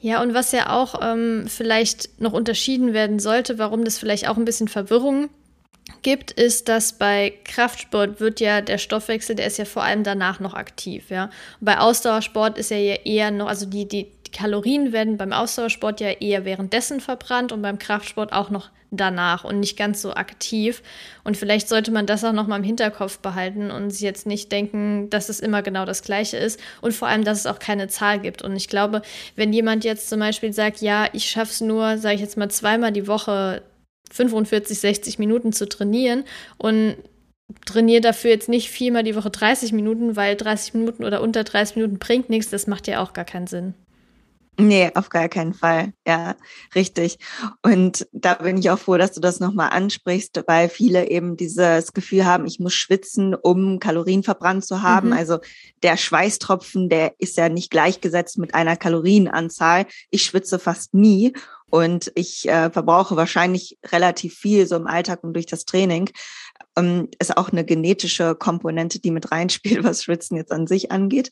Ja, 0.00 0.20
und 0.20 0.34
was 0.34 0.52
ja 0.52 0.70
auch 0.70 1.00
ähm, 1.00 1.46
vielleicht 1.48 2.20
noch 2.20 2.34
unterschieden 2.34 2.92
werden 2.92 3.18
sollte, 3.18 3.58
warum 3.58 3.84
das 3.84 3.98
vielleicht 3.98 4.28
auch 4.28 4.36
ein 4.36 4.44
bisschen 4.44 4.68
Verwirrung 4.68 5.30
gibt, 6.02 6.30
ist, 6.30 6.68
dass 6.68 6.98
bei 6.98 7.32
Kraftsport 7.44 8.20
wird 8.20 8.38
ja 8.40 8.60
der 8.60 8.76
Stoffwechsel, 8.76 9.34
der 9.34 9.46
ist 9.46 9.56
ja 9.56 9.64
vor 9.64 9.82
allem 9.82 10.04
danach 10.04 10.40
noch 10.40 10.52
aktiv, 10.52 11.10
ja. 11.10 11.30
Bei 11.60 11.78
Ausdauersport 11.78 12.58
ist 12.58 12.70
er 12.70 12.80
ja 12.80 12.96
eher 13.04 13.30
noch, 13.30 13.48
also 13.48 13.64
die, 13.64 13.88
die 13.88 14.12
Kalorien 14.34 14.92
werden 14.92 15.16
beim 15.16 15.32
Ausdauersport 15.32 16.00
ja 16.00 16.10
eher 16.10 16.44
währenddessen 16.44 17.00
verbrannt 17.00 17.52
und 17.52 17.62
beim 17.62 17.78
Kraftsport 17.78 18.32
auch 18.32 18.50
noch 18.50 18.70
danach 18.90 19.44
und 19.44 19.60
nicht 19.60 19.76
ganz 19.76 20.02
so 20.02 20.14
aktiv. 20.14 20.82
Und 21.22 21.36
vielleicht 21.36 21.68
sollte 21.68 21.90
man 21.90 22.06
das 22.06 22.24
auch 22.24 22.32
noch 22.32 22.46
mal 22.46 22.56
im 22.56 22.64
Hinterkopf 22.64 23.18
behalten 23.20 23.70
und 23.70 23.90
sich 23.90 24.02
jetzt 24.02 24.26
nicht 24.26 24.50
denken, 24.52 25.08
dass 25.08 25.28
es 25.28 25.40
immer 25.40 25.62
genau 25.62 25.84
das 25.84 26.02
Gleiche 26.02 26.36
ist 26.36 26.60
und 26.80 26.92
vor 26.92 27.08
allem, 27.08 27.24
dass 27.24 27.38
es 27.38 27.46
auch 27.46 27.58
keine 27.58 27.88
Zahl 27.88 28.20
gibt. 28.20 28.42
Und 28.42 28.56
ich 28.56 28.68
glaube, 28.68 29.02
wenn 29.36 29.52
jemand 29.52 29.84
jetzt 29.84 30.08
zum 30.08 30.20
Beispiel 30.20 30.52
sagt, 30.52 30.80
ja, 30.80 31.08
ich 31.12 31.30
schaffe 31.30 31.52
es 31.52 31.60
nur, 31.60 31.98
sage 31.98 32.16
ich 32.16 32.20
jetzt 32.20 32.36
mal 32.36 32.50
zweimal 32.50 32.92
die 32.92 33.06
Woche 33.06 33.62
45, 34.12 34.78
60 34.78 35.18
Minuten 35.18 35.52
zu 35.52 35.68
trainieren 35.68 36.24
und 36.58 36.96
trainiere 37.66 38.00
dafür 38.00 38.30
jetzt 38.30 38.48
nicht 38.48 38.70
viermal 38.70 39.04
die 39.04 39.16
Woche 39.16 39.30
30 39.30 39.72
Minuten, 39.72 40.16
weil 40.16 40.34
30 40.36 40.74
Minuten 40.74 41.04
oder 41.04 41.22
unter 41.22 41.44
30 41.44 41.76
Minuten 41.76 41.98
bringt 41.98 42.30
nichts, 42.30 42.50
das 42.50 42.66
macht 42.66 42.86
ja 42.88 43.02
auch 43.02 43.12
gar 43.12 43.24
keinen 43.24 43.46
Sinn. 43.46 43.74
Nee, 44.56 44.90
auf 44.94 45.08
gar 45.08 45.28
keinen 45.28 45.52
Fall. 45.52 45.92
Ja, 46.06 46.36
richtig. 46.74 47.18
Und 47.62 48.06
da 48.12 48.34
bin 48.34 48.58
ich 48.58 48.70
auch 48.70 48.78
froh, 48.78 48.96
dass 48.96 49.12
du 49.12 49.20
das 49.20 49.40
nochmal 49.40 49.70
ansprichst, 49.70 50.44
weil 50.46 50.68
viele 50.68 51.10
eben 51.10 51.36
dieses 51.36 51.92
Gefühl 51.92 52.24
haben, 52.24 52.46
ich 52.46 52.60
muss 52.60 52.74
schwitzen, 52.74 53.34
um 53.34 53.80
Kalorien 53.80 54.22
verbrannt 54.22 54.64
zu 54.64 54.82
haben. 54.82 55.08
Mhm. 55.08 55.14
Also 55.14 55.38
der 55.82 55.96
Schweißtropfen, 55.96 56.88
der 56.88 57.14
ist 57.18 57.36
ja 57.36 57.48
nicht 57.48 57.70
gleichgesetzt 57.70 58.38
mit 58.38 58.54
einer 58.54 58.76
Kalorienanzahl. 58.76 59.86
Ich 60.10 60.22
schwitze 60.22 60.60
fast 60.60 60.94
nie 60.94 61.32
und 61.74 62.12
ich 62.14 62.48
äh, 62.48 62.70
verbrauche 62.70 63.16
wahrscheinlich 63.16 63.78
relativ 63.86 64.34
viel 64.34 64.68
so 64.68 64.76
im 64.76 64.86
Alltag 64.86 65.24
und 65.24 65.32
durch 65.34 65.46
das 65.46 65.64
Training. 65.64 66.10
Ähm, 66.76 67.08
ist 67.20 67.36
auch 67.36 67.50
eine 67.50 67.64
genetische 67.64 68.34
Komponente, 68.34 68.98
die 68.98 69.10
mit 69.10 69.30
reinspielt, 69.30 69.84
was 69.84 70.04
Schwitzen 70.04 70.36
jetzt 70.36 70.52
an 70.52 70.66
sich 70.66 70.90
angeht. 70.90 71.30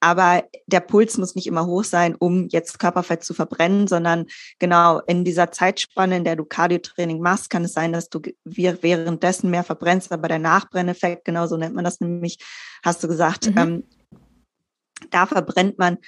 Aber 0.00 0.44
der 0.66 0.80
Puls 0.80 1.18
muss 1.18 1.34
nicht 1.34 1.46
immer 1.46 1.66
hoch 1.66 1.84
sein, 1.84 2.14
um 2.14 2.48
jetzt 2.48 2.78
Körperfett 2.78 3.24
zu 3.24 3.34
verbrennen, 3.34 3.86
sondern 3.86 4.26
genau 4.58 5.00
in 5.06 5.24
dieser 5.24 5.50
Zeitspanne, 5.50 6.18
in 6.18 6.24
der 6.24 6.36
du 6.36 6.44
Cardiotraining 6.44 7.20
machst, 7.20 7.50
kann 7.50 7.64
es 7.64 7.72
sein, 7.72 7.92
dass 7.92 8.08
du 8.08 8.20
währenddessen 8.44 9.50
mehr 9.50 9.64
verbrennst, 9.64 10.12
aber 10.12 10.28
der 10.28 10.38
Nachbrenneffekt, 10.38 11.24
genau 11.24 11.46
so 11.46 11.56
nennt 11.56 11.74
man 11.74 11.84
das 11.84 12.00
nämlich, 12.00 12.38
hast 12.84 13.02
du 13.02 13.08
gesagt, 13.08 13.50
mhm. 13.50 13.58
ähm, 13.58 13.84
da 15.10 15.26
verbrennt 15.26 15.78
man 15.78 15.98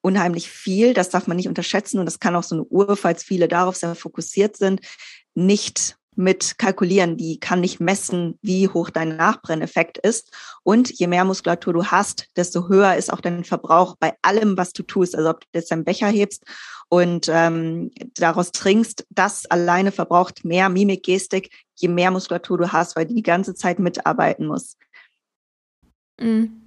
unheimlich 0.00 0.50
viel. 0.50 0.94
Das 0.94 1.10
darf 1.10 1.26
man 1.26 1.36
nicht 1.36 1.48
unterschätzen. 1.48 1.98
Und 1.98 2.06
das 2.06 2.20
kann 2.20 2.36
auch 2.36 2.42
so 2.42 2.54
eine 2.54 2.64
Uhr, 2.64 2.96
falls 2.96 3.22
viele 3.22 3.48
darauf 3.48 3.76
sehr 3.76 3.94
fokussiert 3.94 4.56
sind, 4.56 4.80
nicht 5.34 5.96
mit 6.18 6.58
kalkulieren. 6.58 7.16
Die 7.16 7.38
kann 7.38 7.60
nicht 7.60 7.78
messen, 7.80 8.38
wie 8.42 8.68
hoch 8.68 8.90
dein 8.90 9.16
Nachbrenneffekt 9.16 9.98
ist. 9.98 10.32
Und 10.64 10.90
je 10.98 11.06
mehr 11.06 11.24
Muskulatur 11.24 11.72
du 11.72 11.84
hast, 11.86 12.26
desto 12.36 12.68
höher 12.68 12.96
ist 12.96 13.12
auch 13.12 13.20
dein 13.20 13.44
Verbrauch 13.44 13.94
bei 13.98 14.14
allem, 14.22 14.56
was 14.56 14.72
du 14.72 14.82
tust. 14.82 15.14
Also 15.14 15.30
ob 15.30 15.40
du 15.40 15.46
jetzt 15.54 15.70
deinen 15.70 15.84
Becher 15.84 16.08
hebst 16.08 16.42
und 16.88 17.28
ähm, 17.32 17.92
daraus 18.14 18.50
trinkst, 18.50 19.06
das 19.10 19.46
alleine 19.46 19.92
verbraucht 19.92 20.44
mehr 20.44 20.68
Mimik, 20.68 21.04
Gestik, 21.04 21.50
je 21.76 21.88
mehr 21.88 22.10
Muskulatur 22.10 22.58
du 22.58 22.72
hast, 22.72 22.96
weil 22.96 23.06
die 23.06 23.14
die 23.14 23.22
ganze 23.22 23.54
Zeit 23.54 23.78
mitarbeiten 23.78 24.46
muss. 24.46 24.76
Mhm. 26.20 26.62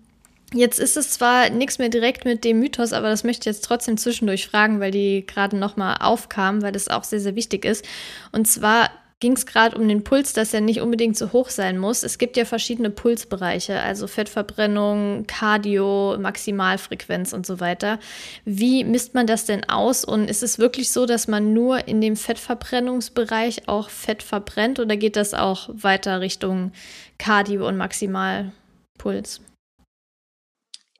Jetzt 0.53 0.79
ist 0.79 0.97
es 0.97 1.11
zwar 1.11 1.49
nichts 1.49 1.77
mehr 1.79 1.89
direkt 1.89 2.25
mit 2.25 2.43
dem 2.43 2.59
Mythos, 2.59 2.91
aber 2.91 3.09
das 3.09 3.23
möchte 3.23 3.41
ich 3.41 3.55
jetzt 3.55 3.63
trotzdem 3.65 3.97
zwischendurch 3.97 4.47
fragen, 4.47 4.81
weil 4.81 4.91
die 4.91 5.25
gerade 5.25 5.57
nochmal 5.57 5.97
aufkam, 6.01 6.61
weil 6.61 6.73
das 6.73 6.89
auch 6.89 7.05
sehr, 7.05 7.21
sehr 7.21 7.35
wichtig 7.35 7.63
ist. 7.63 7.85
Und 8.33 8.47
zwar 8.47 8.89
ging 9.21 9.33
es 9.33 9.45
gerade 9.45 9.77
um 9.77 9.87
den 9.87 10.03
Puls, 10.03 10.33
dass 10.33 10.53
er 10.53 10.59
nicht 10.59 10.81
unbedingt 10.81 11.15
so 11.15 11.31
hoch 11.31 11.49
sein 11.49 11.77
muss. 11.77 12.03
Es 12.03 12.17
gibt 12.17 12.35
ja 12.35 12.43
verschiedene 12.43 12.89
Pulsbereiche, 12.89 13.79
also 13.79 14.07
Fettverbrennung, 14.07 15.25
Cardio, 15.27 16.17
Maximalfrequenz 16.19 17.31
und 17.31 17.45
so 17.45 17.59
weiter. 17.59 17.99
Wie 18.43 18.83
misst 18.83 19.13
man 19.13 19.27
das 19.27 19.45
denn 19.45 19.63
aus? 19.69 20.03
Und 20.03 20.29
ist 20.29 20.43
es 20.43 20.59
wirklich 20.59 20.91
so, 20.91 21.05
dass 21.05 21.27
man 21.27 21.53
nur 21.53 21.87
in 21.87 22.01
dem 22.01 22.17
Fettverbrennungsbereich 22.17 23.69
auch 23.69 23.89
Fett 23.89 24.23
verbrennt 24.23 24.79
oder 24.79 24.97
geht 24.97 25.15
das 25.15 25.33
auch 25.33 25.69
weiter 25.71 26.19
Richtung 26.19 26.71
Cardio 27.19 27.67
und 27.67 27.77
Maximalpuls? 27.77 29.41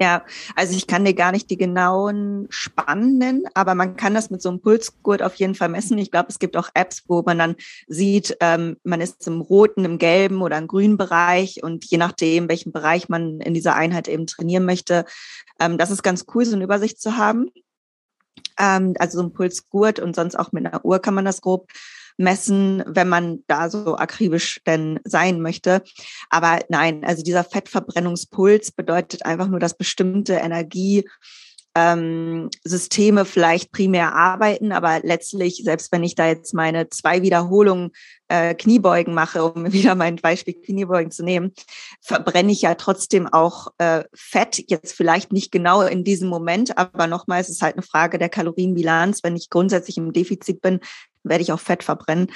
Ja, 0.01 0.25
also 0.55 0.75
ich 0.75 0.87
kann 0.87 1.05
dir 1.05 1.13
gar 1.13 1.31
nicht 1.31 1.51
die 1.51 1.57
genauen 1.57 2.47
Spannen 2.49 3.19
nennen, 3.19 3.43
aber 3.53 3.75
man 3.75 3.97
kann 3.97 4.15
das 4.15 4.31
mit 4.31 4.41
so 4.41 4.49
einem 4.49 4.59
Pulsgurt 4.59 5.21
auf 5.21 5.35
jeden 5.35 5.53
Fall 5.53 5.69
messen. 5.69 5.95
Ich 5.99 6.09
glaube, 6.09 6.29
es 6.29 6.39
gibt 6.39 6.57
auch 6.57 6.69
Apps, 6.73 7.03
wo 7.07 7.21
man 7.21 7.37
dann 7.37 7.55
sieht, 7.85 8.35
ähm, 8.39 8.77
man 8.83 8.99
ist 8.99 9.27
im 9.27 9.41
roten, 9.41 9.85
im 9.85 9.99
gelben 9.99 10.41
oder 10.41 10.57
im 10.57 10.65
grünen 10.65 10.97
Bereich 10.97 11.61
und 11.61 11.85
je 11.85 11.99
nachdem, 11.99 12.49
welchen 12.49 12.71
Bereich 12.71 13.09
man 13.09 13.41
in 13.41 13.53
dieser 13.53 13.75
Einheit 13.75 14.07
eben 14.07 14.25
trainieren 14.25 14.65
möchte, 14.65 15.05
ähm, 15.59 15.77
das 15.77 15.91
ist 15.91 16.01
ganz 16.01 16.25
cool, 16.33 16.45
so 16.45 16.55
eine 16.55 16.63
Übersicht 16.63 16.99
zu 16.99 17.17
haben. 17.17 17.51
Ähm, 18.57 18.95
also 18.97 19.19
so 19.19 19.23
ein 19.23 19.33
Pulsgurt 19.33 19.99
und 19.99 20.15
sonst 20.15 20.33
auch 20.33 20.51
mit 20.51 20.65
einer 20.65 20.83
Uhr 20.83 20.97
kann 20.97 21.13
man 21.13 21.25
das 21.25 21.41
grob 21.41 21.69
messen, 22.22 22.84
wenn 22.88 23.09
man 23.09 23.43
da 23.47 23.69
so 23.69 23.97
akribisch 23.97 24.61
denn 24.65 24.99
sein 25.03 25.41
möchte. 25.41 25.84
Aber 26.30 26.59
nein, 26.69 27.03
also 27.03 27.24
dieser 27.24 27.43
Fettverbrennungspuls 27.43 28.72
bedeutet 28.72 29.26
einfach 29.26 29.47
nur, 29.47 29.59
dass 29.59 29.78
bestimmte 29.78 30.34
Energie 30.34 31.05
ähm, 31.74 32.49
Systeme 32.63 33.24
vielleicht 33.26 33.72
primär 33.72 34.13
arbeiten, 34.13 34.72
aber 34.72 34.99
letztlich, 35.03 35.61
selbst 35.63 35.91
wenn 35.91 36.03
ich 36.03 36.15
da 36.15 36.28
jetzt 36.28 36.53
meine 36.53 36.89
zwei 36.89 37.22
Wiederholungen 37.22 37.91
äh, 38.28 38.53
Kniebeugen 38.55 39.13
mache, 39.13 39.43
um 39.43 39.65
wieder 39.72 39.95
mein 39.95 40.17
Beispiel 40.17 40.53
Kniebeugen 40.53 41.11
zu 41.11 41.24
nehmen, 41.24 41.53
verbrenne 42.01 42.51
ich 42.51 42.63
ja 42.63 42.76
trotzdem 42.76 43.28
auch 43.28 43.67
äh, 43.78 44.03
Fett. 44.13 44.63
Jetzt 44.69 44.93
vielleicht 44.93 45.32
nicht 45.32 45.51
genau 45.51 45.82
in 45.82 46.03
diesem 46.03 46.28
Moment, 46.28 46.78
aber 46.78 47.07
nochmal, 47.07 47.39
es 47.39 47.49
ist 47.49 47.61
halt 47.61 47.76
eine 47.76 47.84
Frage 47.84 48.17
der 48.17 48.30
Kalorienbilanz. 48.30 49.24
Wenn 49.24 49.38
ich 49.38 49.49
grundsätzlich 49.49 49.97
im 49.97 50.11
Defizit 50.11 50.61
bin, 50.61 50.82
werde 51.24 51.43
ich 51.43 51.51
auch 51.51 51.59
Fett 51.59 51.84
verbrennen. 51.84 52.32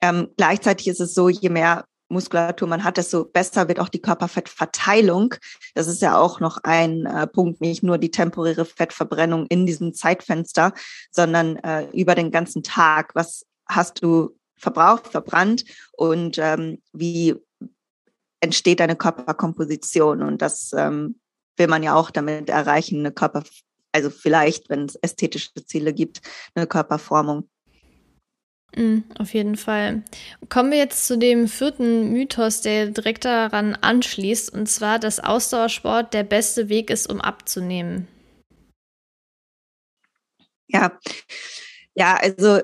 Ähm, 0.00 0.28
gleichzeitig 0.36 0.88
ist 0.88 1.00
es 1.00 1.14
so, 1.14 1.28
je 1.28 1.48
mehr 1.48 1.84
Muskulatur 2.08 2.68
man 2.68 2.84
hat, 2.84 2.96
desto 2.96 3.24
besser 3.24 3.68
wird 3.68 3.80
auch 3.80 3.88
die 3.88 4.00
Körperfettverteilung. 4.00 5.34
Das 5.74 5.88
ist 5.88 6.00
ja 6.00 6.18
auch 6.18 6.40
noch 6.40 6.58
ein 6.62 7.06
äh, 7.06 7.26
Punkt, 7.26 7.60
nicht 7.60 7.82
nur 7.82 7.98
die 7.98 8.10
temporäre 8.10 8.64
Fettverbrennung 8.64 9.46
in 9.48 9.66
diesem 9.66 9.92
Zeitfenster, 9.92 10.72
sondern 11.10 11.56
äh, 11.56 11.88
über 11.90 12.14
den 12.14 12.30
ganzen 12.30 12.62
Tag. 12.62 13.14
Was 13.14 13.44
hast 13.66 14.02
du 14.02 14.36
verbraucht, 14.56 15.08
verbrannt 15.08 15.64
und 15.92 16.38
ähm, 16.38 16.80
wie 16.92 17.34
entsteht 18.40 18.80
deine 18.80 18.96
Körperkomposition? 18.96 20.22
Und 20.22 20.40
das 20.40 20.72
ähm, 20.76 21.20
will 21.56 21.68
man 21.68 21.82
ja 21.82 21.94
auch 21.94 22.10
damit 22.10 22.48
erreichen, 22.48 23.00
eine 23.00 23.12
Körper, 23.12 23.42
also 23.92 24.08
vielleicht, 24.10 24.70
wenn 24.70 24.86
es 24.86 24.96
ästhetische 24.96 25.52
Ziele 25.66 25.92
gibt, 25.92 26.22
eine 26.54 26.66
Körperformung. 26.66 27.48
Mm, 28.76 28.98
auf 29.18 29.32
jeden 29.34 29.56
Fall. 29.56 30.02
Kommen 30.48 30.70
wir 30.70 30.78
jetzt 30.78 31.06
zu 31.06 31.16
dem 31.16 31.48
vierten 31.48 32.12
Mythos, 32.12 32.60
der 32.60 32.86
direkt 32.86 33.24
daran 33.24 33.74
anschließt, 33.74 34.52
und 34.52 34.68
zwar, 34.68 34.98
dass 34.98 35.20
Ausdauersport 35.20 36.12
der 36.12 36.24
beste 36.24 36.68
Weg 36.68 36.90
ist, 36.90 37.10
um 37.10 37.20
abzunehmen. 37.20 38.08
Ja, 40.66 40.98
ja, 41.94 42.16
also 42.16 42.60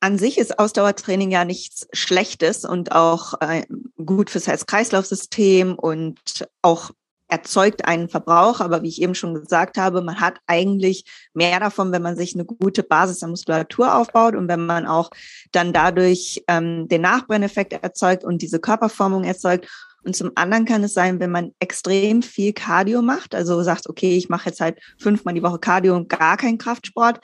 an 0.00 0.18
sich 0.18 0.38
ist 0.38 0.58
Ausdauertraining 0.58 1.30
ja 1.30 1.44
nichts 1.44 1.86
Schlechtes 1.92 2.64
und 2.64 2.92
auch 2.92 3.34
äh, 3.40 3.66
gut 4.04 4.30
fürs 4.30 4.46
Herz-Kreislauf-System 4.46 5.78
und 5.78 6.18
auch 6.62 6.90
erzeugt 7.30 7.86
einen 7.86 8.08
Verbrauch. 8.08 8.60
Aber 8.60 8.82
wie 8.82 8.88
ich 8.88 9.00
eben 9.00 9.14
schon 9.14 9.34
gesagt 9.34 9.78
habe, 9.78 10.02
man 10.02 10.20
hat 10.20 10.38
eigentlich 10.46 11.04
mehr 11.32 11.60
davon, 11.60 11.92
wenn 11.92 12.02
man 12.02 12.16
sich 12.16 12.34
eine 12.34 12.44
gute 12.44 12.82
Basis 12.82 13.22
an 13.22 13.30
Muskulatur 13.30 13.94
aufbaut 13.94 14.34
und 14.34 14.48
wenn 14.48 14.66
man 14.66 14.86
auch 14.86 15.10
dann 15.52 15.72
dadurch 15.72 16.42
ähm, 16.48 16.88
den 16.88 17.02
Nachbrenneffekt 17.02 17.72
erzeugt 17.72 18.24
und 18.24 18.42
diese 18.42 18.60
Körperformung 18.60 19.24
erzeugt. 19.24 19.68
Und 20.02 20.16
zum 20.16 20.32
anderen 20.34 20.64
kann 20.64 20.82
es 20.82 20.94
sein, 20.94 21.20
wenn 21.20 21.30
man 21.30 21.52
extrem 21.58 22.22
viel 22.22 22.52
Cardio 22.52 23.02
macht, 23.02 23.34
also 23.34 23.62
sagt, 23.62 23.88
okay, 23.88 24.16
ich 24.16 24.28
mache 24.30 24.48
jetzt 24.48 24.60
halt 24.60 24.78
fünfmal 24.98 25.34
die 25.34 25.42
Woche 25.42 25.58
Cardio 25.58 25.94
und 25.94 26.08
gar 26.08 26.38
keinen 26.38 26.58
Kraftsport, 26.58 27.20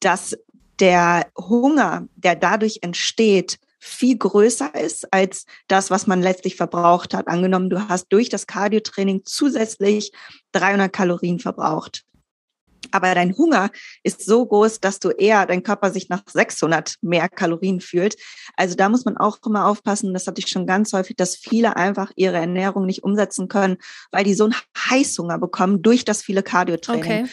dass 0.00 0.36
der 0.80 1.26
Hunger, 1.36 2.08
der 2.16 2.34
dadurch 2.34 2.78
entsteht, 2.82 3.58
viel 3.84 4.16
größer 4.16 4.74
ist 4.74 5.12
als 5.12 5.44
das, 5.68 5.90
was 5.90 6.06
man 6.06 6.22
letztlich 6.22 6.56
verbraucht 6.56 7.12
hat. 7.12 7.28
Angenommen, 7.28 7.68
du 7.68 7.88
hast 7.88 8.06
durch 8.08 8.30
das 8.30 8.46
Cardiotraining 8.46 9.22
zusätzlich 9.24 10.10
300 10.52 10.90
Kalorien 10.90 11.38
verbraucht. 11.38 12.02
Aber 12.92 13.14
dein 13.14 13.36
Hunger 13.36 13.70
ist 14.02 14.24
so 14.24 14.46
groß, 14.46 14.80
dass 14.80 15.00
du 15.00 15.10
eher 15.10 15.46
dein 15.46 15.62
Körper 15.62 15.90
sich 15.90 16.08
nach 16.08 16.22
600 16.26 16.96
mehr 17.02 17.28
Kalorien 17.28 17.80
fühlt. 17.80 18.16
Also 18.56 18.74
da 18.74 18.88
muss 18.88 19.04
man 19.04 19.16
auch 19.18 19.38
immer 19.44 19.66
aufpassen. 19.66 20.14
Das 20.14 20.26
hatte 20.26 20.40
ich 20.40 20.48
schon 20.48 20.66
ganz 20.66 20.92
häufig, 20.92 21.16
dass 21.16 21.36
viele 21.36 21.76
einfach 21.76 22.10
ihre 22.16 22.36
Ernährung 22.36 22.86
nicht 22.86 23.02
umsetzen 23.02 23.48
können, 23.48 23.76
weil 24.12 24.24
die 24.24 24.34
so 24.34 24.44
einen 24.44 24.54
Heißhunger 24.90 25.38
bekommen 25.38 25.82
durch 25.82 26.04
das 26.04 26.22
viele 26.22 26.42
Cardiotraining. 26.42 27.24
Okay. 27.24 27.26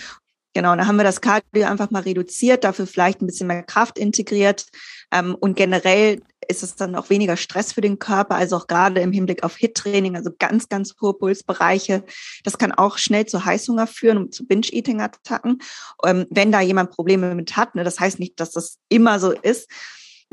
Genau, 0.53 0.75
da 0.75 0.85
haben 0.85 0.97
wir 0.97 1.05
das 1.05 1.21
Cardio 1.21 1.65
einfach 1.65 1.91
mal 1.91 2.01
reduziert, 2.01 2.65
dafür 2.65 2.85
vielleicht 2.85 3.21
ein 3.21 3.27
bisschen 3.27 3.47
mehr 3.47 3.63
Kraft 3.63 3.97
integriert. 3.97 4.65
Ähm, 5.11 5.35
und 5.39 5.55
generell 5.55 6.21
ist 6.51 6.63
es 6.63 6.75
dann 6.75 6.95
auch 6.95 7.09
weniger 7.09 7.37
Stress 7.37 7.73
für 7.73 7.81
den 7.81 7.97
Körper, 7.97 8.35
also 8.35 8.57
auch 8.57 8.67
gerade 8.67 9.01
im 9.01 9.11
Hinblick 9.11 9.43
auf 9.43 9.55
HIT-Training, 9.55 10.15
also 10.15 10.29
ganz, 10.37 10.69
ganz 10.69 10.93
hohe 11.01 11.13
Pulsbereiche. 11.13 12.03
Das 12.43 12.57
kann 12.57 12.71
auch 12.71 12.97
schnell 12.97 13.25
zu 13.25 13.43
Heißhunger 13.43 13.87
führen 13.87 14.17
und 14.17 14.33
zu 14.33 14.45
Binge-Eating-Attacken. 14.45 15.59
Ähm, 16.05 16.27
wenn 16.29 16.51
da 16.51 16.61
jemand 16.61 16.91
Probleme 16.91 17.33
mit 17.33 17.57
hat, 17.57 17.75
ne, 17.75 17.83
das 17.83 17.99
heißt 17.99 18.19
nicht, 18.19 18.39
dass 18.39 18.51
das 18.51 18.77
immer 18.89 19.19
so 19.19 19.31
ist, 19.31 19.69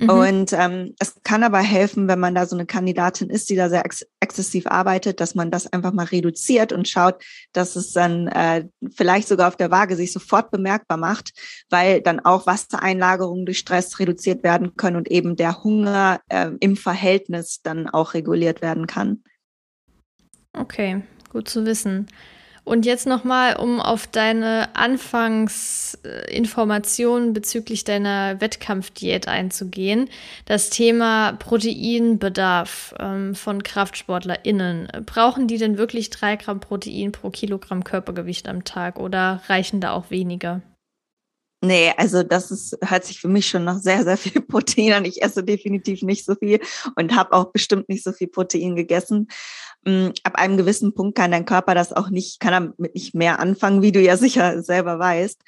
Mhm. 0.01 0.11
Und 0.11 0.53
ähm, 0.53 0.95
es 1.01 1.21
kann 1.25 1.43
aber 1.43 1.59
helfen, 1.59 2.07
wenn 2.07 2.21
man 2.21 2.35
da 2.35 2.47
so 2.47 2.55
eine 2.55 2.67
Kandidatin 2.67 3.31
ist, 3.31 3.51
die 3.51 3.57
da 3.57 3.69
sehr 3.69 3.85
ex 3.85 4.07
exzessiv 4.21 4.67
arbeitet, 4.67 5.21
dass 5.21 5.35
man 5.35 5.51
das 5.51 5.73
einfach 5.73 5.93
mal 5.93 6.05
reduziert 6.05 6.73
und 6.73 6.87
schaut, 6.87 7.23
dass 7.53 7.77
es 7.77 7.93
dann 7.93 8.29
äh, 8.29 8.67
vielleicht 8.95 9.27
sogar 9.27 9.49
auf 9.49 9.57
der 9.57 9.71
Waage 9.71 9.97
sich 9.97 10.13
sofort 10.13 10.51
bemerkbar 10.51 10.99
macht, 10.99 11.33
weil 11.71 12.01
dann 12.01 12.21
auch 12.21 12.47
Wassereinlagerungen 12.47 13.47
durch 13.47 13.59
Stress 13.59 13.99
reduziert 13.99 14.43
werden 14.43 14.77
können 14.77 14.97
und 14.97 15.11
eben 15.11 15.35
der 15.35 15.65
Hunger 15.65 16.21
äh, 16.29 16.51
im 16.61 16.77
Verhältnis 16.77 17.61
dann 17.63 17.89
auch 17.89 18.15
reguliert 18.15 18.61
werden 18.63 18.87
kann. 18.87 19.23
Okay, 20.53 21.03
gut 21.33 21.49
zu 21.49 21.65
wissen. 21.65 22.09
Und 22.69 22.85
jetzt 22.85 23.07
nochmal, 23.07 23.57
um 23.57 23.81
auf 23.81 24.07
deine 24.07 24.77
Anfangsinformationen 24.77 27.33
bezüglich 27.33 27.85
deiner 27.85 28.43
Wettkampfdiät 28.43 29.27
einzugehen. 29.27 30.11
Das 30.45 30.69
Thema 30.69 31.33
Proteinbedarf 31.33 32.95
ähm, 32.99 33.35
von 33.35 33.63
KraftsportlerInnen. 33.63 34.89
Brauchen 35.07 35.49
die 35.49 35.57
denn 35.57 35.79
wirklich 35.79 36.11
drei 36.11 36.37
Gramm 36.37 36.61
Protein 36.61 37.11
pro 37.11 37.31
Kilogramm 37.31 37.85
Körpergewicht 37.85 38.47
am 38.49 38.65
Tag 38.65 38.99
oder 38.99 39.41
reichen 39.49 39.81
da 39.81 39.93
auch 39.93 40.11
weniger? 40.11 40.61
Nee, 41.61 41.93
also 41.97 42.23
das 42.23 42.53
ist, 42.53 42.79
hört 42.85 43.05
sich 43.05 43.19
für 43.19 43.27
mich 43.27 43.49
schon 43.49 43.65
nach 43.65 43.81
sehr, 43.81 44.05
sehr 44.05 44.17
viel 44.17 44.41
Protein 44.43 44.93
an. 44.93 45.05
Ich 45.05 45.23
esse 45.23 45.43
definitiv 45.43 46.03
nicht 46.03 46.25
so 46.25 46.37
viel 46.37 46.61
und 46.95 47.17
habe 47.17 47.33
auch 47.33 47.51
bestimmt 47.51 47.89
nicht 47.89 48.05
so 48.05 48.13
viel 48.13 48.29
Protein 48.29 48.77
gegessen. 48.77 49.27
Mm, 49.89 50.11
ab 50.23 50.35
einem 50.35 50.59
gewissen 50.59 50.93
Punkt 50.93 51.17
kann 51.17 51.31
dein 51.31 51.47
Körper 51.47 51.75
das 51.75 51.95
auch 51.95 52.11
nicht, 52.11 52.41
kann 52.41 52.53
damit 52.53 52.95
nicht 52.95 53.15
mehr 53.15 53.39
anfangen, 53.39 53.81
wie 53.81 53.91
du 53.91 54.01
ja 54.01 54.17
sicher 54.19 54.63
selber 54.63 54.99
weißt. 54.99 55.41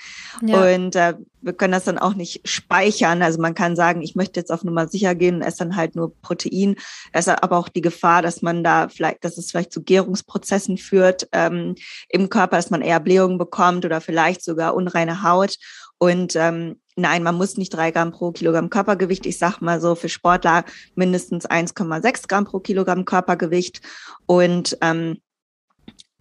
Ja. 0.46 0.74
Und 0.74 0.96
äh, 0.96 1.14
wir 1.42 1.52
können 1.52 1.72
das 1.72 1.84
dann 1.84 1.98
auch 1.98 2.14
nicht 2.14 2.48
speichern. 2.48 3.22
Also 3.22 3.40
man 3.40 3.54
kann 3.54 3.76
sagen, 3.76 4.00
ich 4.00 4.14
möchte 4.14 4.40
jetzt 4.40 4.50
auf 4.50 4.64
Nummer 4.64 4.88
sicher 4.88 5.14
gehen 5.14 5.36
und 5.36 5.42
esse 5.42 5.58
dann 5.58 5.76
halt 5.76 5.94
nur 5.94 6.14
Protein. 6.22 6.76
Es 7.12 7.26
ist 7.26 7.42
aber 7.42 7.58
auch 7.58 7.68
die 7.68 7.82
Gefahr, 7.82 8.22
dass 8.22 8.40
man 8.40 8.64
da 8.64 8.88
vielleicht, 8.88 9.24
dass 9.24 9.36
es 9.36 9.50
vielleicht 9.50 9.72
zu 9.72 9.82
Gärungsprozessen 9.82 10.78
führt 10.78 11.28
ähm, 11.32 11.74
im 12.08 12.30
Körper, 12.30 12.56
dass 12.56 12.70
man 12.70 12.80
eher 12.80 13.00
Blähungen 13.00 13.36
bekommt 13.36 13.84
oder 13.84 14.00
vielleicht 14.00 14.42
sogar 14.42 14.74
unreine 14.74 15.22
Haut. 15.22 15.56
Und 16.02 16.34
ähm, 16.34 16.80
nein, 16.96 17.22
man 17.22 17.34
muss 17.34 17.58
nicht 17.58 17.74
drei 17.74 17.90
Gramm 17.90 18.10
pro 18.10 18.32
Kilogramm 18.32 18.70
Körpergewicht. 18.70 19.26
Ich 19.26 19.38
sag 19.38 19.60
mal 19.60 19.82
so 19.82 19.94
für 19.94 20.08
Sportler 20.08 20.64
mindestens 20.94 21.48
1,6 21.48 22.26
Gramm 22.26 22.46
pro 22.46 22.58
Kilogramm 22.58 23.04
Körpergewicht. 23.04 23.82
Und 24.24 24.78
ähm, 24.80 25.20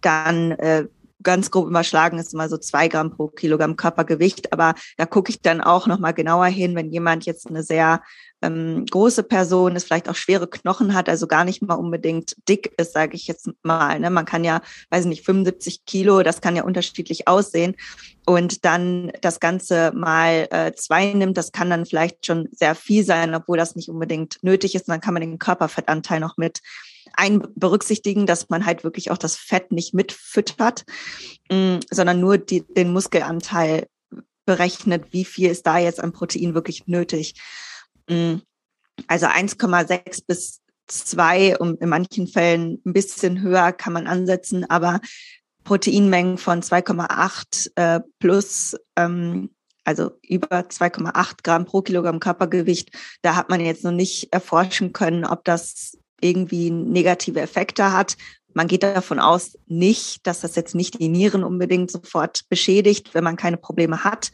dann 0.02 0.52
äh, 0.52 0.86
ganz 1.22 1.50
grob 1.50 1.68
überschlagen 1.68 2.18
ist 2.18 2.34
immer 2.34 2.48
so 2.48 2.56
zwei 2.56 2.88
Gramm 2.88 3.10
pro 3.10 3.28
Kilogramm 3.28 3.76
Körpergewicht. 3.76 4.52
Aber 4.52 4.74
da 4.96 5.06
gucke 5.06 5.30
ich 5.30 5.42
dann 5.42 5.60
auch 5.60 5.86
nochmal 5.86 6.14
genauer 6.14 6.46
hin, 6.46 6.74
wenn 6.74 6.90
jemand 6.90 7.26
jetzt 7.26 7.48
eine 7.48 7.62
sehr 7.62 8.02
ähm, 8.42 8.86
große 8.86 9.22
Person 9.22 9.76
ist, 9.76 9.84
vielleicht 9.84 10.08
auch 10.08 10.14
schwere 10.14 10.48
Knochen 10.48 10.94
hat, 10.94 11.08
also 11.08 11.26
gar 11.26 11.44
nicht 11.44 11.62
mal 11.62 11.74
unbedingt 11.74 12.36
dick 12.48 12.72
ist, 12.78 12.92
sage 12.92 13.14
ich 13.14 13.26
jetzt 13.26 13.50
mal. 13.62 14.00
Ne? 14.00 14.10
Man 14.10 14.24
kann 14.24 14.44
ja, 14.44 14.62
weiß 14.90 15.04
nicht, 15.04 15.24
75 15.24 15.84
Kilo, 15.84 16.22
das 16.22 16.40
kann 16.40 16.56
ja 16.56 16.64
unterschiedlich 16.64 17.28
aussehen. 17.28 17.76
Und 18.26 18.64
dann 18.64 19.12
das 19.20 19.40
Ganze 19.40 19.92
mal 19.94 20.46
äh, 20.50 20.72
zwei 20.74 21.12
nimmt, 21.12 21.36
das 21.36 21.52
kann 21.52 21.70
dann 21.70 21.86
vielleicht 21.86 22.26
schon 22.26 22.48
sehr 22.52 22.74
viel 22.74 23.04
sein, 23.04 23.34
obwohl 23.34 23.58
das 23.58 23.76
nicht 23.76 23.88
unbedingt 23.88 24.38
nötig 24.42 24.74
ist. 24.74 24.88
Und 24.88 24.92
dann 24.92 25.00
kann 25.00 25.14
man 25.14 25.22
den 25.22 25.38
Körperfettanteil 25.38 26.20
noch 26.20 26.36
mit 26.36 26.60
ein 27.14 27.42
berücksichtigen, 27.54 28.26
dass 28.26 28.48
man 28.48 28.66
halt 28.66 28.84
wirklich 28.84 29.10
auch 29.10 29.18
das 29.18 29.36
Fett 29.36 29.72
nicht 29.72 29.94
mitfüttert, 29.94 30.84
mm, 31.50 31.78
sondern 31.90 32.20
nur 32.20 32.38
die, 32.38 32.62
den 32.66 32.92
Muskelanteil 32.92 33.86
berechnet, 34.46 35.12
wie 35.12 35.24
viel 35.24 35.50
ist 35.50 35.66
da 35.66 35.78
jetzt 35.78 36.00
an 36.00 36.12
Protein 36.12 36.54
wirklich 36.54 36.86
nötig. 36.86 37.34
Mm, 38.08 38.36
also 39.06 39.26
1,6 39.26 40.24
bis 40.26 40.60
2 40.88 41.58
und 41.58 41.80
in 41.80 41.88
manchen 41.88 42.26
Fällen 42.26 42.80
ein 42.84 42.92
bisschen 42.92 43.40
höher 43.40 43.72
kann 43.72 43.92
man 43.92 44.06
ansetzen, 44.06 44.68
aber 44.68 45.00
Proteinmengen 45.64 46.38
von 46.38 46.62
2,8 46.62 47.70
äh, 47.76 48.00
plus 48.18 48.76
ähm, 48.96 49.50
also 49.84 50.12
über 50.22 50.60
2,8 50.60 51.42
Gramm 51.42 51.64
pro 51.64 51.82
Kilogramm 51.82 52.20
Körpergewicht. 52.20 52.90
Da 53.22 53.34
hat 53.34 53.48
man 53.48 53.60
jetzt 53.60 53.84
noch 53.84 53.92
nicht 53.92 54.32
erforschen 54.32 54.92
können, 54.92 55.24
ob 55.24 55.44
das 55.44 55.98
irgendwie 56.20 56.70
negative 56.70 57.40
Effekte 57.40 57.92
hat. 57.92 58.16
Man 58.52 58.66
geht 58.66 58.82
davon 58.82 59.20
aus 59.20 59.56
nicht, 59.66 60.26
dass 60.26 60.40
das 60.40 60.56
jetzt 60.56 60.74
nicht 60.74 60.98
die 60.98 61.08
Nieren 61.08 61.44
unbedingt 61.44 61.90
sofort 61.90 62.48
beschädigt, 62.48 63.14
wenn 63.14 63.24
man 63.24 63.36
keine 63.36 63.56
Probleme 63.56 64.02
hat. 64.04 64.32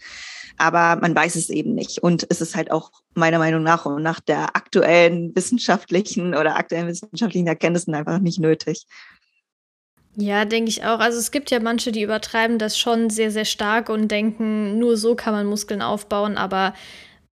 Aber 0.59 0.99
man 1.01 1.14
weiß 1.14 1.37
es 1.37 1.51
eben 1.51 1.74
nicht. 1.74 2.03
Und 2.03 2.26
es 2.30 2.41
ist 2.41 2.57
halt 2.57 2.70
auch 2.70 2.91
meiner 3.14 3.39
Meinung 3.39 3.62
nach 3.62 3.84
und 3.84 4.03
nach 4.03 4.20
der 4.20 4.57
aktuellen 4.57 5.37
wissenschaftlichen 5.37 6.34
oder 6.34 6.57
aktuellen 6.57 6.89
wissenschaftlichen 6.89 7.47
Erkenntnissen 7.47 7.95
einfach 7.95 8.18
nicht 8.18 8.41
nötig. 8.41 8.87
Ja, 10.18 10.47
denke 10.47 10.70
ich 10.70 10.82
auch. 10.82 10.99
Also 11.01 11.18
es 11.18 11.30
gibt 11.30 11.51
ja 11.51 11.61
manche, 11.61 11.93
die 11.93 12.01
übertreiben 12.01 12.59
das 12.59 12.78
schon 12.78 13.11
sehr, 13.11 13.30
sehr 13.30 13.45
stark 13.45 13.91
und 13.91 14.09
denken, 14.09 14.78
nur 14.78 14.97
so 14.97 15.14
kann 15.14 15.34
man 15.34 15.47
Muskeln 15.47 15.82
aufbauen. 15.82 16.39
Aber 16.39 16.72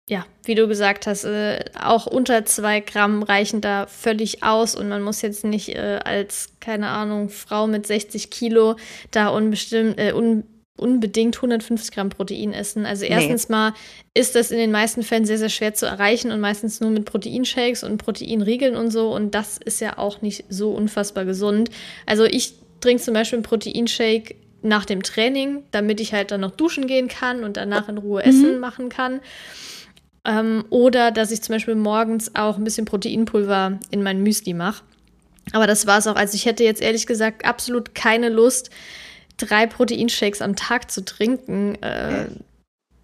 ja, 0.09 0.25
wie 0.45 0.55
du 0.55 0.69
gesagt 0.69 1.07
hast, 1.07 1.25
äh, 1.25 1.65
auch 1.81 2.07
unter 2.07 2.45
zwei 2.45 2.81
Gramm 2.81 3.25
reichen 3.25 3.61
da 3.61 3.87
völlig 3.87 4.43
aus 4.45 4.77
und 4.77 4.89
man 4.89 5.03
muss 5.03 5.21
jetzt 5.21 5.45
nicht 5.45 5.71
äh, 5.71 5.99
als, 6.05 6.51
keine 6.61 6.89
Ahnung, 6.89 7.29
Frau 7.29 7.67
mit 7.67 7.87
60 7.87 8.31
Kilo 8.31 8.77
da 9.11 9.29
unbestimmt, 9.29 9.99
äh, 9.99 10.13
un, 10.13 10.45
unbedingt 10.77 11.37
150 11.37 11.93
Gramm 11.93 12.11
Protein 12.11 12.53
essen. 12.53 12.87
Also 12.87 13.05
erstens 13.05 13.49
nee. 13.49 13.57
mal 13.57 13.75
ist 14.15 14.37
das 14.37 14.53
in 14.53 14.59
den 14.59 14.71
meisten 14.71 15.03
Fällen 15.03 15.25
sehr, 15.25 15.39
sehr 15.39 15.49
schwer 15.49 15.75
zu 15.75 15.87
erreichen 15.87 16.31
und 16.31 16.39
meistens 16.39 16.81
nur 16.81 16.91
mit 16.91 17.05
Proteinshakes 17.05 17.83
und 17.83 17.99
Proteinriegeln 17.99 18.77
und 18.77 18.93
so 18.93 19.13
und 19.13 19.35
das 19.35 19.59
ist 19.59 19.81
ja 19.81 19.99
auch 19.99 20.23
nicht 20.23 20.45
so 20.49 20.71
unfassbar 20.71 21.25
gesund. 21.25 21.71
Also 22.05 22.25
ich 22.25 22.55
trinke 22.81 23.03
zum 23.03 23.15
Beispiel 23.15 23.39
einen 23.39 23.43
Proteinshake 23.43 24.37
nach 24.63 24.85
dem 24.85 25.03
Training, 25.03 25.65
damit 25.73 26.01
ich 26.01 26.13
halt 26.13 26.31
dann 26.31 26.43
noch 26.43 26.53
duschen 26.53 26.87
gehen 26.87 27.09
kann 27.09 27.43
und 27.43 27.57
danach 27.57 27.89
in 27.89 27.99
Ruhe 27.99 28.23
Essen 28.23 28.55
mhm. 28.55 28.61
machen 28.61 28.89
kann. 28.89 29.21
Ähm, 30.27 30.65
oder 30.71 31.13
dass 31.13 31.31
ich 31.31 31.41
zum 31.43 31.55
Beispiel 31.55 31.77
morgens 31.77 32.35
auch 32.35 32.59
ein 32.59 32.65
bisschen 32.65 32.85
Proteinpulver 32.85 33.79
in 33.91 34.03
mein 34.03 34.23
Müsli 34.23 34.55
mache. 34.55 34.83
Aber 35.53 35.67
das 35.67 35.87
war 35.87 35.99
es 35.99 36.07
auch. 36.07 36.17
Also 36.17 36.35
ich 36.35 36.45
hätte 36.45 36.65
jetzt 36.65 36.83
ehrlich 36.83 37.07
gesagt 37.07 37.45
absolut 37.45 37.95
keine 37.95 38.29
Lust, 38.29 38.71
drei 39.37 39.67
Proteinshakes 39.67 40.43
am 40.43 40.57
Tag 40.57 40.91
zu 40.91 41.05
trinken. 41.05 41.77
Äh, 41.77 42.27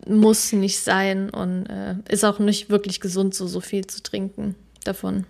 muss 0.05 0.53
nicht 0.53 0.81
sein 0.81 1.31
und 1.31 1.67
äh, 1.67 1.95
ist 2.09 2.25
auch 2.25 2.41
nicht 2.41 2.71
wirklich 2.71 3.01
gesund, 3.01 3.35
so, 3.35 3.47
so 3.47 3.61
viel 3.61 3.87
zu 3.87 4.03
trinken 4.03 4.57
davon. 4.85 5.27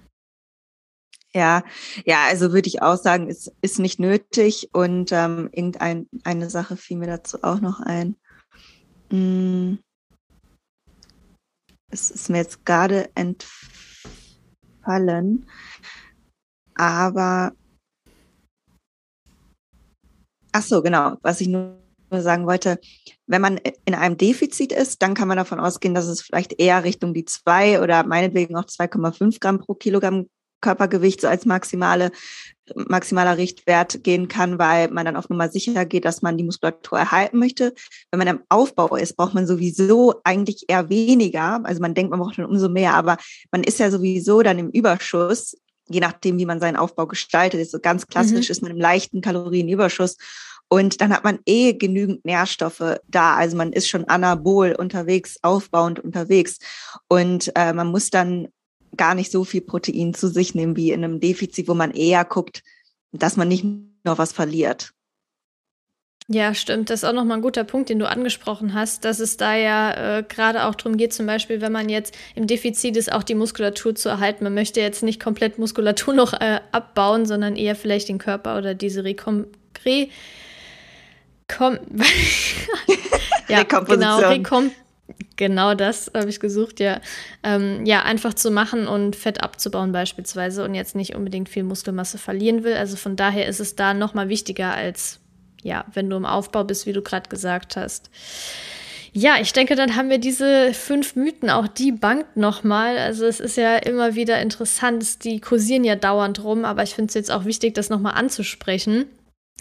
Ja, 1.34 1.64
ja, 2.04 2.26
also 2.28 2.52
würde 2.52 2.68
ich 2.68 2.82
auch 2.82 2.96
sagen, 2.96 3.28
ist, 3.28 3.52
ist 3.62 3.78
nicht 3.78 3.98
nötig. 3.98 4.70
Und 4.72 5.12
ähm, 5.12 5.48
irgendeine 5.52 6.06
eine 6.24 6.50
Sache 6.50 6.76
fiel 6.76 6.98
mir 6.98 7.06
dazu 7.06 7.42
auch 7.42 7.60
noch 7.60 7.80
ein. 7.80 8.16
Hm. 9.10 9.78
Es 11.92 12.10
ist 12.10 12.30
mir 12.30 12.38
jetzt 12.38 12.64
gerade 12.64 13.10
entfallen. 13.14 13.46
Aber 16.74 17.52
ach 20.52 20.62
so, 20.62 20.82
genau, 20.82 21.18
was 21.20 21.42
ich 21.42 21.48
nur 21.48 21.78
sagen 22.10 22.46
wollte, 22.46 22.80
wenn 23.26 23.42
man 23.42 23.58
in 23.84 23.94
einem 23.94 24.16
Defizit 24.16 24.72
ist, 24.72 25.02
dann 25.02 25.12
kann 25.14 25.28
man 25.28 25.36
davon 25.36 25.60
ausgehen, 25.60 25.94
dass 25.94 26.06
es 26.06 26.22
vielleicht 26.22 26.58
eher 26.58 26.82
Richtung 26.82 27.12
die 27.12 27.26
zwei 27.26 27.80
oder 27.80 28.04
meinetwegen 28.04 28.56
auch 28.56 28.64
2,5 28.64 29.38
Gramm 29.38 29.58
pro 29.58 29.74
Kilogramm 29.74 30.28
Körpergewicht 30.62 31.20
so 31.20 31.28
als 31.28 31.44
maximale, 31.44 32.10
maximaler 32.74 33.36
Richtwert 33.36 34.02
gehen 34.02 34.28
kann, 34.28 34.58
weil 34.58 34.88
man 34.88 35.04
dann 35.04 35.16
auf 35.16 35.28
Nummer 35.28 35.50
sicher 35.50 35.84
geht, 35.84 36.06
dass 36.06 36.22
man 36.22 36.38
die 36.38 36.44
Muskulatur 36.44 36.98
erhalten 36.98 37.38
möchte. 37.38 37.74
Wenn 38.10 38.18
man 38.18 38.28
im 38.28 38.40
Aufbau 38.48 38.96
ist, 38.96 39.16
braucht 39.16 39.34
man 39.34 39.46
sowieso 39.46 40.14
eigentlich 40.24 40.64
eher 40.68 40.88
weniger. 40.88 41.60
Also 41.64 41.82
man 41.82 41.92
denkt, 41.92 42.10
man 42.10 42.20
braucht 42.20 42.38
dann 42.38 42.46
umso 42.46 42.70
mehr, 42.70 42.94
aber 42.94 43.18
man 43.50 43.62
ist 43.62 43.78
ja 43.78 43.90
sowieso 43.90 44.42
dann 44.42 44.58
im 44.58 44.70
Überschuss, 44.70 45.56
je 45.88 46.00
nachdem, 46.00 46.38
wie 46.38 46.46
man 46.46 46.60
seinen 46.60 46.76
Aufbau 46.76 47.06
gestaltet. 47.06 47.60
Ist 47.60 47.72
so 47.72 47.80
ganz 47.80 48.06
klassisch 48.06 48.48
mhm. 48.48 48.52
ist 48.52 48.62
man 48.62 48.70
im 48.70 48.78
leichten 48.78 49.20
Kalorienüberschuss. 49.20 50.16
Und 50.68 51.02
dann 51.02 51.12
hat 51.12 51.22
man 51.22 51.38
eh 51.44 51.74
genügend 51.74 52.24
Nährstoffe 52.24 52.96
da. 53.06 53.36
Also 53.36 53.58
man 53.58 53.74
ist 53.74 53.88
schon 53.88 54.04
anabol 54.04 54.74
unterwegs, 54.78 55.36
aufbauend 55.42 56.00
unterwegs. 56.00 56.60
Und 57.08 57.52
äh, 57.56 57.74
man 57.74 57.88
muss 57.88 58.08
dann 58.08 58.48
gar 58.96 59.14
nicht 59.14 59.30
so 59.32 59.44
viel 59.44 59.62
Protein 59.62 60.14
zu 60.14 60.28
sich 60.28 60.54
nehmen 60.54 60.76
wie 60.76 60.90
in 60.90 61.04
einem 61.04 61.20
Defizit, 61.20 61.68
wo 61.68 61.74
man 61.74 61.92
eher 61.92 62.24
guckt, 62.24 62.62
dass 63.12 63.36
man 63.36 63.48
nicht 63.48 63.64
noch 64.04 64.18
was 64.18 64.32
verliert. 64.32 64.92
Ja, 66.28 66.54
stimmt. 66.54 66.88
Das 66.88 67.02
ist 67.02 67.08
auch 67.08 67.12
nochmal 67.12 67.38
ein 67.38 67.42
guter 67.42 67.64
Punkt, 67.64 67.88
den 67.88 67.98
du 67.98 68.08
angesprochen 68.08 68.74
hast, 68.74 69.04
dass 69.04 69.18
es 69.18 69.36
da 69.36 69.56
ja 69.56 70.18
äh, 70.18 70.22
gerade 70.22 70.64
auch 70.64 70.74
darum 70.74 70.96
geht, 70.96 71.12
zum 71.12 71.26
Beispiel, 71.26 71.60
wenn 71.60 71.72
man 71.72 71.88
jetzt 71.88 72.16
im 72.34 72.46
Defizit 72.46 72.96
ist, 72.96 73.12
auch 73.12 73.24
die 73.24 73.34
Muskulatur 73.34 73.94
zu 73.94 74.08
erhalten. 74.08 74.44
Man 74.44 74.54
möchte 74.54 74.80
jetzt 74.80 75.02
nicht 75.02 75.20
komplett 75.20 75.58
Muskulatur 75.58 76.14
noch 76.14 76.32
äh, 76.32 76.60
abbauen, 76.70 77.26
sondern 77.26 77.56
eher 77.56 77.74
vielleicht 77.74 78.08
den 78.08 78.18
Körper 78.18 78.56
oder 78.56 78.74
diese 78.74 79.04
Rekom 79.04 79.46
Re 79.84 80.08
Kom 81.48 81.78
ja, 83.48 83.58
Rekomposition. 83.58 84.16
Genau, 84.16 84.28
Rekom 84.28 84.70
Genau 85.36 85.74
das 85.74 86.10
habe 86.14 86.28
ich 86.28 86.40
gesucht, 86.40 86.80
ja. 86.80 87.00
Ähm, 87.42 87.86
ja, 87.86 88.02
einfach 88.02 88.34
zu 88.34 88.50
machen 88.50 88.86
und 88.86 89.16
Fett 89.16 89.42
abzubauen 89.42 89.92
beispielsweise 89.92 90.64
und 90.64 90.74
jetzt 90.74 90.94
nicht 90.94 91.14
unbedingt 91.14 91.48
viel 91.48 91.62
Muskelmasse 91.62 92.18
verlieren 92.18 92.64
will. 92.64 92.74
Also 92.74 92.96
von 92.96 93.16
daher 93.16 93.46
ist 93.46 93.60
es 93.60 93.76
da 93.76 93.94
nochmal 93.94 94.28
wichtiger 94.28 94.72
als, 94.74 95.20
ja, 95.62 95.84
wenn 95.92 96.10
du 96.10 96.16
im 96.16 96.26
Aufbau 96.26 96.64
bist, 96.64 96.86
wie 96.86 96.92
du 96.92 97.02
gerade 97.02 97.28
gesagt 97.28 97.76
hast. 97.76 98.10
Ja, 99.14 99.36
ich 99.40 99.52
denke, 99.52 99.74
dann 99.76 99.94
haben 99.94 100.08
wir 100.08 100.16
diese 100.16 100.72
fünf 100.72 101.16
Mythen 101.16 101.50
auch 101.50 101.68
die 101.68 101.92
Bank 101.92 102.24
nochmal. 102.34 102.96
Also 102.96 103.26
es 103.26 103.40
ist 103.40 103.58
ja 103.58 103.76
immer 103.76 104.14
wieder 104.14 104.40
interessant, 104.40 105.24
die 105.24 105.38
kursieren 105.38 105.84
ja 105.84 105.96
dauernd 105.96 106.42
rum, 106.42 106.64
aber 106.64 106.82
ich 106.82 106.94
finde 106.94 107.08
es 107.08 107.14
jetzt 107.14 107.30
auch 107.30 107.44
wichtig, 107.44 107.74
das 107.74 107.90
nochmal 107.90 108.14
anzusprechen. 108.14 109.04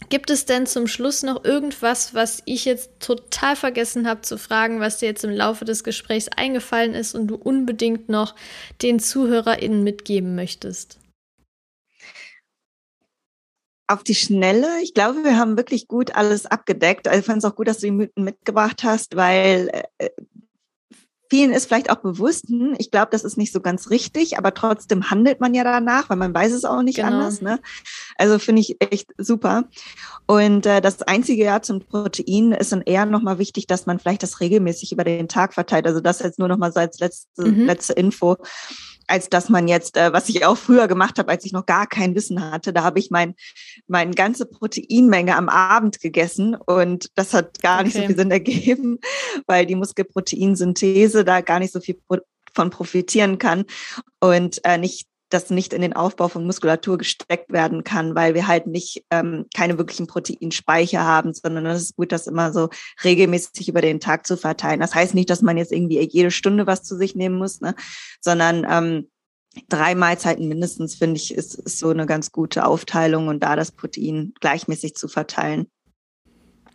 Gibt 0.09 0.29
es 0.29 0.45
denn 0.45 0.65
zum 0.65 0.87
Schluss 0.87 1.23
noch 1.23 1.45
irgendwas, 1.45 2.13
was 2.13 2.41
ich 2.45 2.65
jetzt 2.65 2.91
total 2.99 3.55
vergessen 3.55 4.07
habe 4.07 4.21
zu 4.21 4.37
fragen, 4.37 4.79
was 4.79 4.97
dir 4.97 5.05
jetzt 5.05 5.23
im 5.23 5.31
Laufe 5.31 5.63
des 5.63 5.83
Gesprächs 5.83 6.27
eingefallen 6.27 6.93
ist 6.93 7.15
und 7.15 7.27
du 7.27 7.35
unbedingt 7.35 8.09
noch 8.09 8.35
den 8.81 8.99
ZuhörerInnen 8.99 9.83
mitgeben 9.83 10.35
möchtest? 10.35 10.97
Auf 13.87 14.03
die 14.03 14.15
Schnelle, 14.15 14.67
ich 14.81 14.93
glaube, 14.93 15.23
wir 15.23 15.37
haben 15.37 15.57
wirklich 15.57 15.87
gut 15.87 16.15
alles 16.15 16.45
abgedeckt. 16.45 17.07
Also 17.07 17.19
ich 17.19 17.25
fand 17.25 17.39
es 17.39 17.45
auch 17.45 17.55
gut, 17.55 17.67
dass 17.67 17.79
du 17.79 17.87
die 17.87 17.91
Mythen 17.91 18.23
mitgebracht 18.23 18.83
hast, 18.83 19.15
weil 19.15 19.69
äh, 19.97 20.09
vielen 21.31 21.53
ist 21.53 21.67
vielleicht 21.67 21.89
auch 21.89 22.01
bewusst, 22.01 22.49
hm, 22.49 22.75
ich 22.77 22.91
glaube, 22.91 23.07
das 23.09 23.23
ist 23.23 23.37
nicht 23.37 23.53
so 23.53 23.61
ganz 23.61 23.89
richtig, 23.89 24.37
aber 24.37 24.53
trotzdem 24.53 25.11
handelt 25.11 25.39
man 25.39 25.53
ja 25.53 25.63
danach, 25.63 26.09
weil 26.09 26.17
man 26.17 26.33
weiß 26.33 26.51
es 26.51 26.65
auch 26.65 26.81
nicht 26.81 26.97
genau. 26.97 27.07
anders. 27.07 27.41
Ne? 27.41 27.57
Also 28.17 28.37
finde 28.37 28.59
ich 28.59 28.75
echt 28.81 29.07
super. 29.17 29.63
Und 30.27 30.65
äh, 30.65 30.81
das 30.81 31.01
einzige 31.03 31.45
ja 31.45 31.61
zum 31.61 31.79
Protein 31.79 32.51
ist 32.51 32.73
dann 32.73 32.81
eher 32.81 33.05
nochmal 33.05 33.39
wichtig, 33.39 33.65
dass 33.65 33.85
man 33.85 33.97
vielleicht 33.97 34.23
das 34.23 34.41
regelmäßig 34.41 34.91
über 34.91 35.05
den 35.05 35.29
Tag 35.29 35.53
verteilt. 35.53 35.87
Also 35.87 36.01
das 36.01 36.19
jetzt 36.19 36.37
nur 36.37 36.49
nochmal 36.49 36.73
so 36.73 36.81
als 36.81 36.99
letzte, 36.99 37.47
mhm. 37.47 37.65
letzte 37.65 37.93
Info 37.93 38.35
als 39.11 39.29
dass 39.29 39.49
man 39.49 39.67
jetzt, 39.67 39.97
äh, 39.97 40.13
was 40.13 40.29
ich 40.29 40.45
auch 40.45 40.57
früher 40.57 40.87
gemacht 40.87 41.19
habe, 41.19 41.29
als 41.29 41.43
ich 41.45 41.51
noch 41.51 41.65
gar 41.65 41.85
kein 41.85 42.15
Wissen 42.15 42.49
hatte, 42.49 42.71
da 42.71 42.83
habe 42.83 42.97
ich 42.97 43.11
mein, 43.11 43.35
meine 43.87 44.15
ganze 44.15 44.45
Proteinmenge 44.45 45.35
am 45.35 45.49
Abend 45.49 45.99
gegessen 45.99 46.55
und 46.55 47.11
das 47.15 47.33
hat 47.33 47.61
gar 47.61 47.79
okay. 47.79 47.83
nicht 47.83 47.97
so 47.97 48.01
viel 48.03 48.15
Sinn 48.15 48.31
ergeben, 48.31 48.99
weil 49.47 49.65
die 49.65 49.75
Muskelproteinsynthese 49.75 51.25
da 51.25 51.41
gar 51.41 51.59
nicht 51.59 51.73
so 51.73 51.81
viel 51.81 51.99
von 52.53 52.69
profitieren 52.69 53.37
kann 53.37 53.65
und 54.19 54.63
äh, 54.63 54.77
nicht 54.77 55.07
das 55.33 55.49
nicht 55.49 55.73
in 55.73 55.81
den 55.81 55.93
Aufbau 55.93 56.27
von 56.27 56.45
Muskulatur 56.45 56.97
gesteckt 56.97 57.51
werden 57.51 57.83
kann, 57.83 58.15
weil 58.15 58.33
wir 58.33 58.47
halt 58.47 58.67
nicht 58.67 59.03
ähm, 59.09 59.45
keine 59.55 59.77
wirklichen 59.77 60.07
Proteinspeicher 60.07 61.03
haben, 61.03 61.33
sondern 61.33 61.65
es 61.67 61.81
ist 61.81 61.95
gut, 61.95 62.11
das 62.11 62.27
immer 62.27 62.53
so 62.53 62.69
regelmäßig 63.03 63.69
über 63.69 63.81
den 63.81 63.99
Tag 63.99 64.27
zu 64.27 64.37
verteilen. 64.37 64.79
Das 64.79 64.95
heißt 64.95 65.13
nicht, 65.13 65.29
dass 65.29 65.41
man 65.41 65.57
jetzt 65.57 65.71
irgendwie 65.71 65.99
jede 65.99 66.31
Stunde 66.31 66.67
was 66.67 66.83
zu 66.83 66.95
sich 66.95 67.15
nehmen 67.15 67.37
muss, 67.37 67.61
ne? 67.61 67.75
sondern 68.19 68.65
ähm, 68.69 69.09
drei 69.69 69.95
Mahlzeiten 69.95 70.47
mindestens, 70.47 70.95
finde 70.95 71.17
ich, 71.17 71.33
ist, 71.33 71.55
ist 71.55 71.79
so 71.79 71.89
eine 71.89 72.05
ganz 72.05 72.31
gute 72.31 72.65
Aufteilung 72.65 73.27
und 73.27 73.41
da 73.41 73.55
das 73.55 73.71
Protein 73.71 74.33
gleichmäßig 74.39 74.95
zu 74.95 75.07
verteilen. 75.07 75.67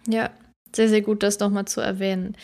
Ja, 0.06 0.30
sehr, 0.74 0.88
sehr 0.88 1.00
gut, 1.00 1.22
das 1.22 1.38
nochmal 1.38 1.64
zu 1.64 1.80
erwähnen. 1.80 2.36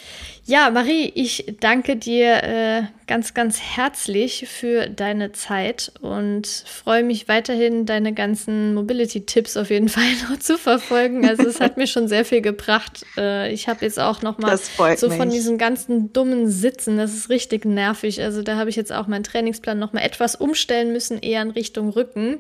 Ja, 0.45 0.71
Marie, 0.71 1.13
ich 1.15 1.57
danke 1.61 1.97
dir 1.97 2.43
äh, 2.43 2.83
ganz, 3.07 3.35
ganz 3.35 3.61
herzlich 3.61 4.47
für 4.49 4.89
deine 4.89 5.33
Zeit 5.33 5.93
und 6.01 6.47
freue 6.47 7.03
mich 7.03 7.29
weiterhin, 7.29 7.85
deine 7.85 8.15
ganzen 8.15 8.75
Mobility-Tipps 8.75 9.57
auf 9.57 9.71
jeden 9.71 9.89
Fall 9.91 10.05
noch 10.29 10.39
zu 10.39 10.57
verfolgen. 10.57 11.29
Also 11.29 11.47
es 11.47 11.61
hat 11.61 11.77
mir 11.77 11.87
schon 11.87 12.09
sehr 12.09 12.25
viel 12.25 12.41
gebracht. 12.41 13.05
Äh, 13.17 13.53
ich 13.53 13.69
habe 13.69 13.85
jetzt 13.85 14.01
auch 14.01 14.23
nochmal 14.23 14.59
so 14.97 15.09
mich. 15.09 15.17
von 15.17 15.31
diesen 15.31 15.59
ganzen 15.59 16.13
dummen 16.13 16.49
Sitzen, 16.49 16.97
das 16.97 17.15
ist 17.15 17.29
richtig 17.29 17.65
nervig. 17.65 18.23
Also 18.23 18.43
da 18.43 18.57
habe 18.57 18.71
ich 18.71 18.77
jetzt 18.77 18.93
auch 18.93 19.07
meinen 19.07 19.25
Trainingsplan 19.25 19.79
nochmal 19.79 20.05
etwas 20.05 20.37
umstellen 20.37 20.93
müssen, 20.93 21.19
eher 21.19 21.43
in 21.43 21.51
Richtung 21.51 21.91
Rücken 21.91 22.39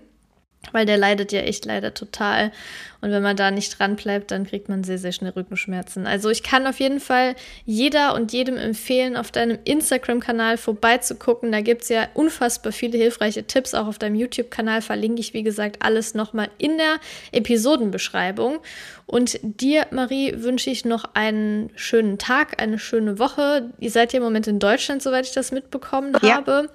weil 0.71 0.87
der 0.87 0.97
leidet 0.97 1.33
ja 1.33 1.41
echt 1.41 1.65
leider 1.65 1.93
total. 1.93 2.53
Und 3.01 3.11
wenn 3.11 3.23
man 3.23 3.37
da 3.37 3.51
nicht 3.51 3.79
dran 3.79 3.97
bleibt, 3.97 4.31
dann 4.31 4.47
kriegt 4.47 4.69
man 4.69 4.85
sehr, 4.85 4.97
sehr 4.97 5.11
schnell 5.11 5.33
Rückenschmerzen. 5.33 6.07
Also 6.07 6.31
ich 6.31 6.45
kann 6.45 6.69
auf 6.69 6.79
jeden 6.79 7.01
Fall 7.01 7.35
jeder 7.65 8.15
und 8.15 8.33
jedem 8.33 8.57
empfehlen, 8.57 9.17
auf 9.17 9.33
deinem 9.33 9.59
Instagram-Kanal 9.65 10.57
vorbeizugucken. 10.57 11.51
Da 11.51 11.63
gibt 11.63 11.83
es 11.83 11.89
ja 11.89 12.07
unfassbar 12.15 12.73
viele 12.73 12.99
hilfreiche 12.99 13.45
Tipps. 13.45 13.75
Auch 13.75 13.89
auf 13.89 13.99
deinem 13.99 14.15
YouTube-Kanal 14.15 14.83
verlinke 14.83 15.21
ich, 15.21 15.35
wie 15.35 15.43
gesagt, 15.43 15.79
alles 15.85 16.15
nochmal 16.15 16.49
in 16.59 16.79
der 16.79 17.01
Episodenbeschreibung. 17.33 18.61
Und 19.07 19.41
dir, 19.43 19.87
Marie, 19.91 20.35
wünsche 20.37 20.71
ich 20.71 20.85
noch 20.85 21.05
einen 21.15 21.71
schönen 21.75 22.19
Tag, 22.19 22.63
eine 22.63 22.79
schöne 22.79 23.19
Woche. 23.19 23.73
Ihr 23.81 23.91
seid 23.91 24.13
ja 24.13 24.19
im 24.19 24.23
Moment 24.23 24.47
in 24.47 24.61
Deutschland, 24.61 25.03
soweit 25.03 25.27
ich 25.27 25.33
das 25.33 25.51
mitbekommen 25.51 26.17
ja. 26.23 26.37
habe. 26.37 26.71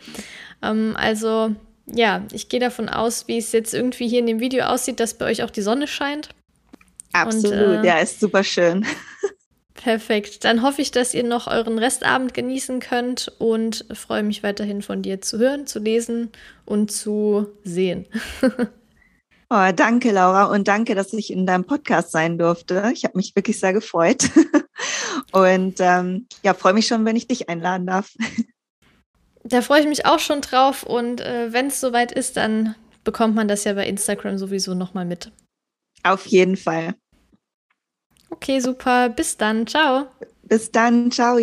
Ähm, 0.61 0.93
also 0.97 1.55
ja, 1.93 2.25
ich 2.31 2.49
gehe 2.49 2.59
davon 2.59 2.89
aus, 2.89 3.27
wie 3.27 3.37
es 3.37 3.51
jetzt 3.51 3.73
irgendwie 3.73 4.07
hier 4.07 4.19
in 4.19 4.27
dem 4.27 4.39
Video 4.39 4.65
aussieht, 4.65 4.99
dass 4.99 5.13
bei 5.13 5.25
euch 5.25 5.43
auch 5.43 5.49
die 5.49 5.61
Sonne 5.61 5.87
scheint. 5.87 6.29
Absolut, 7.13 7.53
Und, 7.53 7.83
äh, 7.83 7.87
ja, 7.87 7.99
ist 7.99 8.19
super 8.19 8.43
schön. 8.43 8.85
Perfekt. 9.73 10.43
Dann 10.43 10.63
hoffe 10.63 10.81
ich, 10.81 10.91
dass 10.91 11.13
ihr 11.13 11.23
noch 11.23 11.47
euren 11.47 11.77
Restabend 11.77 12.33
genießen 12.33 12.79
könnt 12.79 13.31
und 13.37 13.85
freue 13.93 14.23
mich 14.23 14.43
weiterhin 14.43 14.81
von 14.81 15.01
dir 15.01 15.21
zu 15.21 15.37
hören, 15.37 15.65
zu 15.67 15.79
lesen 15.79 16.31
und 16.65 16.91
zu 16.91 17.47
sehen. 17.63 18.05
oh, 19.49 19.71
danke, 19.75 20.11
Laura, 20.11 20.45
und 20.45 20.67
danke, 20.67 20.95
dass 20.95 21.13
ich 21.13 21.31
in 21.31 21.45
deinem 21.45 21.63
Podcast 21.63 22.11
sein 22.11 22.37
durfte. 22.37 22.91
Ich 22.93 23.05
habe 23.05 23.17
mich 23.17 23.35
wirklich 23.35 23.59
sehr 23.59 23.71
gefreut. 23.71 24.29
und 25.31 25.75
ähm, 25.79 26.27
ja, 26.43 26.53
freue 26.53 26.73
mich 26.73 26.87
schon, 26.87 27.05
wenn 27.05 27.15
ich 27.15 27.27
dich 27.27 27.47
einladen 27.47 27.85
darf. 27.85 28.13
Da 29.49 29.61
freue 29.61 29.81
ich 29.81 29.87
mich 29.87 30.05
auch 30.05 30.19
schon 30.19 30.41
drauf 30.41 30.83
und 30.83 31.21
äh, 31.21 31.53
wenn 31.53 31.67
es 31.67 31.79
soweit 31.79 32.11
ist, 32.11 32.35
dann 32.35 32.75
bekommt 33.03 33.35
man 33.35 33.47
das 33.47 33.63
ja 33.63 33.73
bei 33.73 33.87
Instagram 33.87 34.37
sowieso 34.37 34.73
nochmal 34.73 35.05
mit. 35.05 35.31
Auf 36.03 36.25
jeden 36.27 36.57
Fall. 36.57 36.95
Okay, 38.29 38.59
super. 38.59 39.09
Bis 39.09 39.37
dann. 39.37 39.65
Ciao. 39.65 40.07
Bis 40.43 40.71
dann. 40.71 41.11
Ciao. 41.11 41.39